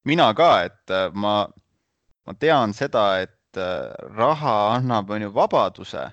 mina 0.05 0.30
ka, 0.36 0.51
et 0.68 0.94
äh, 0.94 1.09
ma, 1.14 1.34
ma 2.26 2.34
tean 2.38 2.74
seda, 2.76 3.05
et 3.24 3.61
äh, 3.61 3.92
raha 4.16 4.57
annab, 4.76 5.11
on 5.11 5.28
ju, 5.28 5.30
vabaduse 5.34 6.09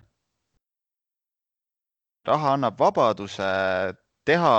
raha 2.28 2.54
annab 2.58 2.80
vabaduse 2.80 3.50
teha 4.28 4.56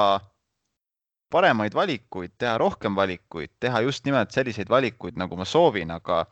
paremaid 1.31 1.74
valikuid, 1.76 2.33
teha 2.41 2.57
rohkem 2.61 2.97
valikuid, 2.97 3.53
teha 3.61 3.83
just 3.85 4.07
nimelt 4.09 4.33
selliseid 4.33 4.70
valikuid, 4.72 5.18
nagu 5.20 5.37
ma 5.37 5.45
soovin, 5.45 5.93
aga, 5.93 6.22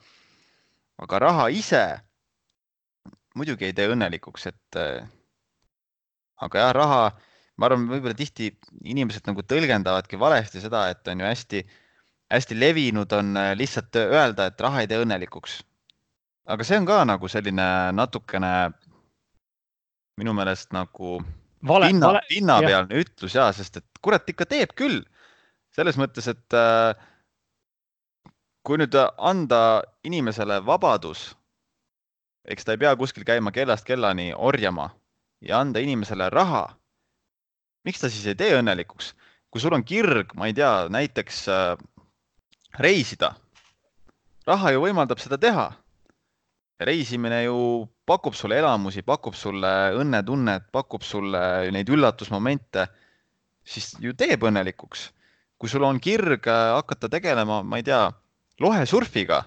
aga 1.05 1.19
raha 1.21 1.51
ise 1.53 1.85
muidugi 3.37 3.69
ei 3.69 3.77
tee 3.77 3.91
õnnelikuks, 3.93 4.47
et 4.49 4.79
aga 6.45 6.67
jah, 6.67 6.73
raha, 6.77 7.03
ma 7.57 7.69
arvan, 7.69 7.87
võib-olla 7.91 8.17
tihti 8.17 8.51
inimesed 8.85 9.27
nagu 9.29 9.45
tõlgendavadki 9.49 10.19
valesti 10.21 10.61
seda, 10.63 10.87
et 10.93 11.09
on 11.09 11.23
ju 11.23 11.29
hästi, 11.29 11.63
hästi 12.33 12.59
levinud 12.59 13.13
on 13.17 13.33
lihtsalt 13.57 13.97
öelda, 14.03 14.51
et 14.51 14.61
raha 14.61 14.83
ei 14.83 14.91
tee 14.91 15.01
õnnelikuks. 15.05 15.63
aga 16.47 16.65
see 16.65 16.79
on 16.79 16.87
ka 16.87 17.01
nagu 17.09 17.29
selline 17.29 17.69
natukene 17.97 18.53
minu 20.21 20.33
meelest 20.37 20.73
nagu 20.73 21.19
vale, 21.67 21.91
pinna, 21.91 22.21
pinnapealne 22.29 23.03
ütlus 23.03 23.35
ja, 23.35 23.51
sest 23.53 23.81
et 23.81 23.87
kurat 24.03 24.29
ikka 24.29 24.47
teeb 24.47 24.75
küll. 24.77 25.03
selles 25.77 25.97
mõttes, 26.01 26.29
et 26.29 26.57
äh, 26.57 26.95
kui 28.65 28.79
nüüd 28.81 28.95
anda 28.97 29.83
inimesele 30.05 30.63
vabadus, 30.65 31.35
eks 32.49 32.65
ta 32.65 32.73
ei 32.73 32.81
pea 32.81 32.95
kuskil 32.97 33.27
käima 33.29 33.53
kellast 33.53 33.85
kellani 33.85 34.33
orjama 34.33 34.89
ja 35.41 35.61
anda 35.61 35.81
inimesele 35.81 36.31
raha. 36.31 36.77
miks 37.85 38.01
ta 38.01 38.11
siis 38.11 38.27
ei 38.27 38.35
tee 38.35 38.57
õnnelikuks, 38.59 39.13
kui 39.51 39.61
sul 39.61 39.75
on 39.75 39.85
kirg, 39.85 40.35
ma 40.35 40.47
ei 40.47 40.55
tea, 40.55 40.89
näiteks 40.89 41.49
äh, 41.49 41.77
reisida. 42.79 43.35
raha 44.47 44.71
ju 44.73 44.81
võimaldab 44.87 45.19
seda 45.19 45.39
teha 45.39 45.73
reisimine 46.81 47.43
ju 47.45 47.89
pakub 48.07 48.35
sulle 48.35 48.59
elamusi, 48.61 49.03
pakub 49.03 49.35
sulle 49.35 49.73
õnnetunnet, 49.97 50.69
pakub 50.73 51.03
sulle 51.03 51.71
neid 51.73 51.89
üllatusmomente, 51.89 52.87
siis 53.65 53.95
ju 54.01 54.15
teeb 54.15 54.45
õnnelikuks. 54.45 55.13
kui 55.57 55.71
sul 55.73 55.87
on 55.89 55.97
kirg 56.05 56.45
äh, 56.53 56.75
hakata 56.77 57.09
tegelema, 57.09 57.63
ma 57.65 57.79
ei 57.79 57.83
tea, 57.83 58.11
lohesurfiga, 58.61 59.39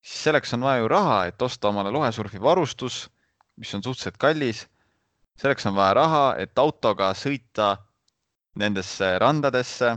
siis 0.00 0.22
selleks 0.24 0.54
on 0.56 0.62
vaja 0.64 0.80
ju 0.80 0.88
raha, 0.88 1.18
et 1.28 1.42
osta 1.42 1.68
omale 1.68 1.92
lohesurfi 1.92 2.40
varustus, 2.40 3.10
mis 3.56 3.74
on 3.74 3.82
suhteliselt 3.82 4.16
kallis. 4.16 4.66
selleks 5.36 5.66
on 5.66 5.74
vaja 5.74 5.94
raha, 5.94 6.24
et 6.38 6.58
autoga 6.58 7.12
sõita 7.14 7.76
nendesse 8.56 9.18
randadesse. 9.18 9.96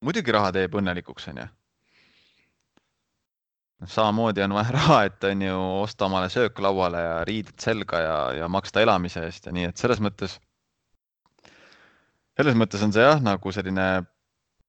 muidugi 0.00 0.32
raha 0.32 0.52
teeb 0.52 0.74
õnnelikuks, 0.74 1.28
onju 1.28 1.48
samamoodi 3.86 4.42
on 4.42 4.54
vaja 4.54 4.72
raha, 4.78 5.02
et 5.04 5.24
on 5.24 5.42
ju 5.42 5.60
osta 5.82 6.06
omale 6.06 6.28
söök 6.28 6.58
lauale 6.58 7.00
ja 7.02 7.24
riided 7.24 7.58
selga 7.60 8.00
ja, 8.00 8.16
ja 8.32 8.48
maksta 8.48 8.80
elamise 8.80 9.24
eest 9.26 9.46
ja 9.46 9.52
nii, 9.52 9.68
et 9.70 9.80
selles 9.80 10.00
mõttes, 10.04 10.38
selles 12.38 12.58
mõttes 12.58 12.82
on 12.84 12.92
see 12.94 13.04
jah, 13.04 13.20
nagu 13.22 13.52
selline 13.52 13.88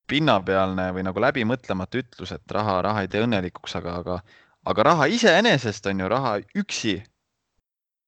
pinnapealne 0.10 0.92
või 0.94 1.06
nagu 1.06 1.22
läbimõtlemata 1.22 2.02
ütlus, 2.02 2.34
et 2.36 2.52
raha, 2.52 2.82
raha 2.86 3.06
ei 3.06 3.10
tee 3.10 3.24
õnnelikuks, 3.26 3.78
aga, 3.80 3.96
aga, 4.04 4.20
aga 4.66 4.88
raha 4.92 5.10
iseenesest 5.12 5.92
on 5.92 6.06
ju 6.06 6.12
raha 6.12 6.38
üksi 6.58 7.00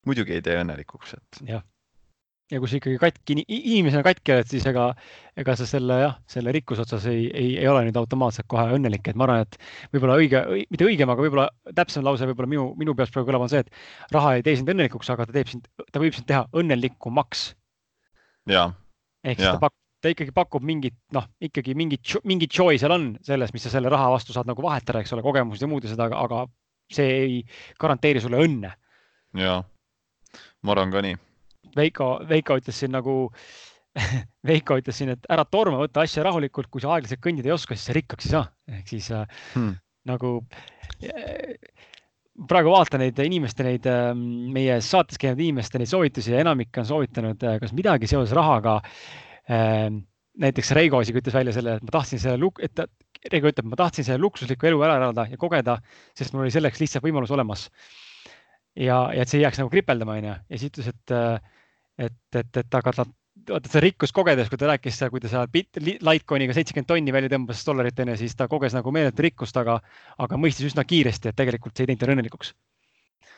muidugi 0.08 0.38
ei 0.38 0.46
tee 0.46 0.62
õnnelikuks, 0.62 1.18
et. 1.18 1.42
jah 1.48 1.66
ja 2.52 2.62
kui 2.64 2.70
sa 2.72 2.78
ikkagi 2.80 3.00
katki, 3.02 3.36
inimesena 3.44 4.04
katki 4.08 4.32
oled, 4.32 4.48
siis 4.48 4.66
ega, 4.70 4.86
ega 5.40 5.56
sa 5.60 5.66
selle 5.68 5.98
jah, 6.00 6.14
selle 6.32 6.54
rikkuse 6.56 6.86
otsas 6.86 7.08
ei, 7.12 7.26
ei, 7.28 7.50
ei 7.60 7.68
ole 7.68 7.82
nüüd 7.88 7.98
automaatselt 8.00 8.48
kohe 8.52 8.70
õnnelik, 8.78 9.10
et 9.12 9.20
ma 9.20 9.28
arvan, 9.28 9.44
et 9.44 9.58
võib-olla 9.96 10.16
õige, 10.22 10.44
mitte 10.72 10.88
õigem, 10.88 11.12
aga 11.12 11.26
võib-olla 11.26 11.48
täpsem 11.76 12.06
lause 12.08 12.30
võib-olla 12.30 12.52
minu, 12.54 12.70
minu 12.80 12.96
peas 12.96 13.12
praegu 13.12 13.28
kõlab, 13.32 13.44
on 13.48 13.52
see, 13.52 13.66
et 13.66 14.16
raha 14.16 14.38
ei 14.38 14.46
tee 14.48 14.56
sind 14.60 14.72
õnnelikuks, 14.72 15.12
aga 15.12 15.28
ta 15.28 15.36
teeb 15.36 15.52
sind, 15.52 15.68
ta 15.92 16.04
võib 16.04 16.16
sind 16.16 16.30
teha 16.30 16.46
õnnelikumaks. 16.56 17.50
ehk 19.28 19.44
siis 19.44 19.50
ta 19.50 19.60
pakub, 19.68 19.82
ta 20.08 20.14
ikkagi 20.16 20.34
pakub 20.36 20.64
mingit, 20.66 20.96
noh, 21.16 21.28
ikkagi 21.44 21.76
mingit, 21.78 22.18
mingit 22.28 22.56
joy 22.56 22.80
seal 22.80 22.96
on 22.96 23.10
selles, 23.28 23.54
mis 23.56 23.68
sa 23.68 23.74
selle 23.74 23.92
raha 23.94 24.10
vastu 24.16 24.36
saad 24.36 24.50
nagu 24.50 24.64
vahetada, 24.64 25.04
eks 25.04 25.14
ole, 25.16 25.26
kogemused 25.26 25.64
ja 25.64 25.70
muud 25.70 25.86
ja 25.86 25.94
seda, 25.94 26.10
aga 26.16 26.46
see 26.94 27.16
ei 27.22 27.40
garanteeri 27.82 28.24
sulle 28.24 28.40
õnne. 28.46 28.74
ja, 29.38 29.58
ma 30.64 30.76
arvan 30.76 30.94
ka 30.94 31.04
nii 31.04 31.18
Veiko, 31.78 32.14
Veiko 32.30 32.58
ütles 32.58 32.80
siin 32.80 32.94
nagu 32.96 33.18
Veiko 34.48 34.78
ütles 34.80 34.98
siin, 35.00 35.12
et 35.14 35.28
ära 35.34 35.46
torma, 35.50 35.82
võta 35.82 36.06
asja 36.06 36.24
rahulikult, 36.26 36.70
kui 36.72 36.84
sa 36.84 36.96
aeglaselt 36.96 37.22
kõndida 37.24 37.52
ei 37.52 37.58
oska, 37.58 37.76
siis 37.76 37.90
sa 37.90 37.98
rikkaks 37.98 38.30
ei 38.30 38.34
saa. 38.34 38.48
ehk 38.72 38.90
siis 38.94 39.12
äh, 39.14 39.28
hmm. 39.56 39.76
nagu 40.10 40.34
äh, 41.04 41.56
praegu 42.48 42.74
vaatan 42.74 43.02
neid 43.02 43.20
inimeste, 43.24 43.66
neid 43.66 43.88
ähm, 43.90 44.20
meie 44.54 44.80
saates 44.86 45.20
käinud 45.22 45.42
inimeste 45.42 45.82
neid 45.82 45.90
soovitusi 45.90 46.34
ja 46.34 46.44
enamik 46.44 46.78
on 46.78 46.86
soovitanud 46.86 47.44
äh, 47.48 47.58
kas 47.64 47.74
midagi 47.78 48.10
seoses 48.10 48.36
rahaga. 48.38 48.80
Ähm, 48.82 49.27
näiteks 49.48 50.72
Reigo 50.78 51.02
isegi 51.04 51.22
ütles 51.22 51.36
välja 51.36 51.54
selle, 51.56 51.78
et 51.78 51.86
ma 51.86 51.94
tahtsin 51.98 52.22
selle, 52.22 52.50
et 52.64 52.74
ta, 52.78 52.88
Reigo 53.32 53.52
ütleb, 53.52 53.70
ma 53.72 53.80
tahtsin 53.80 54.06
selle 54.08 54.22
luksuslikku 54.22 54.70
elu 54.70 54.82
ära 54.86 54.98
elada 55.02 55.28
ja 55.32 55.40
kogeda, 55.42 55.78
sest 56.18 56.36
mul 56.36 56.46
oli 56.46 56.54
selleks 56.54 56.82
lihtsalt 56.84 57.06
võimalus 57.06 57.34
olemas. 57.34 57.68
ja, 58.76 59.08
ja 59.16 59.24
et 59.24 59.30
see 59.30 59.40
ei 59.40 59.48
jääks 59.48 59.62
nagu 59.62 59.72
kripeldama, 59.74 60.20
onju. 60.20 60.36
ja 60.38 60.60
siis 60.60 60.72
ütles, 60.72 60.92
et 60.94 61.16
et, 61.98 62.36
et, 62.36 62.60
et 62.62 62.78
aga 62.78 62.94
ta, 62.94 63.06
vaata 63.50 63.72
seda 63.72 63.84
rikkust 63.88 64.14
kogedes, 64.14 64.50
kui 64.52 64.60
ta 64.62 64.70
rääkis 64.70 65.02
kui 65.12 65.24
ta 65.24 65.32
seal 65.32 65.50
Litecoiniga 65.52 66.54
seitsekümmend 66.54 66.90
tonni 66.90 67.14
välja 67.16 67.32
tõmbas 67.34 67.64
dollarit 67.66 68.00
onju, 68.04 68.18
siis 68.22 68.38
ta 68.38 68.48
koges 68.52 68.76
nagu 68.78 68.94
meeletu 68.94 69.26
rikkust, 69.26 69.58
aga, 69.58 69.80
aga 70.18 70.40
mõistis 70.42 70.70
üsna 70.70 70.86
kiiresti, 70.86 71.32
et 71.32 71.40
tegelikult 71.40 71.74
see 71.74 71.88
ei 71.88 71.94
teinud 71.94 72.04
teda 72.06 72.18
õnnelikuks 72.18 72.54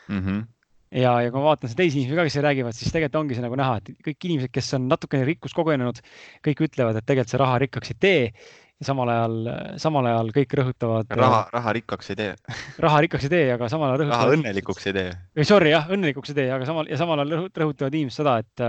mm. 0.08 0.24
-hmm 0.24 0.48
ja, 0.90 1.12
ja 1.24 1.30
kui 1.30 1.38
ma 1.38 1.50
vaatan 1.50 1.74
teisi 1.76 2.00
inimesi 2.00 2.18
ka, 2.18 2.26
kes 2.28 2.40
räägivad, 2.46 2.76
siis 2.76 2.94
tegelikult 2.94 3.20
ongi 3.22 3.38
see 3.38 3.44
nagu 3.44 3.58
näha, 3.58 3.76
et 3.80 3.92
kõik 4.08 4.26
inimesed, 4.30 4.52
kes 4.54 4.72
on 4.78 4.88
natukene 4.90 5.28
rikkust 5.28 5.56
kogenenud, 5.58 6.02
kõik 6.46 6.64
ütlevad, 6.66 6.98
et 6.98 7.06
tegelikult 7.06 7.34
see 7.34 7.42
raha 7.42 7.60
rikkaks 7.64 7.94
ei 7.94 8.00
tee 8.06 8.24
ja 8.80 8.88
samal 8.88 9.12
ajal, 9.12 9.36
samal 9.80 10.08
ajal 10.08 10.32
kõik 10.34 10.56
rõhutavad. 10.60 11.14
raha, 11.20 11.40
raha 11.52 11.76
rikkaks 11.76 12.12
ei 12.14 12.20
tee 12.22 12.34
raha 12.86 13.04
rikkaks 13.04 13.28
ei 13.28 13.32
tee, 13.36 13.46
aga 13.54 13.70
samal 13.72 13.92
ajal 13.92 14.04
rõhutavad. 14.04 14.26
raha 14.26 14.36
õnnelikuks 14.38 14.90
ei 14.90 14.96
tee. 14.96 15.44
Sorry 15.44 15.74
jah, 15.74 15.88
õnnelikuks 15.92 16.32
ei 16.32 16.42
tee, 16.42 16.50
aga 16.56 16.68
samal 16.68 16.90
ja 16.90 17.00
samal 17.00 17.22
ajal 17.22 17.48
rõhutavad 17.48 17.98
inimesed 18.00 18.22
seda, 18.22 18.38
et 18.40 18.66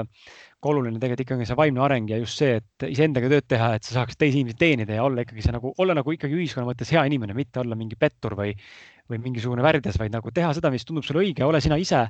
kui 0.61 0.75
oluline 0.75 0.99
tegelikult 1.01 1.25
ikkagi 1.25 1.47
see 1.49 1.57
vaimne 1.57 1.81
areng 1.81 2.11
ja 2.11 2.19
just 2.21 2.37
see, 2.37 2.59
et 2.59 2.85
iseendaga 2.85 3.31
tööd 3.31 3.47
teha, 3.49 3.71
et 3.77 3.87
sa 3.87 3.95
saaks 3.95 4.19
teisi 4.19 4.37
inimesi 4.37 4.59
teenida 4.61 4.99
ja 4.99 5.05
olla 5.07 5.23
ikkagi 5.25 5.41
see 5.41 5.55
nagu, 5.55 5.71
olla 5.81 5.95
nagu 5.97 6.13
ikkagi 6.13 6.37
ühiskonna 6.37 6.67
mõttes 6.69 6.91
hea 6.93 7.01
inimene, 7.09 7.33
mitte 7.37 7.63
olla 7.63 7.77
mingi 7.79 7.97
pettur 7.97 8.35
või, 8.37 8.53
või 9.11 9.21
mingisugune 9.27 9.65
värvides, 9.65 9.99
vaid 9.99 10.15
nagu 10.15 10.33
teha 10.33 10.53
seda, 10.57 10.71
mis 10.73 10.87
tundub 10.87 11.05
sulle 11.07 11.25
õige, 11.25 11.45
ole 11.47 11.61
sina 11.63 11.77
ise 11.81 12.07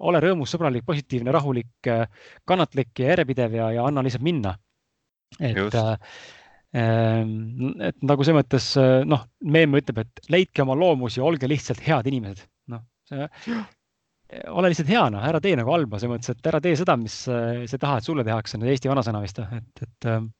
ole 0.00 0.20
rõõmus, 0.24 0.50
sõbralik, 0.54 0.86
positiivne, 0.88 1.32
rahulik, 1.36 1.88
kannatlik 2.48 3.02
ja 3.02 3.12
järjepidev 3.12 3.56
ja, 3.58 3.70
ja 3.76 3.86
anna 3.86 4.04
lihtsalt 4.04 4.24
minna. 4.24 4.54
et 5.38 5.74
äh, 5.76 5.96
Ehm, 6.70 7.74
et 7.82 7.98
nagu 8.06 8.22
selles 8.22 8.44
mõttes 8.44 8.66
noh, 9.10 9.24
meem 9.42 9.74
ütleb, 9.80 10.04
et 10.04 10.30
leidke 10.30 10.62
oma 10.62 10.76
loomusi, 10.78 11.22
olge 11.22 11.48
lihtsalt 11.50 11.82
head 11.82 12.06
inimesed, 12.06 12.44
noh, 12.70 12.84
see, 13.10 13.26
ole 14.54 14.70
lihtsalt 14.70 14.92
hea, 14.92 15.02
noh, 15.10 15.24
ära 15.26 15.40
tee 15.42 15.56
nagu 15.58 15.72
halba, 15.74 15.98
selles 15.98 16.14
mõttes, 16.14 16.36
et 16.36 16.50
ära 16.52 16.60
tee 16.62 16.76
seda, 16.78 16.94
mis 17.00 17.16
sa 17.26 17.80
tahad, 17.86 18.06
sulle 18.06 18.26
tehakse, 18.26 18.60
Eesti 18.62 18.92
vanasõna 18.92 19.22
vist, 19.24 19.42
et, 19.42 19.82
et. 19.88 20.10
Ehm, 20.12 20.30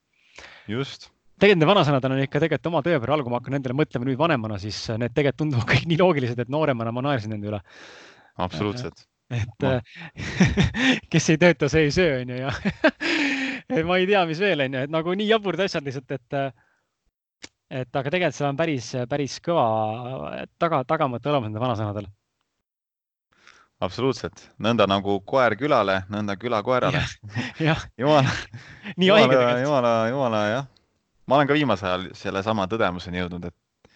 just. 0.70 1.10
Tegelikult 1.40 1.62
need 1.62 1.70
vanasõnad 1.70 2.06
on 2.06 2.16
ikka 2.24 2.42
tegelikult 2.42 2.70
oma 2.70 2.82
tõe 2.84 2.98
peal, 3.02 3.22
kui 3.24 3.32
ma 3.32 3.40
hakkan 3.40 3.56
nendele 3.56 3.76
mõtlema 3.78 4.08
nüüd 4.08 4.20
vanemana, 4.20 4.58
siis 4.60 4.78
need 5.00 5.14
tegelikult 5.16 5.40
tunduvad 5.42 5.68
kõik 5.70 5.86
nii 5.88 6.00
loogilised, 6.00 6.42
et 6.42 6.52
nooremana 6.52 6.92
ma 6.92 7.04
naersin 7.06 7.32
nende 7.34 7.50
üle. 7.50 7.60
absoluutselt. 8.40 9.06
et 9.30 9.64
no. 9.64 9.76
kes 11.12 11.28
ei 11.32 11.40
tööta, 11.40 11.68
see 11.72 11.86
ei 11.88 11.94
söö, 11.94 12.20
on 12.22 12.32
ju, 12.34 12.40
ja 12.42 12.50
ma 13.88 14.00
ei 14.00 14.08
tea, 14.10 14.24
mis 14.28 14.40
veel 14.42 14.66
on 14.66 14.76
ju, 14.76 14.86
et 14.86 14.92
nagu 14.92 15.14
nii 15.16 15.28
jaburad 15.30 15.64
asjad 15.64 15.86
lihtsalt, 15.86 16.16
et, 16.16 16.40
et 17.82 18.00
aga 18.02 18.14
tegelikult 18.14 18.38
seal 18.38 18.50
on 18.50 18.58
päris, 18.58 18.94
päris 19.10 19.36
kõva 19.44 19.66
taga, 20.60 20.82
tagamõte 20.88 21.30
olemas 21.30 21.48
nendel 21.48 21.64
vanasõnadel. 21.64 22.10
absoluutselt, 23.86 24.44
nõnda 24.60 24.88
nagu 24.90 25.20
koer 25.24 25.56
külale, 25.56 26.02
nõnda 26.12 26.36
küla 26.36 26.60
koerale. 26.66 27.06
jumala, 28.00 28.36
jumala, 28.98 29.56
jumala, 29.62 29.94
jumala 30.10 30.44
jah. 30.50 30.68
Ma 31.30 31.38
olen 31.38 31.50
ka 31.50 31.58
viimasel 31.58 31.90
ajal 31.90 32.08
sellesama 32.18 32.66
tõdemuseni 32.70 33.22
jõudnud, 33.22 33.46
et 33.46 33.94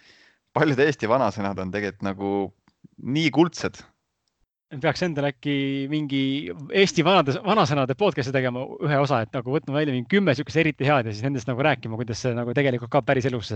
paljud 0.55 0.79
Eesti 0.79 1.09
vanasõnad 1.11 1.59
on 1.59 1.73
tegelikult 1.73 2.07
nagu 2.07 2.31
nii 3.03 3.33
kuldsed 3.35 3.83
peaks 4.81 5.03
endale 5.05 5.29
äkki 5.33 5.55
mingi 5.91 6.21
Eesti 6.73 7.03
vanade, 7.05 7.35
vanasõnade 7.45 7.95
podcast'i 7.99 8.33
tegema 8.33 8.63
ühe 8.83 8.97
osa, 8.99 9.21
et 9.23 9.35
nagu 9.35 9.53
võtma 9.53 9.75
välja 9.77 9.93
mingi 9.93 10.09
kümme 10.11 10.33
siukest 10.35 10.57
eriti 10.61 10.87
head 10.87 11.07
ja 11.07 11.13
siis 11.13 11.23
nendest 11.23 11.49
nagu 11.49 11.63
rääkima, 11.63 11.99
kuidas 11.99 12.23
see 12.25 12.33
nagu 12.35 12.53
tegelikult 12.57 12.91
ka 12.91 13.03
päriselus, 13.05 13.53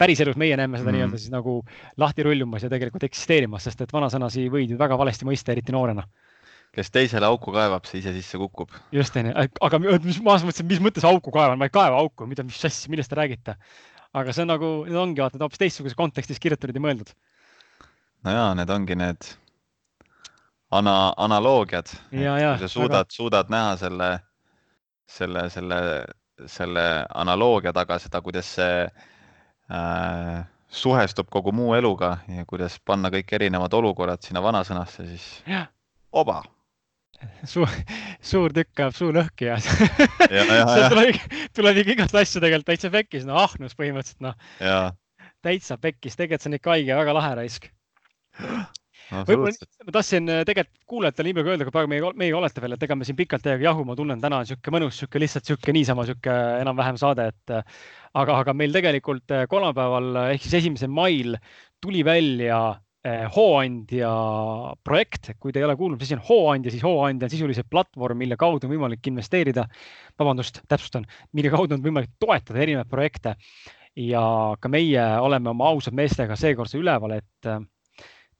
päriselus 0.00 0.38
meie 0.40 0.56
näeme 0.60 0.78
seda 0.78 0.90
mm. 0.90 0.96
nii-öelda 0.96 1.20
siis 1.20 1.34
nagu 1.34 1.58
lahti 2.00 2.26
rullumas 2.26 2.64
ja 2.64 2.70
tegelikult 2.72 3.08
eksisteerimas, 3.10 3.66
sest 3.66 3.84
et 3.84 3.92
vanasõnasi 3.92 4.46
võid 4.52 4.74
ju 4.74 4.80
väga 4.80 4.98
valesti 5.00 5.28
mõista, 5.28 5.52
eriti 5.52 5.74
noorena 5.74 6.06
kes 6.74 6.90
teisele 6.94 7.28
auku 7.28 7.52
kaevab, 7.54 7.86
see 7.88 8.00
ise 8.02 8.12
sisse 8.16 8.38
kukub. 8.40 8.72
just 8.94 9.16
onju, 9.18 9.34
aga 9.66 9.80
mis, 9.82 10.18
ma 10.24 10.36
mõtlesin, 10.42 10.66
mis 10.70 10.82
mõttes 10.82 11.06
auku 11.08 11.32
kaevan, 11.34 11.58
ma 11.60 11.68
ei 11.68 11.74
kaeva 11.74 12.00
auku, 12.02 12.26
mida, 12.30 12.44
mis 12.46 12.58
asja, 12.66 12.90
millest 12.92 13.12
te 13.12 13.18
räägite. 13.18 13.56
aga 14.14 14.34
see 14.34 14.44
on 14.44 14.52
nagu, 14.52 14.72
need 14.88 14.98
ongi 14.98 15.22
vaata 15.22 15.40
hoopis 15.42 15.62
teistsuguses 15.62 15.98
kontekstis 15.98 16.42
kirjutatud 16.42 16.76
ja 16.76 16.82
mõeldud. 16.82 17.14
no 18.26 18.34
ja 18.34 18.46
need 18.58 18.70
ongi 18.74 18.98
need 18.98 19.30
ana-, 20.74 21.14
analoogiad. 21.16 21.94
kui 22.10 22.24
sa 22.64 22.68
suudad 22.68 23.04
aga..., 23.04 23.18
suudad 23.18 23.52
näha 23.54 23.76
selle, 23.80 24.10
selle, 25.06 25.48
selle, 25.50 25.78
selle 26.46 26.88
analoogia 27.14 27.72
taga 27.76 28.00
seda, 28.02 28.22
kuidas 28.24 28.50
see 28.58 28.82
äh, 29.70 30.42
suhestub 30.74 31.30
kogu 31.30 31.52
muu 31.54 31.74
eluga 31.78 32.16
ja 32.28 32.42
kuidas 32.50 32.80
panna 32.82 33.12
kõik 33.14 33.36
erinevad 33.38 33.78
olukorrad 33.78 34.26
sinna 34.26 34.42
vanasõnasse, 34.42 35.06
siis 35.12 35.28
ja. 35.46 35.66
oba 36.12 36.42
suur, 37.52 37.70
suur 38.24 38.54
tükk 38.56 38.84
ajab 38.84 38.96
suu 38.96 39.10
lõhki 39.14 39.50
ja, 39.50 39.58
ja, 40.36 40.44
ja, 40.44 40.90
tuleb, 40.92 41.18
tuleb 41.56 41.82
ikka 41.82 41.96
igast 41.98 42.20
asju 42.20 42.42
tegelikult 42.44 42.70
täitsa 42.72 42.92
pekkis, 42.94 43.26
no 43.28 43.38
ahnus 43.42 43.76
põhimõtteliselt 43.78 44.24
noh. 44.24 44.38
täitsa 45.44 45.78
pekkis, 45.80 46.18
tegelikult 46.18 46.44
see 46.44 46.52
on 46.52 46.58
ikka 46.60 46.74
haige, 46.76 46.96
väga 47.02 47.18
lahe 47.18 47.36
raisk. 47.42 47.70
Võib-olla 49.12 49.52
ma 49.84 49.92
tahtsin 49.92 50.30
äh, 50.32 50.42
tegelikult 50.48 50.80
kuulajatele 50.88 51.28
nii 51.28 51.36
palju 51.36 51.52
öelda, 51.52 51.66
kui 51.66 51.74
praegu 51.74 51.90
meie, 51.92 52.12
meiega 52.18 52.38
olete 52.38 52.62
veel, 52.64 52.74
et 52.76 52.86
ega 52.86 52.96
me 52.96 53.06
siin 53.06 53.18
pikalt 53.18 53.44
teiega 53.44 53.66
jahu, 53.66 53.84
ma 53.86 53.96
tunnen, 53.98 54.20
täna 54.22 54.40
on 54.40 54.46
niisugune 54.46 54.78
mõnus, 54.78 54.96
niisugune 54.96 55.24
lihtsalt 55.24 55.44
niisugune 55.44 55.74
niisama 55.76 56.06
niisugune 56.06 56.36
enam-vähem 56.62 57.00
saade, 57.00 57.26
et 57.34 57.52
äh, 57.52 57.82
aga, 58.22 58.38
aga 58.40 58.54
meil 58.56 58.72
tegelikult 58.74 59.34
äh, 59.34 59.44
kolmapäeval 59.50 60.08
ehk 60.24 60.46
siis 60.46 60.56
esimesel 60.62 60.92
mail 60.94 61.36
tuli 61.84 62.00
välja 62.06 62.60
Hooandja 63.04 64.10
projekt, 64.80 65.34
kui 65.36 65.52
te 65.52 65.60
ei 65.60 65.66
ole 65.66 65.74
kuulnud, 65.76 66.00
mis 66.00 66.08
asi 66.08 66.16
on 66.16 66.22
Hooandja, 66.24 66.70
siis 66.72 66.84
Hooandja 66.86 67.26
on 67.28 67.32
sisuliselt 67.34 67.68
platvorm, 67.68 68.16
mille 68.16 68.38
kaudu 68.40 68.64
on 68.64 68.72
võimalik 68.72 69.10
investeerida, 69.10 69.66
vabandust, 70.18 70.62
täpsustan, 70.72 71.04
mille 71.36 71.52
kaudu 71.52 71.76
on 71.76 71.84
võimalik 71.84 72.14
toetada 72.22 72.62
erinevaid 72.64 72.88
projekte. 72.88 73.36
ja 73.94 74.24
ka 74.58 74.68
meie 74.72 75.02
oleme 75.22 75.52
oma 75.52 75.68
ausad 75.70 75.94
meestega 75.94 76.34
seekordse 76.34 76.80
üleval, 76.80 77.12
et 77.20 77.50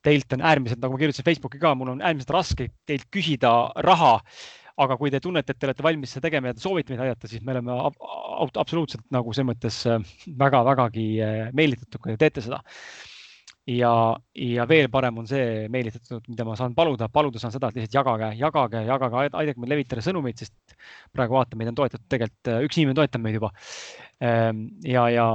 teilt 0.05 0.37
on 0.37 0.45
äärmiselt, 0.45 0.83
nagu 0.83 0.95
ma 0.97 1.01
kirjutasin 1.01 1.27
Facebooki 1.27 1.61
ka, 1.63 1.75
mul 1.79 1.95
on 1.95 2.03
äärmiselt 2.05 2.33
raske 2.35 2.69
teilt 2.87 3.09
küsida 3.13 3.55
raha. 3.87 4.19
aga 4.75 4.97
kui 4.99 5.07
te 5.07 5.21
tunnete, 5.23 5.55
et 5.55 5.59
te 5.63 5.69
olete 5.69 5.85
valmis 5.87 6.11
seda 6.11 6.25
tegema 6.25 6.51
ja 6.51 6.55
te 6.57 6.65
soovite 6.65 6.91
meid 6.91 7.05
aidata, 7.05 7.29
siis 7.31 7.45
me 7.47 7.53
oleme 7.53 7.77
absoluutselt 8.59 9.05
nagu 9.15 9.31
selles 9.31 9.47
mõttes 9.53 9.77
väga-vägagi 10.41 11.05
äh, 11.23 11.35
äh, 11.45 11.53
meelitatud, 11.55 12.01
kui 12.03 12.11
te 12.11 12.25
teete 12.25 12.43
seda. 12.43 12.59
Ja, 13.71 13.93
ja 14.37 14.67
veel 14.69 14.91
parem 14.93 15.19
on 15.23 15.29
see 15.29 15.67
meelitatud, 15.73 16.25
mida 16.29 16.47
ma 16.47 16.57
saan 16.59 16.75
paluda, 16.77 17.09
paluda 17.13 17.41
saan 17.41 17.55
seda, 17.55 17.71
et 17.71 17.81
lihtsalt 17.81 17.99
jagage, 17.99 18.31
jagage, 18.41 18.85
jagage, 18.89 19.27
aidake 19.33 19.61
meil 19.63 19.75
levitada 19.77 20.05
sõnumeid, 20.05 20.41
sest 20.41 20.77
praegu 21.13 21.39
vaata, 21.39 21.59
meid 21.59 21.73
on 21.73 21.79
toetatud 21.81 22.07
tegelikult, 22.13 22.53
äh, 22.53 22.65
üks 22.69 22.81
inimene 22.81 22.99
toetab 23.01 23.25
meid 23.25 23.39
juba. 23.41 23.53
Ähm, 24.25 24.67
ja, 24.85 25.09
ja 25.13 25.29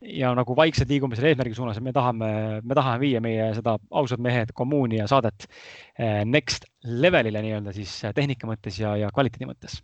ja 0.00 0.30
nagu 0.36 0.54
vaikselt 0.56 0.88
liigume 0.88 1.16
selle 1.16 1.34
eesmärgi 1.34 1.56
suunas, 1.56 1.76
et 1.76 1.84
me 1.84 1.92
tahame, 1.92 2.30
me 2.64 2.76
tahame 2.76 3.00
viia 3.02 3.20
meie 3.20 3.50
seda 3.56 3.76
ausad 4.00 4.22
mehed 4.24 4.54
kommuuni 4.56 5.00
ja 5.00 5.06
saadet 5.10 5.44
eh, 5.44 6.22
next 6.24 6.64
levelile 6.84 7.42
nii-öelda 7.44 7.74
siis 7.76 7.92
eh, 8.04 8.14
tehnika 8.16 8.48
mõttes 8.48 8.80
ja, 8.80 8.94
ja 8.96 9.10
kvaliteedi 9.12 9.48
mõttes. 9.50 9.80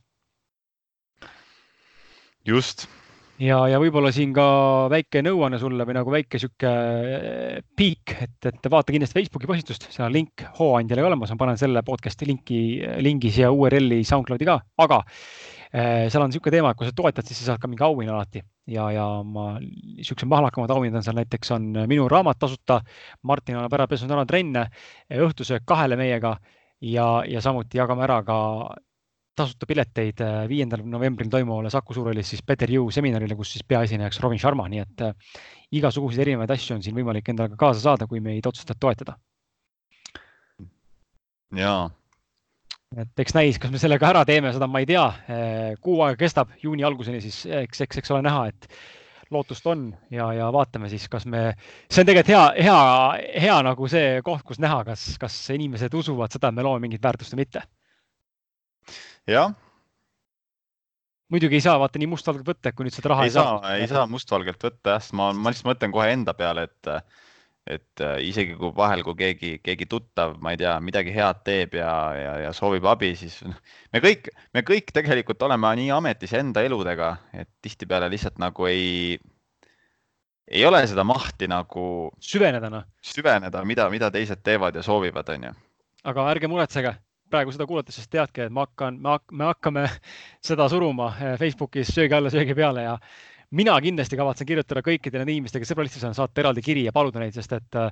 just. 2.47 2.87
Ja, 3.43 3.59
ja 3.71 3.81
võib-olla 3.83 4.13
siin 4.15 4.33
ka 4.37 4.47
väike 4.93 5.23
nõuanne 5.27 5.59
sulle 5.63 5.87
või 5.89 5.97
nagu 5.99 6.15
väike 6.15 6.41
sihuke 6.43 6.71
eh, 6.71 7.59
piik, 7.77 8.17
et, 8.27 8.39
et 8.53 8.71
vaata 8.73 8.95
kindlasti 8.95 9.21
Facebooki 9.21 9.51
postitust, 9.51 9.91
seal 9.91 10.09
on 10.09 10.17
link 10.17 10.47
hooandjale 10.61 11.05
olemas, 11.07 11.35
ma 11.35 11.43
panen 11.45 11.61
selle 11.61 11.85
podcast'i 11.87 12.31
linki, 12.31 12.63
lingi 13.05 13.35
siia 13.35 13.53
URL-i 13.53 14.03
SoundCloudi 14.07 14.49
ka, 14.49 14.61
aga 14.87 15.03
Eh, 15.77 16.07
seal 16.09 16.23
on 16.23 16.31
niisugune 16.31 16.55
teema, 16.55 16.71
et 16.71 16.79
kui 16.79 16.87
sa 16.87 16.95
toetad, 16.95 17.27
siis 17.27 17.41
sa 17.43 17.51
saad 17.51 17.61
ka 17.61 17.69
mingi 17.69 17.83
auhinna 17.85 18.15
alati 18.15 18.41
ja, 18.71 18.87
ja 18.95 19.07
ma 19.27 19.59
niisugused 19.59 20.29
mahlakamad 20.31 20.71
auhinnad 20.73 21.03
on 21.03 21.05
seal 21.05 21.19
näiteks 21.19 21.51
on 21.57 21.67
minu 21.91 22.07
raamat 22.09 22.39
tasuta. 22.41 22.79
Martin 23.27 23.59
annab 23.59 23.75
ära 23.77 23.89
pesunud 23.91 24.15
ära 24.15 24.25
trenne, 24.31 24.67
õhtusöök 25.27 25.67
kahele 25.67 25.99
meiega 25.99 26.37
ja, 26.81 27.09
ja 27.29 27.43
samuti 27.43 27.81
jagame 27.81 28.07
ära 28.07 28.21
ka 28.25 28.39
tasuta 29.37 29.69
pileteid 29.69 30.23
eh, 30.25 30.39
viiendal 30.51 30.83
novembril 30.89 31.31
toimuvale 31.33 31.71
Saku 31.73 31.97
Suurhallis 31.97 32.33
siis 32.33 32.43
Better 32.47 32.73
You 32.73 32.91
seminarile, 32.95 33.37
kus 33.39 33.53
siis 33.57 33.67
peaesinejaks 33.69 34.21
Robin 34.25 34.41
Sharma, 34.41 34.69
nii 34.73 34.83
et 34.83 35.05
äh, 35.07 35.37
igasuguseid 35.77 36.25
erinevaid 36.27 36.55
asju 36.57 36.79
on 36.79 36.83
siin 36.85 36.97
võimalik 36.97 37.29
endaga 37.33 37.59
kaasa 37.61 37.83
saada, 37.85 38.09
kui 38.11 38.23
meid 38.25 38.47
otsustad 38.49 38.81
toetada. 38.81 39.19
ja 41.57 41.77
et 42.97 43.23
eks 43.23 43.35
näis, 43.35 43.59
kas 43.61 43.73
me 43.73 43.81
selle 43.83 43.99
ka 44.01 44.11
ära 44.13 44.23
teeme, 44.29 44.53
seda 44.55 44.69
ma 44.71 44.81
ei 44.83 44.87
tea. 44.89 45.07
Eh, 45.29 45.73
kuu 45.83 46.01
aega 46.05 46.19
kestab 46.21 46.53
juuni 46.63 46.87
alguseni, 46.87 47.21
siis 47.25 47.43
eks, 47.65 47.83
eks, 47.87 48.01
eks 48.03 48.15
ole 48.15 48.23
näha, 48.27 48.47
et 48.53 48.69
lootust 49.35 49.67
on 49.67 49.89
ja, 50.15 50.29
ja 50.37 50.51
vaatame 50.55 50.89
siis, 50.93 51.09
kas 51.11 51.27
me, 51.27 51.49
see 51.91 52.05
on 52.05 52.09
tegelikult 52.09 52.31
hea, 52.31 52.69
hea, 52.69 53.33
hea 53.43 53.57
nagu 53.67 53.89
see 53.91 54.21
koht, 54.27 54.45
kus 54.47 54.63
näha, 54.63 54.85
kas, 54.87 55.09
kas 55.21 55.39
inimesed 55.57 55.95
usuvad 55.99 56.35
seda, 56.35 56.53
et 56.53 56.59
me 56.59 56.67
loome 56.67 56.87
mingit 56.87 57.03
väärtust 57.03 57.35
või 57.35 57.43
mitte. 57.43 57.65
Jah. 59.31 59.55
muidugi 61.33 61.59
ei 61.59 61.65
saa 61.65 61.79
vaata 61.83 61.99
nii 61.99 62.11
mustvalgelt 62.15 62.49
võtta, 62.49 62.71
et 62.71 62.79
kui 62.79 62.87
nüüd 62.87 62.97
seda 62.97 63.13
raha 63.15 63.27
ei, 63.27 63.33
ei 63.33 63.37
saa, 63.37 63.77
ei 63.77 63.89
saa 63.91 64.09
mustvalgelt 64.11 64.69
võtta 64.69 64.97
jah, 64.97 65.05
sest 65.05 65.17
ma, 65.19 65.33
ma 65.35 65.53
lihtsalt 65.53 65.73
mõtlen 65.73 65.95
kohe 65.95 66.11
enda 66.15 66.37
peale, 66.39 66.69
et 66.71 66.93
et 67.67 68.01
äh, 68.01 68.21
isegi 68.23 68.55
kui 68.55 68.71
vahel, 68.77 69.03
kui 69.03 69.17
keegi, 69.19 69.53
keegi 69.65 69.89
tuttav, 69.91 70.37
ma 70.43 70.53
ei 70.55 70.61
tea, 70.61 70.77
midagi 70.85 71.11
head 71.15 71.41
teeb 71.47 71.75
ja, 71.75 71.91
ja, 72.15 72.35
ja 72.45 72.53
soovib 72.55 72.87
abi, 72.87 73.11
siis 73.19 73.41
noh, 73.43 73.57
me 73.95 74.03
kõik, 74.05 74.31
me 74.55 74.63
kõik 74.67 74.93
tegelikult 74.95 75.43
oleme 75.43 75.73
nii 75.81 75.91
ametis 75.97 76.35
enda 76.39 76.63
eludega, 76.67 77.17
et 77.35 77.51
tihtipeale 77.67 78.11
lihtsalt 78.13 78.39
nagu 78.43 78.69
ei, 78.71 79.17
ei 80.47 80.63
ole 80.69 80.85
seda 80.87 81.03
mahti 81.07 81.51
nagu. 81.51 82.13
süveneda 82.23 82.71
noh. 82.71 82.87
süveneda, 83.03 83.65
mida, 83.67 83.89
mida 83.91 84.13
teised 84.15 84.45
teevad 84.47 84.79
ja 84.79 84.87
soovivad, 84.87 85.35
onju. 85.35 85.53
aga 86.07 86.31
ärge 86.31 86.53
muretsege, 86.53 86.95
praegu 87.31 87.55
seda 87.55 87.67
kuulates, 87.69 87.97
siis 87.99 88.11
teadke, 88.13 88.47
et 88.47 88.55
ma 88.55 88.67
hakkan, 88.67 88.99
me 89.01 89.49
hakkame 89.51 89.87
seda 90.49 90.69
suruma 90.73 91.13
eh, 91.17 91.35
Facebookis 91.41 91.95
söögi 91.95 92.19
alla, 92.19 92.33
söögi 92.33 92.55
peale 92.59 92.87
ja 92.87 92.99
mina 93.57 93.75
kindlasti 93.83 94.19
kavatsen 94.19 94.49
kirjutada 94.49 94.83
kõikidele 94.87 95.27
inimestele, 95.27 95.63
kes 95.63 95.73
sõbralistis 95.75 96.07
on, 96.07 96.15
saata 96.17 96.43
eraldi 96.43 96.65
kiri 96.67 96.87
ja 96.87 96.95
paluda 96.95 97.23
neid, 97.23 97.37
sest 97.37 97.53
et 97.57 97.79
äh, 97.79 97.91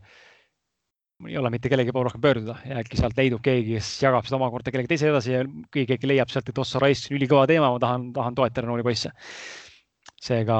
mul 1.18 1.30
ei 1.30 1.39
ole 1.39 1.51
mitte 1.55 1.70
kellegi 1.70 1.93
poole 1.95 2.09
rohkem 2.09 2.22
pöörduda 2.24 2.57
ja 2.66 2.80
äkki 2.82 2.99
sealt 2.99 3.18
leidub 3.18 3.43
keegi, 3.45 3.78
kes 3.78 3.91
jagab 4.03 4.26
seda 4.26 4.39
omakorda 4.41 4.72
kellegi 4.74 4.91
teise 4.95 5.11
edasi 5.11 5.35
ja 5.37 5.45
kui 5.72 5.87
keegi 5.89 6.11
leiab 6.11 6.32
sealt, 6.32 6.51
et 6.51 6.59
ossa 6.59 6.82
raisk, 6.82 7.12
ülikõva 7.14 7.47
teema, 7.51 7.70
ma 7.74 7.82
tahan, 7.82 8.11
tahan 8.16 8.39
toetada 8.39 8.70
noori 8.70 8.87
poisse. 8.87 9.12
seega 10.24 10.57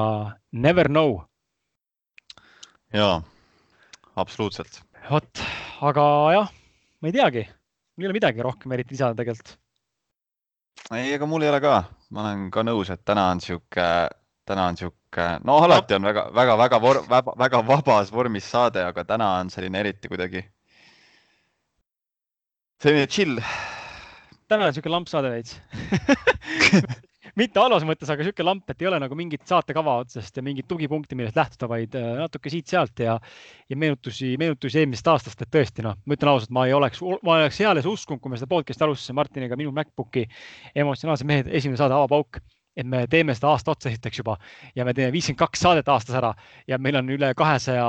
never 0.53 0.89
know. 0.89 1.21
ja, 2.93 3.23
absoluutselt. 4.17 4.83
vot, 5.11 5.45
aga 5.81 6.07
jah, 6.37 6.55
ma 7.01 7.11
ei 7.11 7.19
teagi, 7.19 7.47
mul 7.95 8.07
ei 8.07 8.11
ole 8.11 8.19
midagi 8.19 8.43
rohkem 8.43 8.73
eriti 8.77 8.97
lisada 8.97 9.15
tegelikult. 9.19 9.57
ei, 10.93 11.13
ega 11.15 11.27
mul 11.27 11.47
ei 11.47 11.53
ole 11.53 11.61
ka, 11.65 11.79
ma 12.11 12.27
olen 12.27 12.51
ka 12.55 12.67
nõus, 12.67 12.91
et 12.91 13.05
täna 13.05 13.31
on 13.33 13.41
sihuke 13.45 13.89
täna 14.45 14.67
on 14.69 14.77
sihuke, 14.77 15.29
no 15.45 15.57
alati 15.65 15.97
on 15.97 16.05
väga, 16.05 16.27
väga, 16.35 16.57
väga, 16.59 16.81
väga, 16.83 17.35
väga 17.39 17.63
vabas 17.67 18.13
vormis 18.13 18.51
saade, 18.51 18.85
aga 18.85 19.05
täna 19.09 19.31
on 19.41 19.51
selline 19.51 19.81
eriti 19.81 20.11
kuidagi 20.13 20.45
selline 22.83 23.07
chill. 23.07 23.41
täna 24.49 24.69
on 24.69 24.77
sihuke 24.77 24.93
lampsaade 24.93 25.33
veits 25.33 25.57
mitte 27.41 27.61
halvas 27.61 27.85
mõttes, 27.87 28.11
aga 28.13 28.27
sihuke 28.27 28.47
lamp, 28.47 28.69
et 28.71 28.83
ei 28.83 28.89
ole 28.91 29.01
nagu 29.03 29.19
mingit 29.19 29.45
saatekava 29.49 29.99
otsest 30.05 30.39
ja 30.39 30.45
mingit 30.47 30.69
tugipunkti, 30.71 31.19
millest 31.19 31.39
lähtuda, 31.39 31.69
vaid 31.71 31.97
äh, 31.99 32.11
natuke 32.23 32.53
siit-sealt 32.53 33.05
ja, 33.05 33.19
ja 33.71 33.79
meenutusi, 33.81 34.35
meenutusi 34.41 34.83
eelmisest 34.83 35.13
aastast, 35.15 35.45
et 35.45 35.53
tõesti 35.55 35.85
noh, 35.87 35.99
ma 36.05 36.19
ütlen 36.19 36.35
ausalt, 36.35 36.55
ma 36.55 36.67
ei 36.69 36.77
oleks, 36.77 37.03
ma 37.23 37.39
oleks 37.41 37.61
eales 37.65 37.89
uskunud, 37.91 38.23
kui 38.23 38.35
me 38.35 38.41
seda 38.41 38.51
podcast'i 38.51 38.87
alustasime 38.87 39.23
Martiniga, 39.23 39.59
minu 39.61 39.75
MacBooki 39.75 40.27
emotsionaalsed 40.75 41.29
mehed, 41.29 41.51
esimene 41.55 41.81
saade 41.81 41.97
Avapauk 41.97 42.43
et 42.77 42.87
me 42.87 43.05
teeme 43.11 43.35
seda 43.37 43.53
aasta 43.55 43.75
otsa 43.75 43.91
esiteks 43.91 44.21
juba 44.21 44.37
ja 44.77 44.87
me 44.87 44.95
teeme 44.95 45.15
viiskümmend 45.15 45.41
kaks 45.41 45.63
saadet 45.65 45.89
aastas 45.91 46.19
ära 46.19 46.33
ja 46.71 46.79
meil 46.83 46.99
on 46.99 47.11
üle 47.15 47.31
kahesaja 47.39 47.87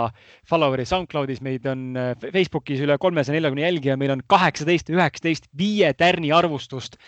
follower'i 0.50 0.86
SoundCloudis, 0.90 1.42
meid 1.46 1.66
on 1.70 1.88
äh, 1.98 2.12
Facebookis 2.22 2.84
üle 2.86 2.98
kolmesaja 3.02 3.38
neljakümne 3.38 3.66
jälgija, 3.66 3.98
meil 3.98 4.16
on 4.16 4.24
kaheksateist, 4.30 4.92
üheksateist 4.94 5.50
viie 5.58 5.92
tärni 5.98 6.32
arvustust. 6.36 7.00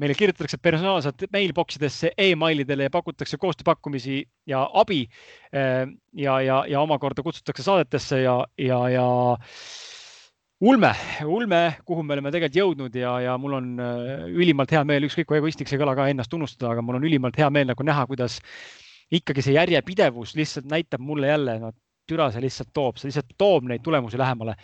Meile 0.00 0.14
kirjutatakse 0.18 0.58
personaalselt 0.58 1.26
mailbox 1.32 1.78
idesse 1.78 2.10
e, 2.16 2.30
emailidele 2.34 2.88
ja 2.88 2.92
pakutakse 2.92 3.38
koostööpakkumisi 3.40 4.22
ja 4.50 4.64
abi. 4.74 5.04
Äh, 5.54 5.86
ja, 6.12 6.40
ja, 6.42 6.64
ja 6.68 6.80
omakorda 6.80 7.22
kutsutakse 7.22 7.62
saadetesse 7.62 8.22
ja, 8.24 8.38
ja, 8.58 8.80
ja 8.88 9.06
ulme, 10.60 10.90
ulme, 11.24 11.62
kuhu 11.84 12.02
me 12.02 12.16
oleme 12.16 12.32
tegelikult 12.34 12.58
jõudnud 12.58 12.98
ja, 12.98 13.14
ja 13.22 13.36
mul 13.38 13.58
on 13.60 13.70
äh, 13.82 14.26
ülimalt 14.32 14.74
hea 14.74 14.82
meel, 14.88 15.06
ükskõik 15.08 15.30
kui 15.30 15.38
egoistlik 15.38 15.70
see 15.70 15.78
ei 15.78 15.84
kõla 15.84 15.96
ka 15.98 16.08
ennast 16.10 16.32
tunnustada, 16.32 16.72
aga 16.74 16.82
mul 16.82 16.98
on 16.98 17.06
ülimalt 17.06 17.38
hea 17.38 17.50
meel 17.54 17.70
nagu 17.70 17.86
näha, 17.86 18.06
kuidas 18.10 18.40
ikkagi 19.14 19.44
see 19.44 19.58
järjepidevus 19.58 20.34
lihtsalt 20.38 20.66
näitab 20.70 21.02
mulle 21.04 21.30
jälle, 21.30 21.58
no 21.62 21.74
türa 22.08 22.30
see 22.32 22.42
lihtsalt 22.44 22.72
toob, 22.74 22.98
see 22.98 23.10
lihtsalt 23.10 23.34
toob 23.38 23.68
neid 23.70 23.84
tulemusi 23.84 24.18
lähemale 24.20 24.56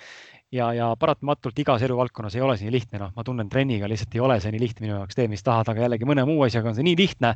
ja, 0.53 0.71
ja 0.75 0.89
paratamatult 0.99 1.59
igas 1.63 1.83
eluvaldkonnas 1.87 2.35
ei 2.37 2.43
ole 2.45 2.57
see 2.59 2.69
nii 2.69 2.75
lihtne, 2.75 3.01
noh, 3.03 3.13
ma 3.17 3.25
tunnen 3.27 3.49
trenniga 3.51 3.89
lihtsalt 3.91 4.15
ei 4.17 4.23
ole 4.25 4.39
see 4.43 4.53
nii 4.55 4.63
lihtne 4.63 4.87
minu 4.87 4.97
jaoks, 4.97 5.19
tee, 5.19 5.29
mis 5.31 5.45
tahad, 5.47 5.71
aga 5.71 5.85
jällegi 5.87 6.09
mõne 6.09 6.25
muu 6.29 6.43
asjaga 6.47 6.73
on 6.73 6.79
see 6.79 6.87
nii 6.87 6.97
lihtne, 6.99 7.35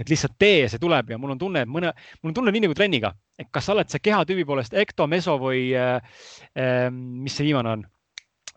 et 0.00 0.10
lihtsalt 0.10 0.36
tee, 0.38 0.64
see 0.72 0.82
tuleb 0.82 1.12
ja 1.14 1.20
mul 1.22 1.36
on 1.36 1.42
tunne, 1.42 1.62
et 1.66 1.70
mõne, 1.70 1.92
mul 2.22 2.32
on 2.32 2.38
tunne 2.40 2.54
nii 2.54 2.66
nagu 2.66 2.78
trenniga, 2.78 3.12
et 3.38 3.50
kas 3.54 3.68
sa 3.68 3.76
oled 3.76 3.92
see 3.92 4.02
kehatüübi 4.02 4.46
poolest 4.48 4.74
ekto, 4.78 5.06
meso 5.10 5.38
või 5.42 5.68
äh, 5.78 6.18
äh, 6.58 6.88
mis 6.90 7.38
see 7.38 7.48
viimane 7.50 7.76
on 7.76 7.86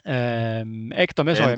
äh,? 0.05 0.65
ekto, 1.05 1.27
meso. 1.27 1.53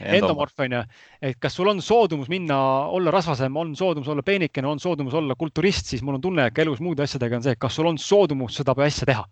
Endo 0.00 0.26
endomorf 0.26 0.58
on 0.58 0.72
ju, 0.74 0.80
et 1.22 1.36
kas 1.38 1.54
sul 1.54 1.68
on 1.70 1.80
soodumus 1.82 2.28
minna, 2.32 2.56
olla 2.90 3.12
rasvasem, 3.14 3.56
on 3.56 3.76
soodumus 3.78 4.08
olla 4.10 4.24
peenikene, 4.26 4.66
on 4.66 4.80
soodumus 4.82 5.14
olla 5.14 5.36
kulturist, 5.38 5.86
siis 5.86 6.02
mul 6.02 6.18
on 6.18 6.24
tunne, 6.24 6.48
et 6.48 6.54
ka 6.54 6.64
elus 6.64 6.82
muude 6.82 7.04
asjadega 7.04 7.38
on 7.38 7.46
see, 7.46 7.54
kas 7.60 7.78
sul 7.78 7.86
on 7.92 7.98
soodumus 7.98 8.58
seda 8.58 8.74
asja 8.74 9.06
teha? 9.06 9.24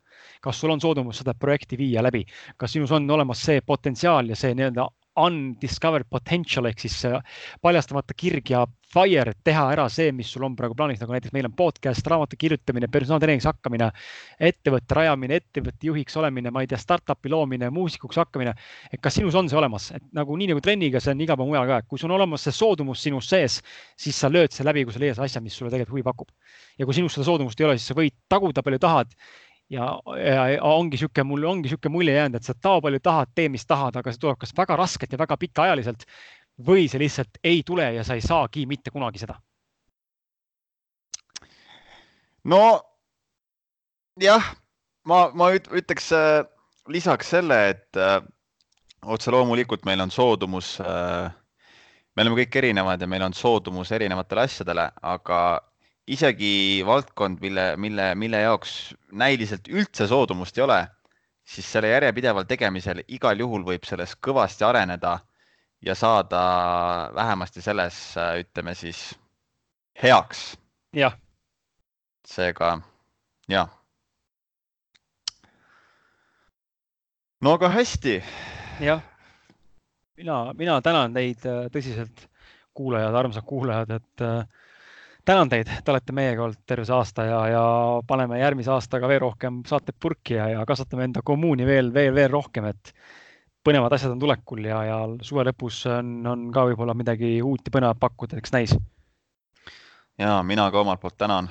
Kas 0.43 0.61
sul 0.63 0.71
on 0.71 0.81
soodumus 0.81 1.19
seda 1.19 1.35
projekti 1.35 1.79
viia 1.79 2.03
läbi, 2.03 2.23
kas 2.57 2.73
sinus 2.77 2.93
on 2.95 3.11
olemas 3.11 3.43
see 3.43 3.61
potentsiaal 3.67 4.31
ja 4.31 4.39
see 4.39 4.55
nii-öelda 4.55 4.87
undiscovered 5.21 6.09
potential 6.11 6.69
ehk 6.71 6.87
siis 6.87 7.03
paljastamata 7.63 8.15
kirg 8.17 8.53
ja 8.55 8.63
fire, 8.93 9.33
et 9.33 9.41
teha 9.45 9.65
ära 9.73 9.87
see, 9.93 10.11
mis 10.13 10.29
sul 10.33 10.45
on 10.47 10.55
praegu 10.57 10.77
plaanis, 10.77 11.01
nagu 11.01 11.15
näiteks 11.15 11.33
meil 11.33 11.49
on 11.49 11.55
podcast, 11.57 12.07
raamatu 12.13 12.37
kirjutamine, 12.41 12.89
personaaltreeningiks 12.93 13.49
hakkamine, 13.49 13.89
ettevõtte 14.51 14.99
rajamine, 14.99 15.39
ettevõtte 15.41 15.89
juhiks 15.89 16.17
olemine, 16.21 16.53
ma 16.53 16.65
ei 16.65 16.69
tea, 16.71 16.81
startup'i 16.81 17.33
loomine, 17.33 17.71
muusikuks 17.73 18.21
hakkamine. 18.21 18.55
et 18.93 19.01
kas 19.01 19.17
sinus 19.17 19.37
on 19.39 19.49
see 19.49 19.59
olemas, 19.59 19.91
et 19.97 20.05
nagu 20.13 20.37
nii 20.37 20.51
nagu 20.53 20.61
trenniga, 20.65 21.01
see 21.01 21.15
on 21.15 21.25
igal 21.25 21.41
pool 21.41 21.49
mujal 21.53 21.69
ka, 21.69 21.79
et 21.81 21.89
kui 21.89 22.01
sul 22.01 22.11
on 22.11 22.19
olemas 22.19 22.45
see 22.45 22.57
soodumus 22.57 23.03
sinus 23.03 23.31
sees, 23.33 23.61
siis 23.97 24.19
sa 24.19 24.29
lööd 24.29 24.53
selle 24.53 24.71
läbi, 24.73 24.85
kui 24.85 24.93
sa 24.93 25.01
leiad 25.01 25.23
asja, 25.25 25.41
mis 25.41 25.57
sulle 25.57 25.73
tegelikult 25.73 25.97
huvi 25.97 26.05
pakub. 26.11 26.29
ja 26.79 26.85
kui 26.85 26.95
sinus 26.95 27.17
seda 27.17 27.25
soodumust 27.29 27.61
ei 27.61 27.67
ole, 27.69 27.79
siis 27.79 27.89
sa 27.93 27.97
võid 27.97 28.17
taguda 28.29 28.63
palju 28.65 28.79
tahad 28.83 29.17
ja, 29.71 29.87
ja 30.19 30.45
ongi 30.63 30.99
sihuke, 31.01 31.25
mul 31.25 31.45
ongi 31.45 31.69
sihuke 31.69 31.89
mulje 31.89 32.15
jäänud, 32.15 32.37
et 32.37 32.45
sa 32.45 32.55
tao 32.55 32.81
palju 32.81 33.01
tahad, 33.03 33.33
tee, 33.35 33.49
mis 33.49 33.67
tahad, 33.67 33.97
aga 33.97 34.13
see 34.13 34.21
tuleb 34.23 34.41
kas 34.41 34.55
väga 34.57 34.77
raskelt 34.77 35.13
ja 35.13 35.21
väga 35.21 35.37
pikaajaliselt 35.41 36.07
või 36.67 36.89
see 36.91 37.01
lihtsalt 37.03 37.41
ei 37.45 37.63
tule 37.67 37.93
ja 37.97 38.05
sa 38.05 38.15
ei 38.19 38.25
saagi 38.25 38.67
mitte 38.67 38.91
kunagi 38.91 39.23
seda. 39.23 39.39
no 42.45 42.83
jah, 44.21 44.55
ma, 45.07 45.31
ma 45.35 45.53
ütleks 45.55 46.11
äh, 46.17 46.43
lisaks 46.89 47.31
selle, 47.31 47.59
et 47.71 47.97
äh, 47.97 48.19
otse 49.07 49.31
loomulikult 49.31 49.87
meil 49.87 50.01
on 50.03 50.11
soodumus 50.11 50.75
äh,, 50.81 51.31
me 52.17 52.25
oleme 52.25 52.43
kõik 52.43 52.59
erinevad 52.61 53.01
ja 53.01 53.09
meil 53.09 53.23
on 53.23 53.35
soodumus 53.35 53.93
erinevatele 53.95 54.47
asjadele, 54.49 54.91
aga 55.03 55.39
isegi 56.07 56.83
valdkond, 56.87 57.39
mille, 57.41 57.77
mille, 57.77 58.15
mille 58.15 58.41
jaoks 58.41 58.95
näiliselt 59.13 59.69
üldse 59.69 60.07
soodumust 60.11 60.59
ei 60.59 60.65
ole, 60.65 60.79
siis 61.45 61.69
selle 61.73 61.93
järjepideval 61.93 62.47
tegemisel 62.49 63.03
igal 63.09 63.39
juhul 63.39 63.65
võib 63.67 63.87
selles 63.87 64.15
kõvasti 64.27 64.67
areneda 64.67 65.19
ja 65.83 65.95
saada 65.95 66.43
vähemasti 67.15 67.63
selles, 67.63 67.99
ütleme 68.41 68.75
siis 68.75 69.13
heaks. 70.03 70.57
jah. 70.93 71.15
seega 72.27 72.81
jah. 73.49 73.71
no 77.41 77.55
aga 77.59 77.69
hästi. 77.69 78.23
jah, 78.81 79.03
mina, 80.17 80.53
mina 80.55 80.81
tänan 80.83 81.15
teid 81.15 81.47
äh, 81.47 81.67
tõsiselt, 81.75 82.27
kuulajad, 82.75 83.15
armsad 83.15 83.45
kuulajad, 83.47 83.91
et 83.99 84.25
äh, 84.25 84.62
tänan 85.25 85.49
teid, 85.49 85.70
te 85.85 85.93
olete 85.93 86.14
meiega 86.14 86.45
olnud 86.45 86.62
terve 86.66 86.85
see 86.87 86.97
aasta 86.97 87.25
ja, 87.27 87.41
ja 87.53 87.64
paneme 88.07 88.41
järgmise 88.41 88.73
aastaga 88.75 89.09
veel 89.11 89.23
rohkem 89.23 89.61
saateid 89.68 89.99
purki 90.03 90.37
ja, 90.39 90.49
ja 90.57 90.64
kasvatame 90.66 91.07
enda 91.09 91.23
kommuuni 91.25 91.66
veel, 91.66 91.93
veel, 91.95 92.14
veel 92.14 92.31
rohkem, 92.33 92.66
et 92.73 92.93
põnevad 93.62 93.95
asjad 93.95 94.16
on 94.16 94.23
tulekul 94.23 94.66
ja, 94.66 94.83
ja 94.89 94.99
suve 95.23 95.47
lõpus 95.47 95.85
on, 95.91 96.14
on 96.27 96.49
ka 96.55 96.66
võib-olla 96.70 96.97
midagi 96.99 97.37
uut 97.43 97.66
ja 97.66 97.75
põnevat 97.75 98.01
pakkuda, 98.03 98.41
eks 98.41 98.55
näis. 98.55 98.77
ja 100.18 100.41
mina 100.47 100.70
ka 100.70 100.83
omalt 100.83 101.01
poolt 101.01 101.18
tänan. 101.18 101.51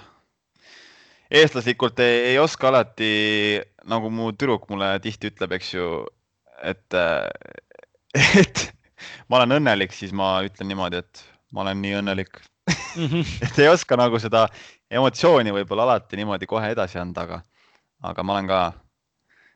eestlaslikult 1.32 2.00
ei, 2.04 2.34
ei 2.34 2.40
oska 2.40 2.68
alati, 2.74 3.62
nagu 3.88 4.12
mu 4.12 4.32
tüdruk 4.36 4.68
mulle 4.70 4.98
tihti 5.00 5.32
ütleb, 5.32 5.56
eks 5.56 5.74
ju, 5.78 5.90
et, 6.60 7.00
et 8.20 8.68
ma 9.32 9.40
olen 9.40 9.62
õnnelik, 9.62 9.96
siis 9.96 10.12
ma 10.12 10.42
ütlen 10.44 10.68
niimoodi, 10.68 11.00
et 11.00 11.31
ma 11.52 11.66
olen 11.66 11.82
nii 11.82 11.98
õnnelik 12.00 12.42
mm. 12.70 13.06
-hmm. 13.06 13.34
et 13.48 13.60
ei 13.60 13.68
oska 13.68 13.98
nagu 14.00 14.20
seda 14.20 14.48
emotsiooni 14.92 15.54
võib-olla 15.56 15.88
alati 15.90 16.20
niimoodi 16.20 16.48
kohe 16.48 16.72
edasi 16.76 17.00
anda, 17.00 17.22
aga, 17.28 17.42
aga 18.04 18.24
ma 18.24 18.38
olen 18.38 18.48
ka 18.48 18.62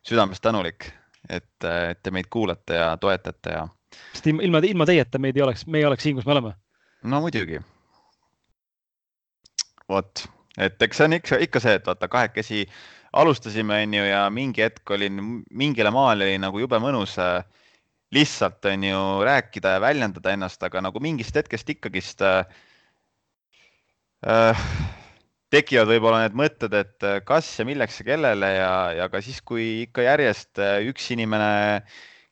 südamest 0.05 0.43
tänulik, 0.43 0.91
et, 1.29 1.63
et 1.63 2.03
te 2.03 2.11
meid 2.11 2.29
kuulate 2.29 2.79
ja 2.79 2.97
toetate 2.97 3.57
ja. 3.57 3.67
sest 4.13 4.27
ilma, 4.27 4.61
ilma 4.63 4.85
teieta 4.85 5.19
meid 5.19 5.37
ei 5.37 5.45
oleks, 5.47 5.65
me 5.67 5.81
ei 5.81 5.85
oleks 5.85 6.03
siin, 6.03 6.15
kus 6.15 6.25
me 6.25 6.35
oleme. 6.37 6.53
no 7.03 7.21
muidugi. 7.21 7.59
vot, 9.89 10.27
et 10.57 10.81
eks 10.81 10.97
see 10.97 11.09
on 11.09 11.19
ikka, 11.19 11.41
ikka 11.47 11.59
see, 11.59 11.79
et 11.79 11.87
vaata 11.87 12.07
kahekesi 12.07 12.65
alustasime, 13.15 13.83
onju, 13.85 14.03
ja 14.03 14.25
mingi 14.29 14.63
hetk 14.65 14.91
olin, 14.91 15.21
mingile 15.51 15.91
maale 15.93 16.25
oli 16.27 16.39
nagu 16.41 16.59
jube 16.59 16.79
mõnus 16.83 17.15
äh, 17.21 17.45
lihtsalt 18.15 18.65
on 18.71 18.83
ju 18.87 19.01
rääkida 19.27 19.75
ja 19.75 19.81
väljendada 19.83 20.31
ennast, 20.33 20.63
aga 20.63 20.81
nagu 20.87 21.01
mingist 21.03 21.35
hetkest 21.35 21.69
ikkagist 21.75 22.23
äh, 22.25 22.45
Äh, 24.25 24.57
tekivad 25.53 25.85
võib-olla 25.91 26.23
need 26.23 26.37
mõtted, 26.39 26.73
et 26.73 27.05
äh, 27.05 27.19
kas 27.27 27.45
ja 27.59 27.65
milleks 27.67 27.99
ja 27.99 28.05
kellele 28.07 28.47
ja, 28.55 28.71
ja 28.97 29.05
ka 29.13 29.19
siis, 29.21 29.37
kui 29.45 29.83
ikka 29.83 30.01
järjest 30.01 30.61
äh, 30.63 30.79
üks 30.89 31.11
inimene 31.13 31.83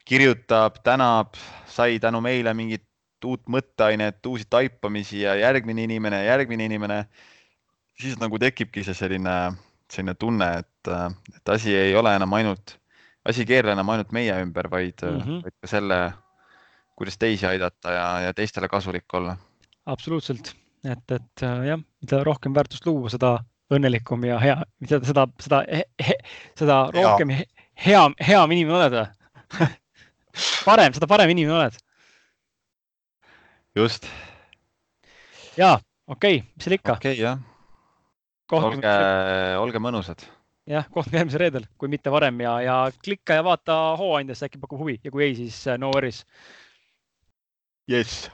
kirjutab, 0.08 0.80
tänab, 0.82 1.38
sai 1.70 2.00
tänu 2.02 2.18
meile 2.24 2.50
mingit 2.58 2.82
uut 3.24 3.44
mõtteainet, 3.46 4.18
uusi 4.26 4.48
taipamisi 4.50 5.22
ja 5.22 5.36
järgmine 5.38 5.86
inimene, 5.86 6.24
järgmine 6.26 6.66
inimene, 6.66 6.98
siis 8.02 8.18
nagu 8.18 8.42
tekibki 8.42 8.82
see 8.84 8.98
selline, 8.98 9.36
selline 9.88 10.16
tunne, 10.18 10.50
et, 10.64 10.92
et 11.38 11.54
asi 11.54 11.78
ei 11.78 11.94
ole 11.96 12.12
enam 12.18 12.34
ainult, 12.36 12.74
asi 13.24 13.44
ei 13.44 13.46
keerle 13.46 13.72
enam 13.72 13.88
ainult 13.88 14.12
meie 14.12 14.34
ümber, 14.42 14.70
vaid 14.70 15.00
mm, 15.02 15.20
-hmm. 15.20 15.42
vaid 15.46 15.56
ka 15.60 15.70
selle, 15.70 16.00
kuidas 16.96 17.18
teisi 17.18 17.46
aidata 17.46 17.92
ja, 17.92 18.06
ja 18.28 18.34
teistele 18.34 18.68
kasulik 18.68 19.14
olla. 19.14 19.36
absoluutselt 19.86 20.54
et, 20.84 21.10
et 21.16 21.42
äh, 21.42 21.64
jah, 21.68 21.80
mida 22.02 22.20
rohkem 22.26 22.54
väärtust 22.56 22.86
luua, 22.86 23.10
seda 23.12 23.38
õnnelikum 23.72 24.24
ja 24.28 24.38
hea, 24.42 24.56
seda, 24.84 25.00
seda, 25.08 25.24
seda, 25.40 25.62
seda 26.60 26.78
rohkem 26.94 27.32
hea, 27.32 27.46
hea, 27.86 28.02
hea 28.28 28.44
inimene 28.44 28.76
oled 28.76 28.98
parem, 30.68 30.94
seda 30.96 31.08
parem 31.10 31.32
inimene 31.32 31.56
oled. 31.56 31.80
just. 33.80 34.08
ja 35.56 35.74
okei 36.06 36.40
okay,, 36.42 36.46
mis 36.52 36.68
seal 36.68 36.78
ikka. 36.78 36.98
okei 36.98 37.16
okay,, 37.16 37.24
jah. 37.24 37.38
olge, 38.60 38.96
olge 39.64 39.82
mõnusad. 39.82 40.28
Jah, 40.70 40.88
kohtume 40.90 41.20
järgmisel 41.20 41.44
reedel, 41.44 41.68
kui 41.78 41.90
mitte 41.92 42.12
varem 42.12 42.40
ja, 42.44 42.56
ja 42.64 42.76
klikka 43.04 43.38
ja 43.38 43.44
vaata 43.44 43.78
Hooandjasse, 44.00 44.48
äkki 44.48 44.62
pakub 44.62 44.80
huvi 44.80 44.98
ja 45.04 45.12
kui 45.14 45.26
ei, 45.28 45.38
siis 45.38 45.60
äh, 45.68 45.78
no 45.78 45.92
worries. 45.94 46.24
jess, 47.90 48.30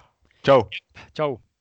tšau. 0.47 0.69
tšau 1.15 1.41